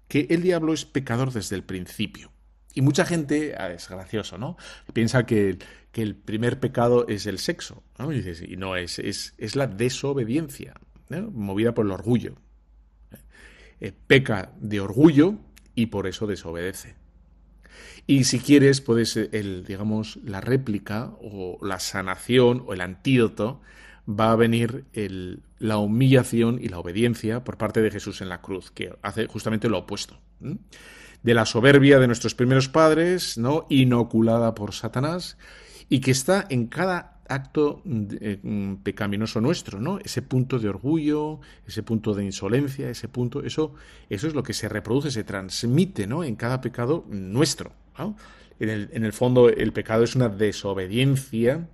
que 0.07 0.27
el 0.31 0.41
diablo 0.41 0.73
es 0.73 0.85
pecador 0.85 1.31
desde 1.31 1.55
el 1.55 1.63
principio. 1.63 2.31
Y 2.73 2.81
mucha 2.81 3.05
gente, 3.05 3.55
ah, 3.57 3.71
es 3.71 3.87
gracioso, 3.87 4.37
¿no? 4.37 4.57
Piensa 4.93 5.25
que, 5.25 5.59
que 5.91 6.01
el 6.01 6.15
primer 6.15 6.59
pecado 6.59 7.07
es 7.07 7.27
el 7.27 7.37
sexo, 7.37 7.83
¿no? 7.99 8.11
Y, 8.11 8.57
no, 8.57 8.75
es, 8.75 8.97
es, 8.99 9.35
es, 9.37 9.55
la 9.55 9.67
desobediencia, 9.67 10.73
movida 11.31 11.73
por 11.73 11.85
el 11.85 11.91
orgullo. 11.91 12.35
Eh, 13.79 13.93
peca 14.07 14.51
de 14.59 14.79
orgullo 14.79 15.35
y 15.75 15.87
por 15.87 16.07
eso 16.07 16.25
desobedece. 16.27 16.95
Y 18.07 18.23
si 18.23 18.39
quieres, 18.39 18.81
puedes, 18.81 19.15
el, 19.15 19.63
digamos, 19.65 20.19
la 20.23 20.41
réplica 20.41 21.13
o 21.21 21.63
la 21.63 21.79
sanación 21.79 22.63
o 22.65 22.73
el 22.73 22.81
antídoto 22.81 23.61
va 24.07 24.31
a 24.31 24.35
venir 24.35 24.85
el, 24.93 25.43
la 25.59 25.77
humillación 25.77 26.59
y 26.61 26.69
la 26.69 26.79
obediencia 26.79 27.43
por 27.43 27.57
parte 27.57 27.81
de 27.81 27.91
Jesús 27.91 28.21
en 28.21 28.29
la 28.29 28.41
cruz, 28.41 28.71
que 28.71 28.93
hace 29.01 29.27
justamente 29.27 29.69
lo 29.69 29.79
opuesto. 29.79 30.19
De 31.21 31.33
la 31.33 31.45
soberbia 31.45 31.99
de 31.99 32.07
nuestros 32.07 32.33
primeros 32.33 32.69
padres, 32.69 33.37
¿no? 33.37 33.67
inoculada 33.69 34.55
por 34.55 34.73
Satanás, 34.73 35.37
y 35.89 35.99
que 35.99 36.11
está 36.11 36.45
en 36.49 36.67
cada 36.67 37.19
acto 37.27 37.81
eh, 37.85 38.39
mm, 38.41 38.75
pecaminoso 38.77 39.39
nuestro, 39.39 39.79
¿no? 39.79 39.99
Ese 39.99 40.21
punto 40.21 40.59
de 40.59 40.67
orgullo, 40.67 41.39
ese 41.67 41.83
punto 41.83 42.13
de 42.13 42.25
insolencia, 42.25 42.89
ese 42.89 43.07
punto, 43.07 43.43
eso, 43.43 43.75
eso 44.09 44.27
es 44.27 44.33
lo 44.33 44.43
que 44.43 44.53
se 44.53 44.67
reproduce, 44.67 45.11
se 45.11 45.23
transmite, 45.23 46.07
¿no? 46.07 46.23
En 46.23 46.35
cada 46.35 46.59
pecado 46.59 47.05
nuestro. 47.09 47.71
En, 48.59 48.69
el, 48.69 48.89
en, 48.93 49.03
el, 49.03 49.13
fondo, 49.13 49.49
el 49.49 49.73
pecado 49.73 50.03
es 50.03 50.15
una 50.15 50.29
desobediencia 50.29 51.67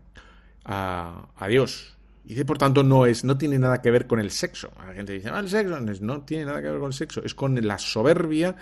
a, 0.65 1.27
a 1.35 1.47
Dios, 1.47 1.94
y 2.27 2.43
por 2.43 2.57
tanto 2.57 2.83
no 2.83 3.05
es, 3.05 3.23
no 3.23 3.37
tiene 3.37 3.59
nada 3.59 3.81
que 3.81 3.91
ver 3.91 4.07
con 4.07 4.19
el 4.19 4.31
sexo. 4.31 4.71
La 4.77 4.93
gente 4.93 5.13
dice, 5.13 5.29
ah, 5.31 5.39
el 5.39 5.49
sexo 5.49 5.79
no 6.01 6.21
tiene 6.23 6.45
nada 6.45 6.61
que 6.61 6.69
ver 6.69 6.79
con 6.79 6.87
el 6.87 6.93
sexo, 6.93 7.23
es 7.23 7.35
con 7.35 7.55
la 7.65 7.77
soberbia 7.77 8.55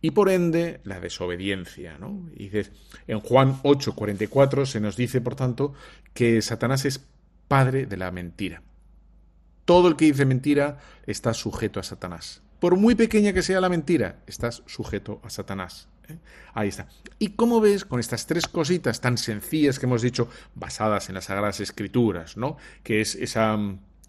y 0.00 0.12
por 0.12 0.30
ende 0.30 0.80
la 0.84 1.00
desobediencia. 1.00 1.98
¿no? 1.98 2.30
Y 2.36 2.50
en 3.08 3.20
Juan 3.20 3.60
8:44 3.62 4.66
se 4.66 4.80
nos 4.80 4.96
dice, 4.96 5.20
por 5.20 5.34
tanto, 5.34 5.74
que 6.12 6.40
Satanás 6.42 6.84
es 6.84 7.04
padre 7.48 7.86
de 7.86 7.96
la 7.96 8.10
mentira. 8.10 8.62
Todo 9.64 9.88
el 9.88 9.96
que 9.96 10.04
dice 10.04 10.26
mentira 10.26 10.78
está 11.06 11.34
sujeto 11.34 11.80
a 11.80 11.82
Satanás. 11.82 12.42
Por 12.60 12.76
muy 12.76 12.94
pequeña 12.94 13.32
que 13.32 13.42
sea 13.42 13.60
la 13.60 13.68
mentira, 13.68 14.20
estás 14.26 14.62
sujeto 14.66 15.20
a 15.24 15.30
Satanás. 15.30 15.88
¿Eh? 16.08 16.18
Ahí 16.52 16.68
está. 16.68 16.88
Y 17.18 17.30
como 17.30 17.60
ves, 17.60 17.84
con 17.84 18.00
estas 18.00 18.26
tres 18.26 18.46
cositas 18.46 19.00
tan 19.00 19.18
sencillas 19.18 19.78
que 19.78 19.86
hemos 19.86 20.02
dicho, 20.02 20.28
basadas 20.54 21.08
en 21.08 21.14
las 21.14 21.24
Sagradas 21.24 21.60
Escrituras, 21.60 22.36
¿no? 22.36 22.56
Que 22.82 23.00
es 23.00 23.14
esa 23.14 23.58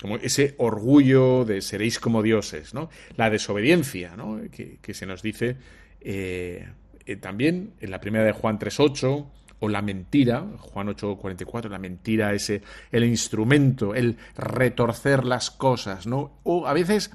como 0.02 0.18
ese 0.18 0.56
orgullo 0.58 1.46
de 1.46 1.62
seréis 1.62 2.00
como 2.00 2.22
dioses, 2.22 2.74
¿no? 2.74 2.90
La 3.16 3.30
desobediencia, 3.30 4.16
¿no? 4.16 4.42
Que, 4.52 4.94
se 4.94 5.06
nos 5.06 5.22
dice 5.22 5.58
eh, 6.02 6.68
eh, 7.06 7.16
también 7.16 7.74
en 7.80 7.92
la 7.92 8.02
primera 8.02 8.26
de 8.26 8.34
Juan 8.34 8.60
3.8, 8.60 9.26
o 9.60 9.70
la 9.70 9.82
mentira, 9.82 10.46
Juan 10.60 10.88
8.44, 10.88 11.70
la 11.70 11.80
mentira 11.80 12.34
es 12.34 12.52
el 12.92 13.04
instrumento, 13.06 13.96
el 13.96 14.18
retorcer 14.36 15.24
las 15.24 15.50
cosas, 15.50 16.06
¿no? 16.08 16.40
O 16.44 16.68
a 16.68 16.74
veces 16.74 17.12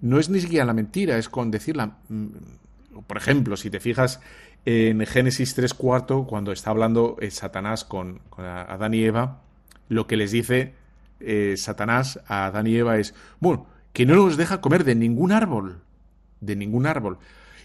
no 0.00 0.18
es 0.18 0.30
ni 0.30 0.40
siquiera 0.40 0.64
la 0.64 0.72
mentira, 0.72 1.18
es 1.18 1.28
con 1.28 1.50
decirla. 1.50 1.98
Mm, 2.08 2.28
por 3.06 3.16
ejemplo, 3.16 3.56
si 3.56 3.70
te 3.70 3.80
fijas 3.80 4.20
en 4.64 5.04
Génesis 5.06 5.56
3.4, 5.56 6.26
cuando 6.26 6.52
está 6.52 6.70
hablando 6.70 7.16
eh, 7.20 7.30
Satanás 7.30 7.84
con, 7.84 8.20
Adán 8.36 8.94
y 8.94 9.02
Eva, 9.04 9.42
lo 9.88 10.06
que 10.06 10.16
les 10.16 10.30
dice 10.30 10.74
eh, 11.20 11.54
Satanás 11.56 12.20
a 12.26 12.46
Adán 12.46 12.66
y 12.66 12.76
Eva 12.76 12.98
es, 12.98 13.14
bueno, 13.40 13.66
que 13.92 14.06
no 14.06 14.14
nos 14.14 14.36
deja 14.36 14.60
comer 14.60 14.84
de 14.84 14.94
ningún 14.94 15.32
árbol, 15.32 15.82
de 16.40 16.56
ningún 16.56 16.86
árbol. 16.86 17.18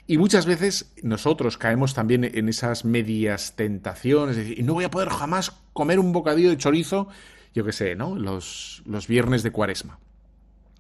Y 0.07 0.17
muchas 0.17 0.45
veces 0.45 0.93
nosotros 1.03 1.57
caemos 1.57 1.93
también 1.93 2.23
en 2.23 2.49
esas 2.49 2.85
medias 2.85 3.55
tentaciones, 3.55 4.57
y 4.57 4.63
no 4.63 4.73
voy 4.73 4.85
a 4.85 4.91
poder 4.91 5.09
jamás 5.09 5.51
comer 5.73 5.99
un 5.99 6.13
bocadillo 6.13 6.49
de 6.49 6.57
chorizo, 6.57 7.09
yo 7.53 7.65
qué 7.65 7.73
sé, 7.73 7.95
¿no? 7.95 8.15
Los, 8.15 8.83
los 8.85 9.07
viernes 9.07 9.43
de 9.43 9.51
cuaresma. 9.51 9.99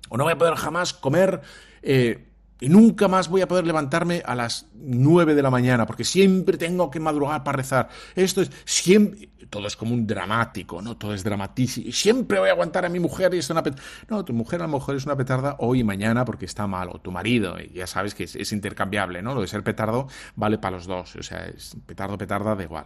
O 0.09 0.17
no 0.17 0.23
voy 0.23 0.33
a 0.33 0.37
poder 0.37 0.55
jamás 0.55 0.93
comer 0.93 1.41
eh, 1.81 2.26
y 2.59 2.69
nunca 2.69 3.07
más 3.07 3.29
voy 3.29 3.41
a 3.41 3.47
poder 3.47 3.65
levantarme 3.65 4.23
a 4.25 4.35
las 4.35 4.65
nueve 4.73 5.35
de 5.35 5.41
la 5.41 5.51
mañana, 5.51 5.85
porque 5.85 6.03
siempre 6.03 6.57
tengo 6.57 6.89
que 6.89 6.99
madrugar 6.99 7.43
para 7.43 7.57
rezar. 7.57 7.89
Esto 8.15 8.41
es 8.41 8.51
siempre 8.65 9.29
todo 9.49 9.67
es 9.67 9.75
como 9.75 9.93
un 9.93 10.05
dramático, 10.05 10.81
¿no? 10.81 10.97
Todo 10.97 11.13
es 11.13 11.23
dramatísimo. 11.23 11.91
Siempre 11.91 12.39
voy 12.39 12.49
a 12.49 12.51
aguantar 12.51 12.85
a 12.85 12.89
mi 12.89 12.99
mujer 12.99 13.33
y 13.33 13.39
es 13.39 13.49
una 13.49 13.63
petarda. 13.63 13.83
No, 14.09 14.25
tu 14.25 14.33
mujer 14.33 14.61
a 14.61 14.67
lo 14.67 14.73
mejor 14.73 14.95
es 14.95 15.05
una 15.05 15.15
petarda 15.15 15.55
hoy 15.59 15.79
y 15.79 15.83
mañana 15.83 16.25
porque 16.25 16.45
está 16.45 16.67
mal, 16.67 16.89
o 16.91 16.99
tu 16.99 17.11
marido, 17.11 17.57
ya 17.73 17.87
sabes 17.87 18.13
que 18.13 18.23
es, 18.23 18.51
intercambiable, 18.51 19.21
¿no? 19.21 19.33
Lo 19.33 19.41
de 19.41 19.47
ser 19.47 19.63
petardo 19.63 20.07
vale 20.35 20.57
para 20.57 20.77
los 20.77 20.87
dos, 20.87 21.15
o 21.15 21.23
sea, 21.23 21.45
es 21.45 21.75
petardo, 21.85 22.17
petarda, 22.17 22.55
da 22.55 22.63
igual, 22.63 22.85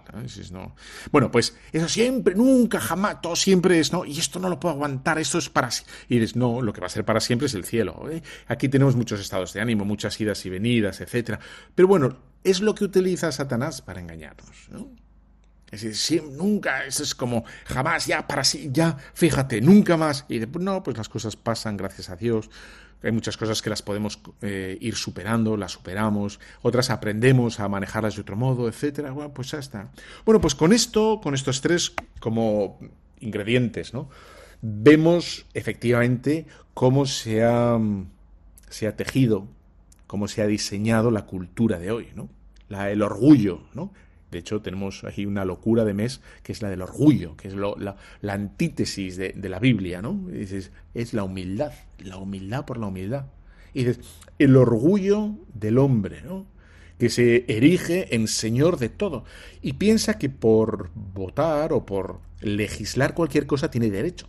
¿no? 0.51 0.75
Bueno, 1.11 1.31
pues 1.31 1.57
eso 1.71 1.87
siempre, 1.87 2.35
nunca, 2.35 2.79
jamás, 2.79 3.21
todo 3.21 3.35
siempre 3.35 3.79
es, 3.79 3.91
¿no? 3.91 4.05
Y 4.05 4.19
esto 4.19 4.39
no 4.39 4.49
lo 4.49 4.59
puedo 4.59 4.75
aguantar, 4.75 5.19
esto 5.19 5.37
es 5.37 5.49
para... 5.49 5.69
Y 6.09 6.19
dices, 6.19 6.35
no, 6.35 6.61
lo 6.61 6.73
que 6.73 6.81
va 6.81 6.87
a 6.87 6.89
ser 6.89 7.05
para 7.05 7.19
siempre 7.19 7.47
es 7.47 7.53
el 7.53 7.63
cielo. 7.63 8.07
¿eh? 8.09 8.21
Aquí 8.47 8.69
tenemos 8.69 8.95
muchos 8.95 9.19
estados 9.19 9.53
de 9.53 9.61
ánimo, 9.61 9.85
muchas 9.85 10.19
idas 10.19 10.45
y 10.45 10.49
venidas, 10.49 11.01
etcétera. 11.01 11.39
Pero 11.75 11.87
bueno, 11.87 12.17
es 12.43 12.61
lo 12.61 12.75
que 12.75 12.83
utiliza 12.83 13.31
Satanás 13.31 13.81
para 13.81 13.99
engañarnos, 13.99 14.69
¿no? 14.69 14.89
Es 15.71 15.83
decir, 15.83 16.23
nunca, 16.23 16.85
eso 16.85 17.01
es 17.01 17.15
como 17.15 17.45
jamás, 17.65 18.05
ya 18.05 18.27
para 18.27 18.43
sí, 18.43 18.69
ya, 18.73 18.97
fíjate, 19.13 19.61
nunca 19.61 19.95
más. 19.95 20.25
Y 20.27 20.39
después, 20.39 20.63
no, 20.63 20.83
pues 20.83 20.97
las 20.97 21.07
cosas 21.07 21.37
pasan, 21.37 21.77
gracias 21.77 22.09
a 22.09 22.17
Dios. 22.17 22.49
Hay 23.03 23.11
muchas 23.11 23.37
cosas 23.37 23.61
que 23.61 23.69
las 23.69 23.81
podemos 23.81 24.19
eh, 24.41 24.77
ir 24.79 24.95
superando, 24.95 25.57
las 25.57 25.71
superamos, 25.71 26.39
otras 26.61 26.89
aprendemos 26.89 27.59
a 27.59 27.67
manejarlas 27.67 28.15
de 28.15 28.21
otro 28.21 28.35
modo, 28.35 28.67
etcétera. 28.67 29.11
Bueno, 29.11 29.33
pues 29.33 29.51
ya 29.51 29.59
está. 29.59 29.89
Bueno, 30.25 30.39
pues 30.39 30.53
con 30.53 30.73
esto, 30.73 31.19
con 31.23 31.33
estos 31.33 31.61
tres 31.61 31.93
como 32.19 32.77
ingredientes, 33.19 33.93
¿no? 33.93 34.09
Vemos 34.61 35.45
efectivamente 35.53 36.45
cómo 36.75 37.05
se 37.07 37.43
ha, 37.43 37.79
se 38.69 38.87
ha 38.87 38.95
tejido, 38.95 39.47
cómo 40.05 40.27
se 40.27 40.43
ha 40.43 40.47
diseñado 40.47 41.09
la 41.09 41.25
cultura 41.25 41.79
de 41.79 41.91
hoy, 41.91 42.09
¿no? 42.13 42.29
La, 42.69 42.91
el 42.91 43.01
orgullo, 43.01 43.63
¿no? 43.73 43.91
De 44.31 44.39
hecho, 44.39 44.61
tenemos 44.61 45.03
aquí 45.03 45.25
una 45.25 45.43
locura 45.43 45.83
de 45.83 45.93
mes 45.93 46.21
que 46.41 46.53
es 46.53 46.61
la 46.61 46.69
del 46.69 46.81
orgullo, 46.81 47.35
que 47.35 47.49
es 47.49 47.53
la, 47.53 47.97
antítesis 48.27 49.17
de, 49.17 49.33
la 49.49 49.59
Biblia, 49.59 50.01
¿no? 50.01 50.13
dices, 50.29 50.71
es 50.93 51.13
la 51.13 51.23
humildad, 51.23 51.73
la 51.99 52.17
humildad 52.17 52.65
por 52.65 52.77
la 52.77 52.87
humildad. 52.87 53.25
Y 53.73 53.83
dices, 53.83 53.99
el 54.39 54.55
orgullo 54.55 55.35
del 55.53 55.77
hombre, 55.77 56.21
¿no? 56.21 56.45
que 56.97 57.09
se 57.09 57.45
erige 57.47 58.15
en 58.15 58.27
señor 58.27 58.77
de 58.77 58.89
todo 58.89 59.25
y 59.61 59.73
piensa 59.73 60.19
que 60.19 60.29
por 60.29 60.91
votar 60.93 61.73
o 61.73 61.85
por 61.85 62.19
legislar 62.41 63.15
cualquier 63.15 63.47
cosa 63.47 63.71
tiene 63.71 63.89
derecho 63.89 64.27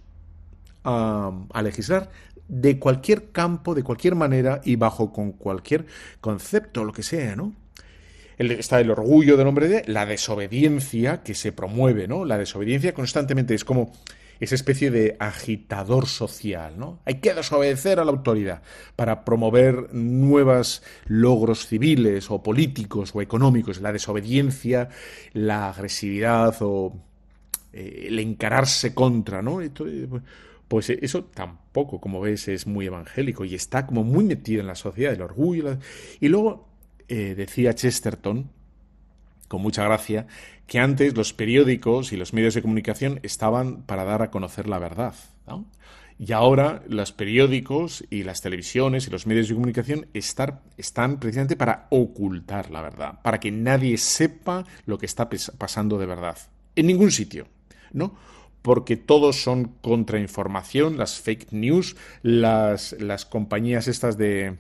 a, 0.83 1.33
a 1.53 1.63
legislar 1.63 2.11
de 2.49 2.79
cualquier 2.79 3.31
campo, 3.31 3.75
de 3.75 3.83
cualquier 3.83 4.15
manera 4.15 4.63
y 4.65 4.77
bajo 4.77 5.13
con 5.13 5.33
cualquier 5.33 5.87
concepto, 6.21 6.85
lo 6.85 6.93
que 6.93 7.03
sea, 7.03 7.37
¿no? 7.37 7.53
Está 8.39 8.80
el 8.80 8.91
orgullo 8.91 9.37
del 9.37 9.47
hombre 9.47 9.68
de 9.68 9.85
la 9.87 10.07
desobediencia 10.07 11.22
que 11.22 11.35
se 11.35 11.53
promueve, 11.53 12.09
¿no? 12.09 12.24
La 12.24 12.39
desobediencia 12.39 12.95
constantemente 12.95 13.55
es 13.55 13.64
como 13.64 13.93
esa 14.41 14.57
especie 14.57 14.91
de 14.91 15.16
agitador 15.20 16.07
social, 16.07 16.74
¿no? 16.76 16.99
Hay 17.05 17.20
que 17.20 17.33
desobedecer 17.33 18.01
a 18.01 18.05
la 18.05 18.11
autoridad 18.11 18.62
para 18.97 19.24
promover 19.24 19.95
nuevos 19.95 20.83
logros 21.07 21.68
civiles 21.68 22.28
o 22.28 22.43
políticos 22.43 23.12
o 23.14 23.22
económicos. 23.22 23.80
La 23.80 23.93
desobediencia, 23.93 24.89
la 25.33 25.68
agresividad 25.68 26.57
o 26.61 26.93
eh, 27.72 28.07
el 28.09 28.18
encararse 28.18 28.93
contra, 28.93 29.43
¿no? 29.43 29.61
Pues 30.66 30.91
eso 30.91 31.24
tampoco, 31.24 32.01
como 32.01 32.20
ves, 32.20 32.49
es 32.49 32.66
muy 32.66 32.87
evangélico 32.87 33.45
y 33.45 33.55
está 33.55 33.87
como 33.87 34.03
muy 34.03 34.24
metido 34.24 34.61
en 34.61 34.66
la 34.66 34.74
sociedad, 34.74 35.12
el 35.12 35.22
orgullo. 35.22 35.78
Y 36.18 36.28
luego 36.28 36.72
eh, 37.09 37.35
decía 37.37 37.75
Chesterton, 37.75 38.51
con 39.49 39.61
mucha 39.61 39.85
gracia, 39.85 40.27
que 40.67 40.79
antes 40.79 41.15
los 41.15 41.35
periódicos 41.35 42.13
y 42.13 42.17
los 42.17 42.33
medios 42.33 42.55
de 42.55 42.63
comunicación 42.63 43.21
estaban 43.23 43.83
para 43.83 44.05
dar 44.05 44.23
a 44.23 44.31
conocer 44.31 44.67
la 44.67 44.79
verdad. 44.79 45.15
Y 46.19 46.33
ahora 46.33 46.83
los 46.89 47.13
periódicos 47.13 48.05
y 48.09 48.23
las 48.23 48.41
televisiones 48.41 49.07
y 49.07 49.11
los 49.11 49.27
medios 49.27 49.49
de 49.49 49.55
comunicación 49.55 50.07
están 50.15 51.19
precisamente 51.19 51.57
para 51.57 51.87
ocultar 51.91 52.71
la 52.71 52.81
verdad, 52.81 53.21
para 53.23 53.41
que 53.41 53.51
nadie 53.51 53.99
sepa 53.99 54.65
lo 54.87 54.99
que 54.99 55.07
está 55.07 55.29
pasando 55.59 55.99
de 55.99 56.07
verdad. 56.07 56.39
En 56.77 56.87
ningún 56.87 57.11
sitio, 57.11 57.49
¿no? 57.93 58.15
Porque 58.63 58.97
todos 58.97 59.43
son 59.43 59.75
contrainformación, 59.83 60.97
las 60.97 61.21
fake 61.21 61.53
news, 61.53 61.97
las, 62.23 62.95
las 63.01 63.27
compañías 63.27 63.89
estas 63.89 64.17
de, 64.17 64.59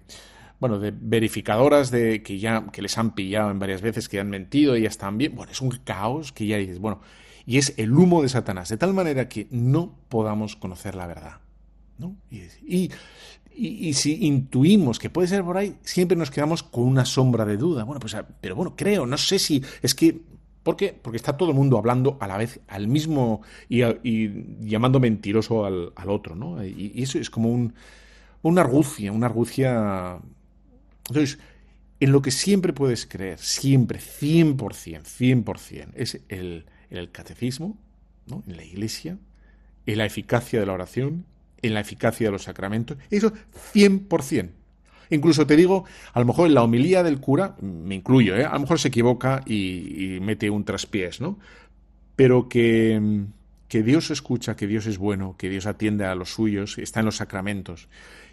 bueno, 0.62 0.78
de 0.78 0.94
verificadoras 0.96 1.90
de 1.90 2.22
que 2.22 2.38
ya 2.38 2.66
que 2.70 2.82
les 2.82 2.96
han 2.96 3.16
pillado 3.16 3.50
en 3.50 3.58
varias 3.58 3.82
veces, 3.82 4.08
que 4.08 4.20
han 4.20 4.30
mentido 4.30 4.76
y 4.76 4.86
están 4.86 5.18
bien. 5.18 5.34
Bueno, 5.34 5.50
es 5.50 5.60
un 5.60 5.72
caos 5.82 6.30
que 6.30 6.46
ya 6.46 6.56
dices, 6.56 6.78
bueno, 6.78 7.00
y 7.44 7.58
es 7.58 7.74
el 7.78 7.92
humo 7.92 8.22
de 8.22 8.28
Satanás, 8.28 8.68
de 8.68 8.76
tal 8.76 8.94
manera 8.94 9.28
que 9.28 9.48
no 9.50 9.98
podamos 10.08 10.54
conocer 10.54 10.94
la 10.94 11.08
verdad. 11.08 11.40
¿no? 11.98 12.14
Y, 12.30 12.92
y, 13.56 13.94
si 13.94 14.24
intuimos 14.24 15.00
que 15.00 15.10
puede 15.10 15.26
ser 15.26 15.42
por 15.42 15.56
ahí, 15.56 15.74
siempre 15.82 16.16
nos 16.16 16.30
quedamos 16.30 16.62
con 16.62 16.84
una 16.84 17.06
sombra 17.06 17.44
de 17.44 17.56
duda. 17.56 17.82
Bueno, 17.82 17.98
pues, 17.98 18.16
pero 18.40 18.54
bueno, 18.54 18.76
creo, 18.76 19.04
no 19.04 19.18
sé 19.18 19.40
si 19.40 19.64
es 19.82 19.96
que 19.96 20.20
¿Por 20.62 20.76
qué? 20.76 20.96
Porque 21.02 21.16
está 21.16 21.36
todo 21.36 21.50
el 21.50 21.56
mundo 21.56 21.76
hablando 21.76 22.18
a 22.20 22.28
la 22.28 22.36
vez 22.36 22.60
al 22.68 22.86
mismo 22.86 23.42
y, 23.68 23.82
llamando 24.60 25.00
mentiroso 25.00 25.64
al, 25.64 25.92
al 25.96 26.08
otro, 26.08 26.36
¿no? 26.36 26.64
Y, 26.64 26.92
y, 26.94 27.02
eso 27.02 27.18
es 27.18 27.30
como 27.30 27.48
un, 27.48 27.74
una 28.42 28.60
argucia, 28.60 29.10
una 29.10 29.26
argucia 29.26 30.20
entonces, 31.08 31.38
en 32.00 32.12
lo 32.12 32.22
que 32.22 32.30
siempre 32.30 32.72
puedes 32.72 33.06
creer, 33.06 33.38
siempre, 33.38 33.98
100%, 33.98 34.56
100%, 35.02 35.88
es 35.94 36.20
el, 36.28 36.66
el 36.90 37.10
catecismo, 37.10 37.78
¿no? 38.26 38.42
en 38.46 38.56
la 38.56 38.64
iglesia, 38.64 39.18
en 39.86 39.98
la 39.98 40.06
eficacia 40.06 40.60
de 40.60 40.66
la 40.66 40.72
oración, 40.72 41.26
en 41.62 41.74
la 41.74 41.80
eficacia 41.80 42.26
de 42.26 42.32
los 42.32 42.44
sacramentos, 42.44 42.98
eso 43.10 43.32
100%. 43.74 44.50
Incluso 45.10 45.46
te 45.46 45.56
digo, 45.56 45.84
a 46.14 46.20
lo 46.20 46.26
mejor 46.26 46.46
en 46.48 46.54
la 46.54 46.62
homilía 46.62 47.02
del 47.02 47.20
cura, 47.20 47.54
me 47.60 47.94
incluyo, 47.94 48.34
¿eh? 48.36 48.44
a 48.44 48.54
lo 48.54 48.60
mejor 48.60 48.78
se 48.78 48.88
equivoca 48.88 49.42
y, 49.46 50.16
y 50.16 50.20
mete 50.20 50.48
un 50.48 50.64
traspiés, 50.64 51.20
¿no? 51.20 51.38
Pero 52.16 52.48
que, 52.48 53.26
que 53.68 53.82
Dios 53.82 54.10
escucha, 54.10 54.56
que 54.56 54.66
Dios 54.66 54.86
es 54.86 54.98
bueno, 54.98 55.36
que 55.36 55.50
Dios 55.50 55.66
atiende 55.66 56.06
a 56.06 56.14
los 56.14 56.32
suyos, 56.32 56.78
está 56.78 57.00
en 57.00 57.06
los 57.06 57.16
sacramentos, 57.16 57.88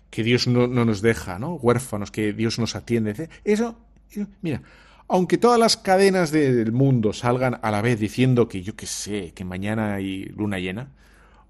que 0.10 0.24
Dios 0.24 0.47
no, 0.47 0.68
nos 0.68 1.01
deja, 1.01 1.39
¿no? 1.39 1.53
Huérfanos, 1.55 2.12
que 2.12 2.34
Dios 2.34 2.60
nos 2.60 2.76
atiende. 2.76 3.30
Eso, 3.43 3.78
mira, 4.41 4.62
aunque 5.07 5.38
todas 5.38 5.60
las 5.60 5.78
cadenas 5.78 6.32
del 6.32 6.72
mundo 6.72 7.14
salgan 7.14 7.60
a 7.62 7.72
la 7.72 7.82
vez 7.82 7.99
diciendo 7.99 8.47
que 8.47 8.62
yo 8.62 8.76
qué 8.76 8.86
sé, 8.86 9.34
que 9.34 9.45
mañana 9.45 9.95
hay 9.95 10.26
luna 10.26 10.60
llena, 10.60 10.91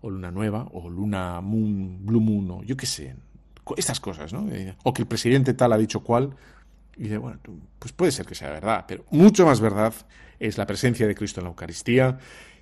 o 0.02 0.10
luna 0.10 0.32
nueva, 0.32 0.68
o 0.72 0.90
luna 0.90 1.42
moon, 1.42 2.06
blue 2.06 2.22
moon, 2.22 2.52
o 2.52 2.64
yo 2.64 2.78
qué 2.78 2.86
sé, 2.86 3.16
estas 3.78 4.00
cosas, 4.00 4.34
¿no? 4.34 4.50
Eh, 4.52 4.76
o 4.84 4.94
que 4.94 5.02
el 5.02 5.08
presidente 5.08 5.54
tal 5.54 5.74
ha 5.74 5.78
dicho 5.78 6.02
cuál, 6.02 6.36
y 6.98 7.04
dice, 7.04 7.18
bueno, 7.18 7.40
pues 7.78 7.94
puede 7.94 8.12
ser 8.12 8.26
que 8.26 8.36
sea 8.36 8.50
verdad, 8.50 8.86
pero 8.88 9.06
mucho 9.12 9.46
más 9.46 9.60
verdad 9.60 9.94
es 10.40 10.58
la 10.58 10.66
presencia 10.66 11.08
de 11.08 11.16
Cristo 11.16 11.42
en 11.42 11.46
la 11.46 11.50
Eucaristía, 11.50 12.18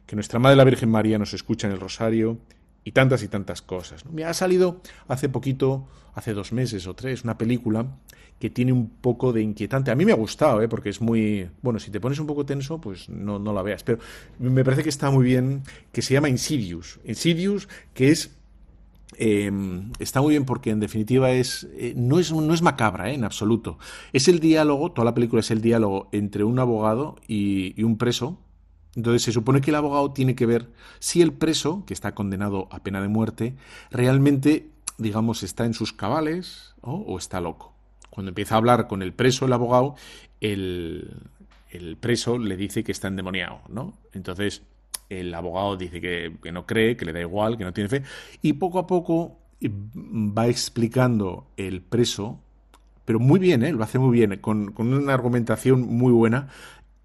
que 0.05 0.15
nuestra 0.15 0.39
Madre 0.39 0.55
la 0.55 0.63
Virgen 0.63 0.89
María 0.89 1.19
nos 1.19 1.33
escucha 1.33 1.67
en 1.67 1.73
el 1.73 1.79
Rosario, 1.79 2.39
y 2.87 2.93
tantas 2.93 3.21
y 3.21 3.27
tantas 3.27 3.61
cosas. 3.61 4.05
Me 4.05 4.23
ha 4.23 4.33
salido 4.33 4.79
hace 5.09 5.27
poquito, 5.27 5.89
hace 6.15 6.33
dos 6.33 6.53
meses 6.53 6.87
o 6.87 6.93
tres, 6.93 7.25
una 7.25 7.37
película 7.37 7.85
que 8.39 8.49
tiene 8.49 8.71
un 8.71 8.87
poco 8.87 9.33
de 9.33 9.41
inquietante. 9.41 9.91
A 9.91 9.95
mí 9.95 10.05
me 10.05 10.13
ha 10.13 10.15
gustado, 10.15 10.61
¿eh? 10.61 10.69
porque 10.69 10.87
es 10.87 11.01
muy... 11.01 11.49
Bueno, 11.61 11.79
si 11.79 11.91
te 11.91 11.99
pones 11.99 12.17
un 12.19 12.27
poco 12.27 12.45
tenso, 12.45 12.79
pues 12.79 13.09
no, 13.09 13.39
no 13.39 13.51
la 13.51 13.61
veas. 13.61 13.83
Pero 13.83 13.99
me 14.39 14.63
parece 14.63 14.83
que 14.83 14.89
está 14.89 15.11
muy 15.11 15.25
bien, 15.25 15.63
que 15.91 16.01
se 16.01 16.13
llama 16.13 16.29
Insidious. 16.29 17.01
Insidious, 17.03 17.67
que 17.93 18.09
es... 18.11 18.37
Eh, 19.17 19.51
está 19.99 20.21
muy 20.21 20.31
bien 20.31 20.45
porque 20.45 20.69
en 20.69 20.79
definitiva 20.79 21.31
es 21.31 21.67
eh, 21.73 21.93
no 21.95 22.19
es 22.19 22.31
no 22.33 22.53
es 22.53 22.61
macabra 22.61 23.09
eh, 23.09 23.13
en 23.13 23.23
absoluto 23.23 23.79
es 24.11 24.27
el 24.27 24.41
diálogo 24.41 24.91
toda 24.91 25.05
la 25.05 25.13
película 25.13 25.39
es 25.39 25.49
el 25.49 25.61
diálogo 25.61 26.09
entre 26.11 26.43
un 26.43 26.59
abogado 26.59 27.15
y 27.25 27.81
un 27.81 27.97
preso 27.97 28.37
entonces 28.97 29.21
se 29.21 29.31
supone 29.31 29.61
que 29.61 29.69
el 29.69 29.75
abogado 29.75 30.11
tiene 30.11 30.33
que 30.33 30.47
ver 30.47 30.69
si 30.97 31.21
el 31.21 31.31
preso, 31.31 31.83
que 31.85 31.93
está 31.93 32.15
condenado 32.15 32.67
a 32.71 32.79
pena 32.79 32.99
de 32.99 33.07
muerte, 33.07 33.55
realmente, 33.91 34.71
digamos, 34.97 35.43
está 35.43 35.65
en 35.65 35.75
sus 35.75 35.93
cabales 35.93 36.73
o 36.81 37.15
está 37.19 37.39
loco. 37.39 37.75
Cuando 38.09 38.29
empieza 38.29 38.55
a 38.55 38.57
hablar 38.57 38.87
con 38.87 39.03
el 39.03 39.13
preso, 39.13 39.45
el 39.45 39.53
abogado, 39.53 39.93
el, 40.41 41.15
preso 41.99 42.39
le 42.39 42.57
dice 42.57 42.83
que 42.83 42.91
está 42.91 43.07
endemoniado, 43.07 43.61
¿no? 43.69 43.93
Entonces 44.13 44.63
el 45.09 45.31
abogado 45.35 45.77
dice 45.77 46.01
que, 46.01 46.51
no 46.51 46.65
cree, 46.65 46.97
que 46.97 47.05
le 47.05 47.13
da 47.13 47.21
igual, 47.21 47.55
que 47.55 47.65
no 47.65 47.73
tiene 47.73 47.89
fe, 47.89 48.01
y 48.41 48.53
poco 48.53 48.79
a 48.79 48.87
poco 48.87 49.37
eh, 49.61 49.69
va 49.71 50.47
explicando 50.47 51.45
el 51.55 51.83
preso, 51.83 52.39
pero 53.05 53.19
muy 53.19 53.39
bien, 53.39 53.63
¿eh? 53.63 53.71
lo 53.71 53.83
hace 53.83 53.99
muy 53.99 54.17
bien, 54.17 54.39
con 54.39 54.73
una 54.75 55.13
argumentación 55.13 55.81
muy 55.81 56.11
buena, 56.11 56.49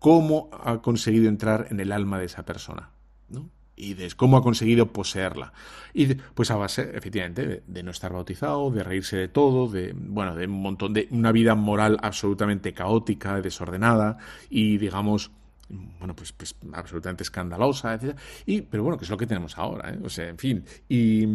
cómo 0.03 0.51
ha 0.53 0.83
conseguido 0.83 1.29
entrar 1.29 1.69
en 1.71 1.79
el 1.79 1.93
alma 1.93 2.19
de 2.19 2.27
esa 2.27 2.45
persona, 2.45 2.91
¿no? 3.29 3.49
y 3.77 3.95
de 3.95 4.11
cómo 4.17 4.37
ha 4.37 4.43
conseguido 4.43 4.93
poseerla. 4.93 5.53
Y 5.95 6.15
pues 6.15 6.51
a 6.51 6.57
base, 6.57 6.91
efectivamente, 6.95 7.63
de, 7.65 7.83
no 7.85 7.93
estar 7.93 8.13
bautizado, 8.13 8.71
de 8.73 8.83
reírse 8.83 9.17
de 9.17 9.29
todo, 9.29 9.69
de 9.69 9.95
bueno, 9.97 10.35
de 10.35 10.47
un 10.47 10.61
montón 10.61 10.93
de 10.93 11.07
una 11.13 11.31
vida 11.31 11.55
moral 11.55 11.99
absolutamente 12.03 12.75
caótica, 12.75 13.41
desordenada 13.41 14.19
y 14.51 14.77
digamos 14.79 15.31
bueno, 15.69 16.15
pues, 16.15 16.33
pues 16.33 16.55
absolutamente 16.73 17.23
escandalosa, 17.23 17.95
etc. 17.95 18.19
Y, 18.45 18.63
pero 18.63 18.83
bueno, 18.83 18.99
que 18.99 19.05
es 19.05 19.11
lo 19.11 19.17
que 19.17 19.27
tenemos 19.27 19.57
ahora, 19.57 19.91
¿eh? 19.91 19.99
O 20.05 20.11
sea, 20.11 20.29
en 20.29 20.37
fin. 20.37 20.65
Y, 20.89 21.27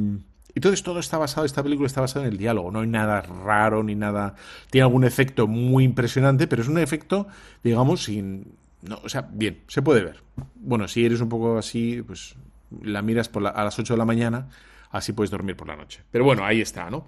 y 0.57 0.59
todo 0.59 0.99
está 0.99 1.19
basado, 1.19 1.45
esta 1.45 1.61
película 1.61 1.85
está 1.85 2.01
basada 2.01 2.25
en 2.25 2.31
el 2.31 2.37
diálogo, 2.39 2.71
no 2.71 2.79
hay 2.79 2.87
nada 2.87 3.21
raro 3.21 3.83
ni 3.83 3.93
nada. 3.93 4.33
Tiene 4.71 4.85
algún 4.85 5.03
efecto 5.03 5.45
muy 5.45 5.83
impresionante, 5.83 6.47
pero 6.47 6.63
es 6.63 6.67
un 6.67 6.79
efecto, 6.79 7.27
digamos, 7.63 8.05
sin. 8.05 8.55
No, 8.81 8.99
o 9.03 9.07
sea, 9.07 9.29
bien, 9.31 9.59
se 9.67 9.83
puede 9.83 10.03
ver. 10.03 10.23
Bueno, 10.55 10.87
si 10.87 11.05
eres 11.05 11.21
un 11.21 11.29
poco 11.29 11.59
así, 11.59 12.01
pues 12.01 12.37
la 12.81 13.03
miras 13.03 13.29
a 13.35 13.63
las 13.63 13.77
8 13.77 13.93
de 13.93 13.97
la 13.99 14.05
mañana, 14.05 14.49
así 14.89 15.13
puedes 15.13 15.29
dormir 15.29 15.55
por 15.55 15.67
la 15.67 15.75
noche. 15.75 16.01
Pero 16.09 16.23
bueno, 16.23 16.43
ahí 16.43 16.59
está, 16.59 16.89
¿no? 16.89 17.05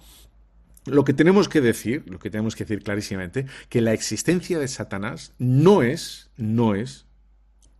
Lo 0.85 1.03
que 1.03 1.13
tenemos 1.13 1.49
que 1.49 1.59
decir, 1.59 2.03
lo 2.05 2.19
que 2.19 2.29
tenemos 2.29 2.55
que 2.55 2.65
decir 2.65 2.83
clarísimamente, 2.83 3.47
que 3.69 3.81
la 3.81 3.93
existencia 3.93 4.59
de 4.59 4.67
Satanás 4.67 5.33
no 5.39 5.81
es, 5.81 6.29
no 6.37 6.75
es, 6.75 7.07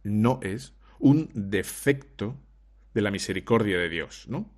no 0.02 0.40
es 0.42 0.74
un 0.98 1.30
defecto 1.36 2.36
de 2.96 3.02
la 3.02 3.12
misericordia 3.12 3.78
de 3.78 3.90
Dios, 3.90 4.26
¿no? 4.28 4.50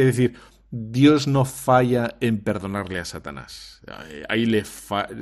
Es 0.00 0.06
decir, 0.06 0.34
Dios 0.70 1.28
no 1.28 1.44
falla 1.44 2.16
en 2.20 2.40
perdonarle 2.40 2.98
a 2.98 3.04
Satanás. 3.04 3.82
Ahí 4.28 4.46
le 4.46 4.64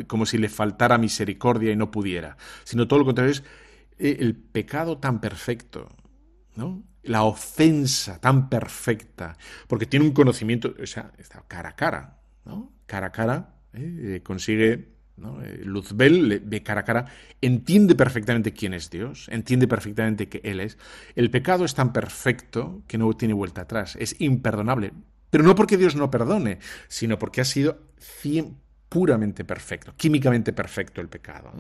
como 0.07 0.25
si 0.25 0.39
le 0.39 0.49
faltara 0.49 0.97
misericordia 0.97 1.73
y 1.73 1.77
no 1.77 1.91
pudiera. 1.91 2.37
Sino 2.63 2.87
todo 2.87 3.01
lo 3.01 3.05
contrario 3.05 3.33
es 3.33 3.43
eh, 3.99 4.19
el 4.21 4.37
pecado 4.37 4.99
tan 4.99 5.21
perfecto, 5.21 5.89
¿no? 6.55 6.85
La 7.03 7.25
ofensa 7.25 8.21
tan 8.21 8.49
perfecta, 8.49 9.37
porque 9.67 9.87
tiene 9.87 10.07
un 10.07 10.13
conocimiento, 10.13 10.75
o 10.81 10.87
sea, 10.87 11.13
está 11.19 11.43
cara 11.49 11.71
a 11.71 11.77
cara, 11.77 12.21
¿no? 12.45 12.73
Cara 12.87 13.09
a 13.09 13.13
cara, 13.13 13.55
¿eh? 13.73 14.21
Eh, 15.43 15.63
consigue 15.63 15.65
Luzbel 15.65 16.43
ve 16.45 16.63
cara 16.63 16.81
a 16.81 16.85
cara, 16.85 17.07
entiende 17.41 17.95
perfectamente 17.95 18.53
quién 18.53 18.75
es 18.75 18.91
Dios, 18.91 19.29
entiende 19.31 19.69
perfectamente 19.69 20.29
que 20.29 20.41
Él 20.45 20.61
es. 20.61 20.79
El 21.15 21.31
pecado 21.31 21.65
es 21.65 21.75
tan 21.75 21.93
perfecto 21.93 22.83
que 22.87 22.99
no 22.99 23.13
tiene 23.15 23.35
vuelta 23.35 23.63
atrás, 23.63 23.97
es 23.97 24.21
imperdonable. 24.21 24.93
Pero 25.31 25.45
no 25.45 25.55
porque 25.55 25.77
Dios 25.77 25.95
no 25.95 26.11
perdone, 26.11 26.59
sino 26.89 27.19
porque 27.19 27.41
ha 27.41 27.45
sido 27.45 27.79
puramente 28.89 29.45
perfecto, 29.45 29.95
químicamente 29.97 30.53
perfecto 30.53 31.01
el 31.01 31.09
pecado. 31.09 31.53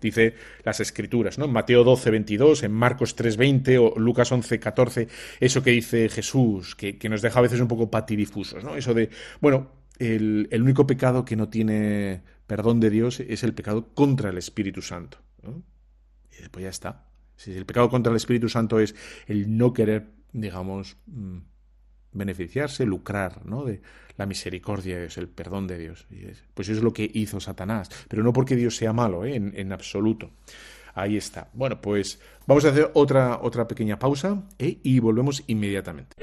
Dice 0.00 0.34
las 0.64 0.80
escrituras, 0.80 1.38
¿no? 1.38 1.46
Mateo 1.46 1.84
12, 1.84 2.10
22, 2.10 2.62
en 2.62 2.72
Marcos 2.72 3.14
3, 3.14 3.36
20 3.36 3.78
o 3.78 3.94
Lucas 3.98 4.32
11, 4.32 4.58
14, 4.58 5.08
eso 5.38 5.62
que 5.62 5.70
dice 5.70 6.08
Jesús, 6.08 6.74
que, 6.74 6.98
nos 7.10 7.20
deja 7.20 7.38
a 7.38 7.42
veces 7.42 7.60
un 7.60 7.68
poco 7.68 7.90
patidifusos, 7.90 8.64
¿no? 8.64 8.74
Eso 8.74 8.94
de, 8.94 9.10
bueno, 9.40 9.70
el, 9.98 10.48
único 10.62 10.86
pecado 10.86 11.26
que 11.26 11.36
no 11.36 11.50
tiene 11.50 12.22
perdón 12.48 12.80
de 12.80 12.90
Dios 12.90 13.20
es 13.20 13.44
el 13.44 13.54
pecado 13.54 13.94
contra 13.94 14.30
el 14.30 14.38
Espíritu 14.38 14.82
Santo. 14.82 15.18
Y 16.36 16.40
después 16.40 16.64
ya 16.64 16.70
está. 16.70 17.04
Si 17.36 17.52
el 17.52 17.66
pecado 17.66 17.88
contra 17.88 18.10
el 18.10 18.16
Espíritu 18.16 18.48
Santo 18.48 18.80
es 18.80 18.96
el 19.26 19.56
no 19.56 19.72
querer, 19.72 20.08
digamos, 20.32 20.96
mm, 21.06 21.38
beneficiarse, 22.12 22.84
lucrar, 22.86 23.44
¿no? 23.46 23.64
De 23.64 23.82
la 24.16 24.26
misericordia, 24.26 25.00
es 25.04 25.18
el 25.18 25.28
perdón 25.28 25.66
de 25.66 25.78
Dios. 25.78 26.06
Pues 26.54 26.68
eso 26.68 26.78
es 26.78 26.82
lo 26.82 26.92
que 26.92 27.08
hizo 27.14 27.38
Satanás, 27.38 27.90
pero 28.08 28.24
no 28.24 28.32
porque 28.32 28.56
Dios 28.56 28.74
sea 28.74 28.92
malo, 28.92 29.24
¿eh? 29.24 29.36
en, 29.36 29.52
en, 29.54 29.70
absoluto. 29.70 30.30
Ahí 30.94 31.16
está. 31.16 31.50
Bueno, 31.52 31.80
pues 31.80 32.18
vamos 32.46 32.64
a 32.64 32.70
hacer 32.70 32.90
otra, 32.94 33.38
otra 33.42 33.68
pequeña 33.68 33.98
pausa 33.98 34.42
¿eh? 34.58 34.78
y 34.82 34.98
volvemos 34.98 35.44
inmediatamente. 35.46 36.16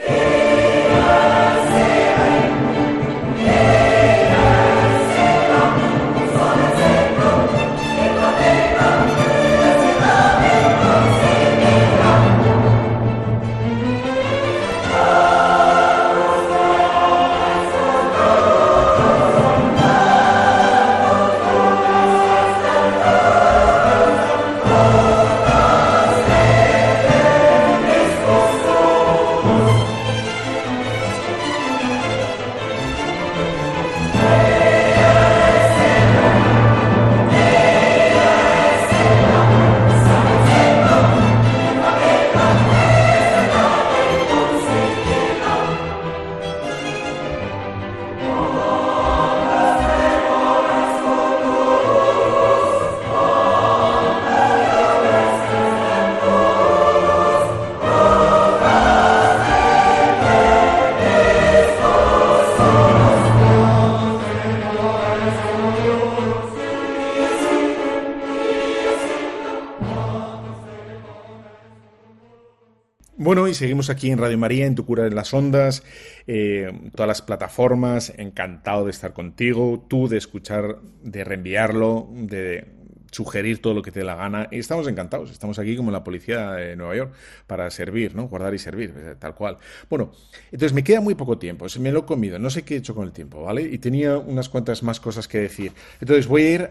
Seguimos 73.56 73.90
aquí 73.90 74.12
en 74.12 74.18
Radio 74.18 74.38
María, 74.38 74.66
en 74.66 74.76
Tu 74.76 74.86
Cura 74.86 75.08
en 75.08 75.16
las 75.16 75.34
Ondas, 75.34 75.84
eh, 76.28 76.70
todas 76.94 77.08
las 77.08 77.22
plataformas, 77.22 78.14
encantado 78.18 78.86
de 78.86 78.92
estar 78.92 79.14
contigo, 79.14 79.86
tú 79.88 80.10
de 80.10 80.18
escuchar, 80.18 80.80
de 81.02 81.24
reenviarlo, 81.24 82.10
de 82.12 82.68
sugerir 83.12 83.62
todo 83.62 83.74
lo 83.74 83.82
que 83.82 83.92
te 83.92 84.00
dé 84.00 84.06
la 84.06 84.16
gana. 84.16 84.50
Y 84.52 84.60
estamos 84.60 84.88
encantados, 84.90 85.32
estamos 85.32 85.58
aquí 85.58 85.78
como 85.78 85.90
la 85.90 86.04
policía 86.04 86.52
de 86.52 86.76
Nueva 86.76 86.98
York 86.98 87.14
para 87.48 87.70
servir, 87.72 88.14
¿no? 88.14 88.28
Guardar 88.28 88.54
y 88.54 88.60
servir, 88.60 88.94
eh, 88.98 89.16
tal 89.18 89.36
cual. 89.36 89.58
Bueno, 89.90 90.12
entonces 90.52 90.74
me 90.74 90.84
queda 90.84 91.00
muy 91.00 91.16
poco 91.16 91.38
tiempo, 91.38 91.66
me 91.80 91.92
lo 91.92 92.00
he 92.00 92.06
comido, 92.06 92.38
no 92.40 92.50
sé 92.50 92.64
qué 92.64 92.76
he 92.76 92.78
hecho 92.78 92.94
con 92.94 93.06
el 93.06 93.14
tiempo, 93.14 93.44
¿vale? 93.44 93.62
Y 93.62 93.78
tenía 93.78 94.18
unas 94.18 94.50
cuantas 94.50 94.84
más 94.84 95.00
cosas 95.00 95.30
que 95.30 95.40
decir. 95.40 95.72
Entonces 96.02 96.28
voy 96.28 96.42
a 96.44 96.52
ir 96.52 96.70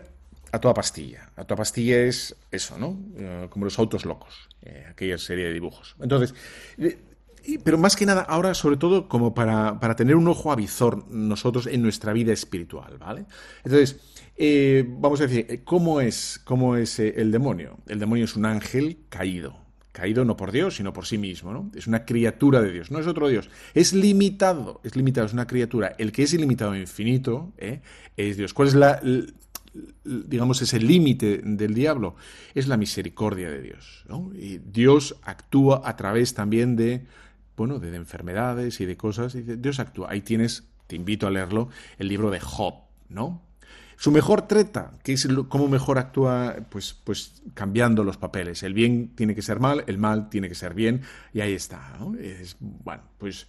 a 0.55 0.61
toda 0.61 0.73
pastilla. 0.73 1.31
A 1.37 1.45
toda 1.45 1.57
pastilla 1.57 1.99
es 1.99 2.37
eso, 2.51 2.79
¿no? 2.79 2.97
Eh, 3.17 3.49
como 3.51 3.65
los 3.65 3.79
autos 3.79 4.05
locos, 4.05 4.49
eh, 4.63 4.87
aquella 4.89 5.19
serie 5.19 5.47
de 5.47 5.53
dibujos. 5.53 5.97
Entonces, 6.01 6.33
eh, 6.79 6.97
pero 7.63 7.77
más 7.77 7.97
que 7.97 8.07
nada, 8.07 8.23
ahora 8.23 8.55
sobre 8.55 8.77
todo 8.77 9.09
como 9.09 9.35
para, 9.35 9.81
para, 9.81 9.97
tener 9.97 10.15
un 10.15 10.29
ojo 10.29 10.53
avizor 10.53 11.11
nosotros 11.11 11.67
en 11.67 11.83
nuestra 11.83 12.13
vida 12.13 12.33
espiritual, 12.33 12.97
¿vale? 12.99 13.27
Entonces, 13.65 14.01
vamos 14.99 15.21
a 15.21 15.27
decir, 15.27 15.63
¿cómo 15.65 16.01
es, 16.01 16.41
cómo 16.45 16.77
es 16.77 16.99
el 17.01 17.31
demonio? 17.33 17.77
El 17.87 17.99
demonio 17.99 18.25
es 18.25 18.35
un 18.35 18.47
ángel 18.47 19.01
caído, 19.11 19.59
caído 19.93 20.25
no 20.25 20.39
por 20.39 20.53
Dios, 20.53 20.77
sino 20.77 20.95
por 20.95 21.05
sí 21.05 21.19
mismo, 21.19 21.53
¿no? 21.53 21.71
Es 21.75 21.87
una 21.87 22.07
criatura 22.07 22.63
de 22.63 22.73
Dios, 22.73 22.91
no 22.91 22.99
es 22.99 23.07
otro 23.07 23.29
Dios. 23.29 23.51
Es 23.75 23.93
limitado, 23.93 24.81
es 24.83 24.97
limitado, 24.97 25.27
es 25.27 25.35
una 25.35 25.47
criatura. 25.47 25.95
El 25.99 26.13
que 26.13 26.23
es 26.23 26.33
ilimitado 26.33 26.73
e 26.73 26.81
infinito 26.81 27.53
es 28.17 28.39
Dios. 28.39 28.55
¿Cuál 28.55 28.69
es 28.69 28.75
la, 28.75 29.03
digamos, 30.05 30.63
ese 30.63 30.79
límite 30.81 31.41
del 31.45 31.75
diablo? 31.75 32.17
Es 32.55 32.69
la 32.69 32.77
misericordia 32.77 33.51
de 33.51 33.63
Dios. 33.63 34.05
Y 34.35 34.59
Dios 34.59 35.17
actúa 35.23 35.83
a 35.85 35.97
través 35.97 36.35
también 36.35 36.77
de, 36.77 37.07
bueno, 37.57 37.79
de, 37.79 37.95
enfermedades 37.97 38.81
y 38.81 38.87
de 38.87 38.97
cosas. 38.97 39.35
Y 39.35 39.43
Dios 39.43 39.81
actúa. 39.81 40.11
Ahí 40.11 40.21
tienes, 40.21 40.65
te 40.87 40.97
invito 40.97 41.27
a 41.27 41.31
leerlo, 41.31 41.69
el 41.99 42.09
libro 42.09 42.31
de 42.31 42.41
Job, 42.41 42.75
¿no? 43.09 43.43
Su 43.97 44.11
mejor 44.11 44.49
treta, 44.49 44.93
que 45.03 45.13
es 45.13 45.29
cómo 45.49 45.69
mejor 45.69 45.99
actúa, 45.99 46.57
pues, 46.69 46.95
pues 47.05 47.43
cambiando 47.55 48.03
los 48.03 48.17
papeles. 48.17 48.63
El 48.63 48.75
bien 48.75 49.13
tiene 49.15 49.35
que 49.35 49.43
ser 49.43 49.61
mal, 49.61 49.85
el 49.87 49.99
mal 49.99 50.29
tiene 50.31 50.49
que 50.49 50.55
ser 50.55 50.75
bien, 50.75 51.03
y 51.33 51.41
ahí 51.41 51.53
está. 51.53 51.97
Es, 52.21 52.57
bueno, 52.61 53.03
pues. 53.19 53.47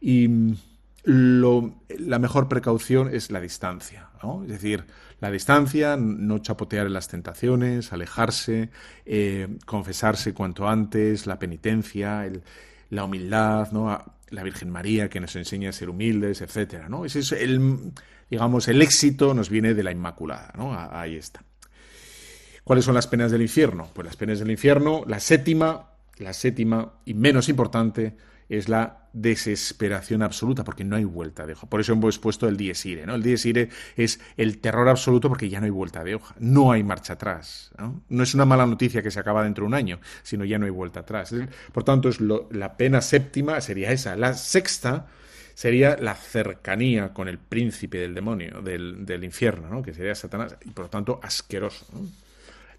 Y 0.00 0.54
lo, 1.02 1.82
la 1.98 2.18
mejor 2.18 2.48
precaución 2.48 3.12
es 3.12 3.30
la 3.30 3.40
distancia, 3.40 4.10
Es 4.44 4.48
decir, 4.48 4.84
la 5.20 5.30
distancia, 5.30 5.96
no 5.96 6.38
chapotear 6.38 6.86
en 6.86 6.92
las 6.92 7.08
tentaciones, 7.08 7.92
alejarse, 7.92 8.70
eh, 9.04 9.48
confesarse 9.66 10.32
cuanto 10.34 10.68
antes, 10.68 11.26
la 11.26 11.38
penitencia, 11.38 12.30
la 12.90 13.04
humildad, 13.04 13.72
¿no? 13.72 14.14
La 14.30 14.42
Virgen 14.42 14.70
María 14.70 15.08
que 15.08 15.20
nos 15.20 15.34
enseña 15.36 15.70
a 15.70 15.72
ser 15.72 15.90
humildes, 15.90 16.40
etcétera, 16.40 16.88
¿no? 16.88 17.04
Ese 17.04 17.20
es 17.20 17.32
el 17.32 17.92
digamos, 18.30 18.68
el 18.68 18.82
éxito 18.82 19.34
nos 19.34 19.48
viene 19.48 19.74
de 19.74 19.82
la 19.82 19.92
Inmaculada, 19.92 20.52
¿no? 20.56 20.74
Ahí 20.74 21.16
está. 21.16 21.42
¿Cuáles 22.64 22.84
son 22.84 22.94
las 22.94 23.06
penas 23.06 23.30
del 23.30 23.42
infierno? 23.42 23.88
Pues 23.94 24.04
las 24.04 24.16
penas 24.16 24.38
del 24.38 24.50
infierno, 24.50 25.02
la 25.06 25.20
séptima, 25.20 25.92
la 26.18 26.32
séptima 26.34 26.94
y 27.06 27.14
menos 27.14 27.48
importante 27.48 28.16
es 28.48 28.68
la 28.68 29.08
desesperación 29.12 30.22
absoluta, 30.22 30.64
porque 30.64 30.84
no 30.84 30.96
hay 30.96 31.04
vuelta 31.04 31.46
de 31.46 31.52
hoja. 31.52 31.66
Por 31.66 31.80
eso 31.80 31.92
hemos 31.92 32.18
puesto 32.18 32.48
el 32.48 32.56
dies 32.56 32.84
irae, 32.86 33.06
¿no? 33.06 33.14
El 33.14 33.22
dies 33.22 33.44
irae 33.46 33.68
es 33.96 34.20
el 34.36 34.58
terror 34.58 34.88
absoluto 34.88 35.28
porque 35.28 35.48
ya 35.48 35.60
no 35.60 35.64
hay 35.64 35.70
vuelta 35.70 36.04
de 36.04 36.14
hoja, 36.14 36.34
no 36.38 36.72
hay 36.72 36.82
marcha 36.82 37.14
atrás. 37.14 37.70
No, 38.08 38.22
es 38.22 38.34
una 38.34 38.44
mala 38.44 38.66
noticia 38.66 39.02
que 39.02 39.10
se 39.10 39.20
acaba 39.20 39.44
dentro 39.44 39.64
de 39.64 39.68
un 39.68 39.74
año, 39.74 40.00
sino 40.22 40.44
ya 40.44 40.58
no 40.58 40.66
hay 40.66 40.70
vuelta 40.70 41.00
atrás. 41.00 41.34
Por 41.72 41.84
tanto, 41.84 42.08
es 42.08 42.20
la 42.20 42.76
pena 42.76 43.00
séptima 43.00 43.60
sería 43.60 43.92
esa. 43.92 44.16
La 44.16 44.34
sexta 44.34 45.06
sería 45.54 45.96
la 45.96 46.14
cercanía 46.14 47.12
con 47.12 47.28
el 47.28 47.38
príncipe 47.38 47.98
del 47.98 48.14
demonio, 48.14 48.62
del, 48.62 49.24
infierno, 49.24 49.68
¿no? 49.68 49.82
que 49.82 49.92
sería 49.92 50.14
Satanás, 50.14 50.56
y 50.64 50.70
por 50.70 50.84
lo 50.84 50.90
tanto 50.90 51.18
asqueroso. 51.22 51.86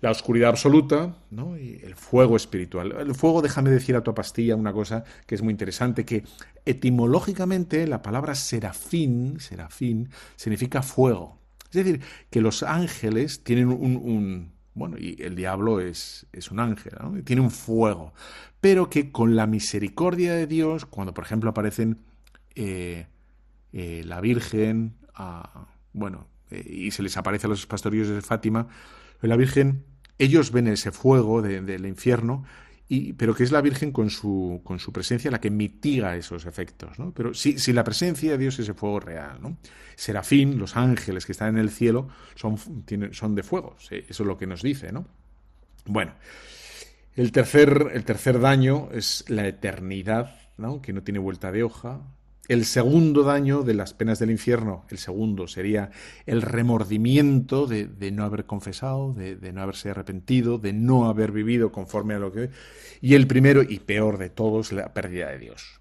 La 0.02 0.12
oscuridad 0.12 0.50
absoluta 0.50 1.16
¿no? 1.30 1.58
y 1.58 1.82
el 1.84 1.96
fuego 1.96 2.38
espiritual. 2.38 2.96
El 3.00 3.16
fuego, 3.16 3.42
déjame 3.42 3.70
decir 3.70 3.96
a 3.96 4.04
tu 4.04 4.14
pastilla 4.14 4.56
una 4.56 4.72
cosa 4.72 5.04
que 5.26 5.36
es 5.36 5.42
muy 5.42 5.52
interesante, 5.52 6.06
que 6.06 6.24
etimológicamente 6.66 7.86
la 7.86 8.02
palabra 8.02 8.36
serafín, 8.36 9.40
serafín, 9.40 10.10
significa 10.36 10.82
fuego. 10.82 11.40
Es 11.66 11.84
decir, 11.84 12.02
que 12.30 12.42
los 12.42 12.64
ángeles 12.64 13.44
tienen 13.44 13.68
un, 13.70 14.54
bueno, 14.74 14.98
y 14.98 15.22
el 15.22 15.36
diablo 15.36 15.80
es, 15.80 16.26
es 16.32 16.50
un 16.50 16.60
ángel, 16.60 16.94
¿no? 17.02 17.22
tiene 17.24 17.42
un 17.42 17.52
fuego, 17.52 18.14
pero 18.62 18.90
que 18.90 19.12
con 19.12 19.36
la 19.36 19.48
misericordia 19.48 20.34
de 20.34 20.48
Dios, 20.48 20.86
cuando 20.86 21.14
por 21.14 21.26
ejemplo 21.26 21.50
aparecen 21.50 22.00
eh, 22.56 23.08
eh, 23.74 24.04
la 24.06 24.20
Virgen, 24.22 24.96
bueno, 25.94 26.28
eh, 26.50 26.66
y 26.68 26.92
se 26.92 27.04
les 27.04 27.18
aparece 27.18 27.48
a 27.48 27.50
los 27.50 27.66
pastorillos 27.68 28.08
de 28.08 28.22
Fátima, 28.22 28.68
la 29.28 29.36
Virgen, 29.36 29.86
ellos 30.18 30.52
ven 30.52 30.68
ese 30.68 30.92
fuego 30.92 31.42
del 31.42 31.86
infierno, 31.86 32.46
y, 32.92 33.14
pero 33.14 33.36
que 33.36 33.44
es 33.44 33.52
la 33.52 33.62
Virgen 33.62 33.92
con 33.92 34.10
su, 34.10 34.62
con 34.64 34.80
su 34.80 34.92
presencia 34.92 35.30
la 35.30 35.40
que 35.40 35.52
mitiga 35.52 36.16
esos 36.16 36.46
efectos. 36.46 36.98
¿no? 36.98 37.14
Pero 37.14 37.34
si, 37.34 37.56
la 37.72 37.84
presencia 37.84 38.32
de 38.32 38.38
Dios 38.38 38.56
es 38.56 38.62
ese 38.62 38.74
fuego 38.74 39.00
real. 39.00 39.40
¿no? 39.42 39.58
Serafín, 39.96 40.58
los 40.58 40.76
ángeles 40.76 41.26
que 41.26 41.34
están 41.34 41.50
en 41.50 41.60
el 41.60 41.70
cielo, 41.70 42.08
son, 42.36 42.58
tienen, 42.86 43.14
son 43.14 43.36
de 43.36 43.44
fuego. 43.44 43.76
Eso 43.80 44.24
es 44.24 44.28
lo 44.28 44.38
que 44.38 44.48
nos 44.48 44.64
dice. 44.64 44.92
¿no? 44.92 45.06
Bueno, 45.86 46.14
el 47.16 47.32
tercer, 47.32 47.92
el 47.94 48.04
tercer 48.06 48.40
daño 48.40 48.90
es 48.92 49.24
la 49.28 49.48
eternidad, 49.48 50.36
¿no? 50.58 50.82
que 50.82 50.92
no 50.92 51.04
tiene 51.04 51.20
vuelta 51.20 51.52
de 51.52 51.64
hoja, 51.64 52.02
el 52.50 52.66
segundo 52.66 53.22
daño 53.24 53.62
de 53.62 53.76
las 53.76 53.94
penas 53.94 54.18
del 54.18 54.32
infierno, 54.32 54.84
el 54.90 54.98
segundo, 54.98 55.48
sería 55.48 55.92
el 56.26 56.42
remordimiento 56.42 57.68
de, 57.68 58.12
no 58.12 58.24
haber 58.26 58.46
confesado, 58.46 59.14
de, 59.14 59.54
no 59.54 59.62
haberse 59.62 59.92
arrepentido, 59.92 60.58
de 60.58 60.74
no 60.74 61.08
haber 61.08 61.32
vivido 61.32 61.72
conforme 61.72 62.16
a 62.16 62.20
lo 62.20 62.32
que... 62.32 62.50
Y 63.02 63.14
el 63.14 63.28
primero 63.28 63.62
y 63.62 63.78
peor 63.80 64.18
de 64.18 64.32
todos, 64.32 64.72
la 64.72 64.92
pérdida 64.94 65.30
de 65.30 65.38
Dios. 65.38 65.80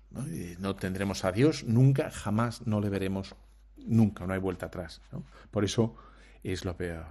¿no? 0.59 0.77
tendremos 0.77 1.25
a 1.25 1.33
Dios 1.33 1.65
nunca, 1.65 2.11
jamás 2.11 2.67
no 2.67 2.83
le 2.83 2.91
veremos, 2.91 3.35
nunca, 3.79 4.27
no 4.27 4.35
hay 4.35 4.41
vuelta 4.41 4.67
atrás. 4.67 5.01
Por 5.51 5.65
eso 5.65 5.97
es 6.45 6.67
lo 6.67 6.77
peor. 6.77 7.07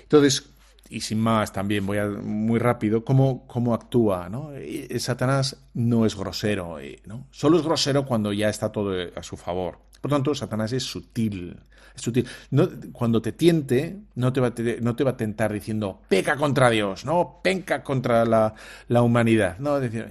Entonces, 0.00 0.48
y 0.88 1.00
sin 1.00 1.20
más, 1.20 1.52
también 1.52 1.86
voy 1.86 1.98
a, 1.98 2.06
muy 2.06 2.58
rápido, 2.58 3.04
cómo, 3.04 3.46
cómo 3.46 3.74
actúa. 3.74 4.28
¿no? 4.28 4.50
Satanás 4.98 5.64
no 5.74 6.04
es 6.06 6.16
grosero, 6.16 6.78
eh, 6.78 7.00
¿no? 7.06 7.26
solo 7.30 7.56
es 7.58 7.64
grosero 7.64 8.04
cuando 8.04 8.32
ya 8.32 8.48
está 8.48 8.70
todo 8.70 8.94
a 9.14 9.22
su 9.22 9.36
favor. 9.36 9.78
Por 10.02 10.10
tanto, 10.10 10.34
Satanás 10.34 10.72
es 10.72 10.82
sutil. 10.82 11.56
Es 11.94 12.02
sutil. 12.02 12.26
No, 12.50 12.68
cuando 12.92 13.22
te 13.22 13.32
tiente, 13.32 14.00
no 14.16 14.32
te, 14.32 14.40
va 14.40 14.52
no 14.80 14.96
te 14.96 15.04
va 15.04 15.10
a 15.12 15.16
tentar 15.16 15.52
diciendo, 15.52 16.02
peca 16.08 16.36
contra 16.36 16.68
Dios, 16.70 17.04
no, 17.04 17.40
penca 17.42 17.84
contra 17.84 18.24
la, 18.24 18.54
la 18.88 19.02
humanidad. 19.02 19.58
No, 19.60 19.78
decir, 19.78 20.08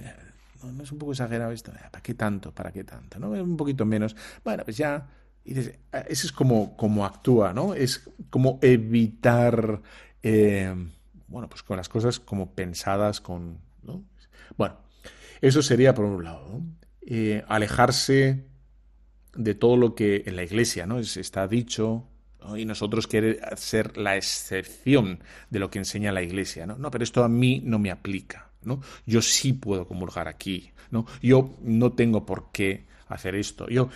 no, 0.64 0.82
es 0.82 0.92
un 0.92 0.98
poco 0.98 1.12
exagerado 1.12 1.52
esto, 1.52 1.72
¿para 1.72 2.02
qué 2.02 2.14
tanto? 2.14 2.52
¿Para 2.52 2.72
qué 2.72 2.84
tanto? 2.84 3.18
¿no? 3.18 3.30
Un 3.30 3.56
poquito 3.56 3.84
menos. 3.84 4.16
Bueno, 4.42 4.64
pues 4.64 4.76
ya. 4.76 5.06
Y 5.44 5.58
ese 5.58 5.76
es 6.08 6.32
como, 6.32 6.76
como 6.76 7.04
actúa, 7.04 7.52
¿no? 7.52 7.74
Es 7.74 8.08
como 8.30 8.60
evitar 8.62 9.82
eh, 10.22 10.74
bueno, 11.28 11.48
pues 11.48 11.62
con 11.62 11.76
las 11.76 11.88
cosas 11.88 12.20
como 12.20 12.52
pensadas 12.54 13.20
con... 13.20 13.58
Bueno, 14.56 14.76
eso 15.40 15.62
sería 15.62 15.94
por 15.94 16.04
un 16.04 16.24
lado. 16.24 16.60
Eh, 17.00 17.42
alejarse 17.48 18.44
de 19.34 19.54
todo 19.54 19.76
lo 19.76 19.94
que 19.94 20.24
en 20.26 20.36
la 20.36 20.42
iglesia 20.42 20.86
¿no? 20.86 20.98
está 20.98 21.48
dicho, 21.48 22.06
y 22.56 22.64
nosotros 22.64 23.06
querer 23.06 23.40
ser 23.56 23.96
la 23.96 24.16
excepción 24.16 25.20
de 25.50 25.58
lo 25.58 25.70
que 25.70 25.78
enseña 25.78 26.12
la 26.12 26.22
iglesia. 26.22 26.66
¿no? 26.66 26.76
no, 26.76 26.90
pero 26.90 27.04
esto 27.04 27.24
a 27.24 27.28
mí 27.28 27.62
no 27.64 27.78
me 27.78 27.90
aplica. 27.90 28.50
¿no? 28.62 28.80
Yo 29.06 29.22
sí 29.22 29.52
puedo 29.52 29.86
comulgar 29.86 30.28
aquí. 30.28 30.70
¿no? 30.90 31.06
Yo 31.22 31.54
no 31.62 31.92
tengo 31.92 32.26
por 32.26 32.50
qué 32.52 32.84
hacer 33.14 33.34
esto. 33.34 33.68
Yo, 33.68 33.88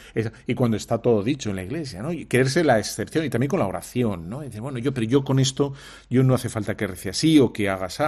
y 0.46 0.54
cuando 0.54 0.76
está 0.76 0.98
todo 0.98 1.22
dicho 1.22 1.50
en 1.50 1.56
la 1.56 1.62
iglesia, 1.62 2.02
¿no? 2.02 2.12
Y 2.12 2.26
quererse 2.26 2.64
la 2.64 2.78
excepción 2.78 3.24
y 3.24 3.30
también 3.30 3.48
con 3.48 3.60
la 3.60 3.66
oración, 3.66 4.28
¿no? 4.28 4.40
Dice, 4.40 4.60
bueno, 4.60 4.78
yo, 4.78 4.92
pero 4.92 5.06
yo 5.06 5.24
con 5.24 5.38
esto, 5.38 5.74
yo 6.10 6.22
no 6.22 6.34
hace 6.34 6.48
falta 6.48 6.76
que 6.76 6.86
rece 6.86 7.10
así 7.10 7.38
o 7.38 7.52
que 7.52 7.68
haga 7.68 7.86
así. 7.86 8.02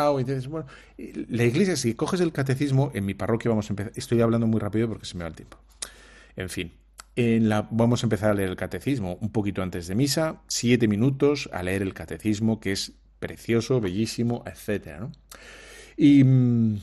Bueno, 0.48 0.66
la 0.96 1.44
iglesia, 1.44 1.76
si 1.76 1.94
coges 1.94 2.20
el 2.20 2.32
catecismo, 2.32 2.90
en 2.94 3.06
mi 3.06 3.14
parroquia 3.14 3.50
vamos 3.50 3.70
a 3.70 3.72
empezar, 3.72 3.92
estoy 3.96 4.20
hablando 4.20 4.46
muy 4.46 4.60
rápido 4.60 4.88
porque 4.88 5.06
se 5.06 5.16
me 5.16 5.24
va 5.24 5.28
el 5.28 5.34
tiempo. 5.34 5.58
En 6.36 6.48
fin, 6.48 6.72
en 7.16 7.48
la, 7.48 7.66
vamos 7.70 8.02
a 8.02 8.06
empezar 8.06 8.30
a 8.30 8.34
leer 8.34 8.48
el 8.48 8.56
catecismo 8.56 9.18
un 9.20 9.30
poquito 9.30 9.62
antes 9.62 9.88
de 9.88 9.94
misa, 9.94 10.40
siete 10.46 10.86
minutos 10.86 11.48
a 11.52 11.62
leer 11.62 11.82
el 11.82 11.94
catecismo, 11.94 12.60
que 12.60 12.72
es 12.72 12.92
precioso, 13.18 13.80
bellísimo, 13.80 14.44
etcétera, 14.46 15.00
¿no? 15.00 15.12
Y 15.96 16.22
mm, 16.22 16.78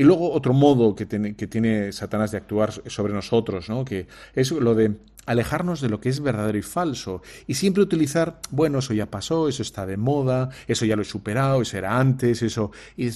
y 0.00 0.02
luego 0.02 0.32
otro 0.32 0.54
modo 0.54 0.94
que 0.94 1.04
tiene, 1.04 1.36
que 1.36 1.46
tiene 1.46 1.92
Satanás 1.92 2.30
de 2.30 2.38
actuar 2.38 2.72
sobre 2.86 3.12
nosotros, 3.12 3.68
¿no? 3.68 3.84
que 3.84 4.06
es 4.34 4.50
lo 4.50 4.74
de 4.74 4.96
alejarnos 5.26 5.82
de 5.82 5.90
lo 5.90 6.00
que 6.00 6.08
es 6.08 6.20
verdadero 6.20 6.56
y 6.56 6.62
falso 6.62 7.20
y 7.46 7.52
siempre 7.52 7.82
utilizar, 7.82 8.40
bueno, 8.50 8.78
eso 8.78 8.94
ya 8.94 9.10
pasó, 9.10 9.46
eso 9.46 9.60
está 9.60 9.84
de 9.84 9.98
moda, 9.98 10.48
eso 10.66 10.86
ya 10.86 10.96
lo 10.96 11.02
he 11.02 11.04
superado, 11.04 11.60
eso 11.60 11.76
era 11.76 11.98
antes, 12.00 12.40
eso 12.40 12.70
y, 12.96 13.10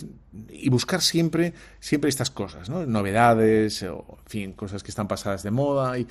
buscar 0.68 1.01
siempre 1.01 1.55
siempre 1.80 2.11
estas 2.11 2.30
cosas, 2.30 2.68
¿no? 2.68 2.85
Novedades 2.85 3.82
o 3.85 4.18
en 4.22 4.30
fin, 4.30 4.53
cosas 4.53 4.82
que 4.82 4.91
están 4.91 5.09
pasadas 5.09 5.43
de 5.43 5.53
moda 5.53 5.99
y, 5.99 6.07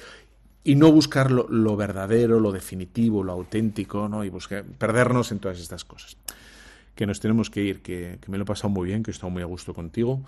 y 0.63 0.73
no 0.73 0.91
buscar 0.91 1.29
lo, 1.29 1.47
lo, 1.49 1.77
verdadero, 1.77 2.39
lo 2.39 2.51
definitivo, 2.51 3.23
lo 3.23 3.33
auténtico, 3.33 4.09
¿no? 4.09 4.23
Y 4.23 4.29
buscar 4.29 4.63
perdernos 4.63 5.31
en 5.31 5.37
todas 5.37 5.59
estas 5.59 5.85
cosas 5.85 6.17
que 6.95 7.05
nos 7.05 7.19
tenemos 7.19 7.49
que 7.49 7.61
ir, 7.61 7.81
que, 7.81 8.19
me 8.27 8.37
lo 8.37 8.43
he 8.43 8.45
pasado 8.45 8.69
muy 8.69 8.87
bien, 8.87 9.03
que 9.03 9.11
he 9.11 9.13
estado 9.13 9.29
muy 9.29 9.41
a 9.41 9.45
gusto 9.45 9.73
contigo. 9.73 10.23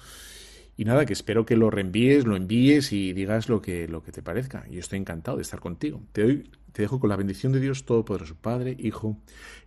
Y 0.78 0.86
nada, 0.86 1.06
que 1.06 1.14
espero 1.14 1.46
que 1.46 1.56
lo 1.56 1.70
reenvíes, 1.70 2.26
lo 2.26 2.36
envíes 2.36 2.92
y 2.92 3.14
digas 3.14 3.48
lo 3.48 3.62
que, 3.62 3.88
lo 3.88 4.04
que 4.04 4.12
te 4.12 4.22
parezca. 4.22 4.68
Yo 4.70 4.80
estoy 4.80 5.00
encantado 5.00 5.38
de 5.38 5.44
estar 5.44 5.60
contigo. 5.60 6.02
Te, 6.12 6.24
doy, 6.24 6.52
te 6.74 6.82
dejo 6.82 7.00
con 7.00 7.10
la 7.10 7.16
bendición 7.16 7.54
de 7.54 7.62
Dios 7.62 7.86
Todopoderoso, 7.86 8.36
Padre, 8.36 8.76
Hijo, 8.78 9.18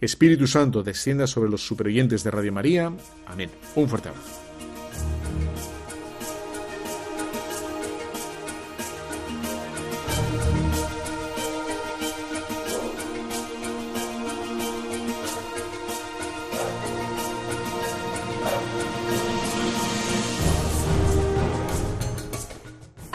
Espíritu 0.00 0.46
Santo, 0.46 0.82
descienda 0.82 1.26
sobre 1.26 1.50
los 1.50 1.66
superoyentes 1.66 2.24
de 2.24 2.30
Radio 2.30 2.52
María. 2.52 2.92
Amén. 3.26 3.50
Un 3.74 3.88
fuerte 3.88 4.10
abrazo. 4.10 4.42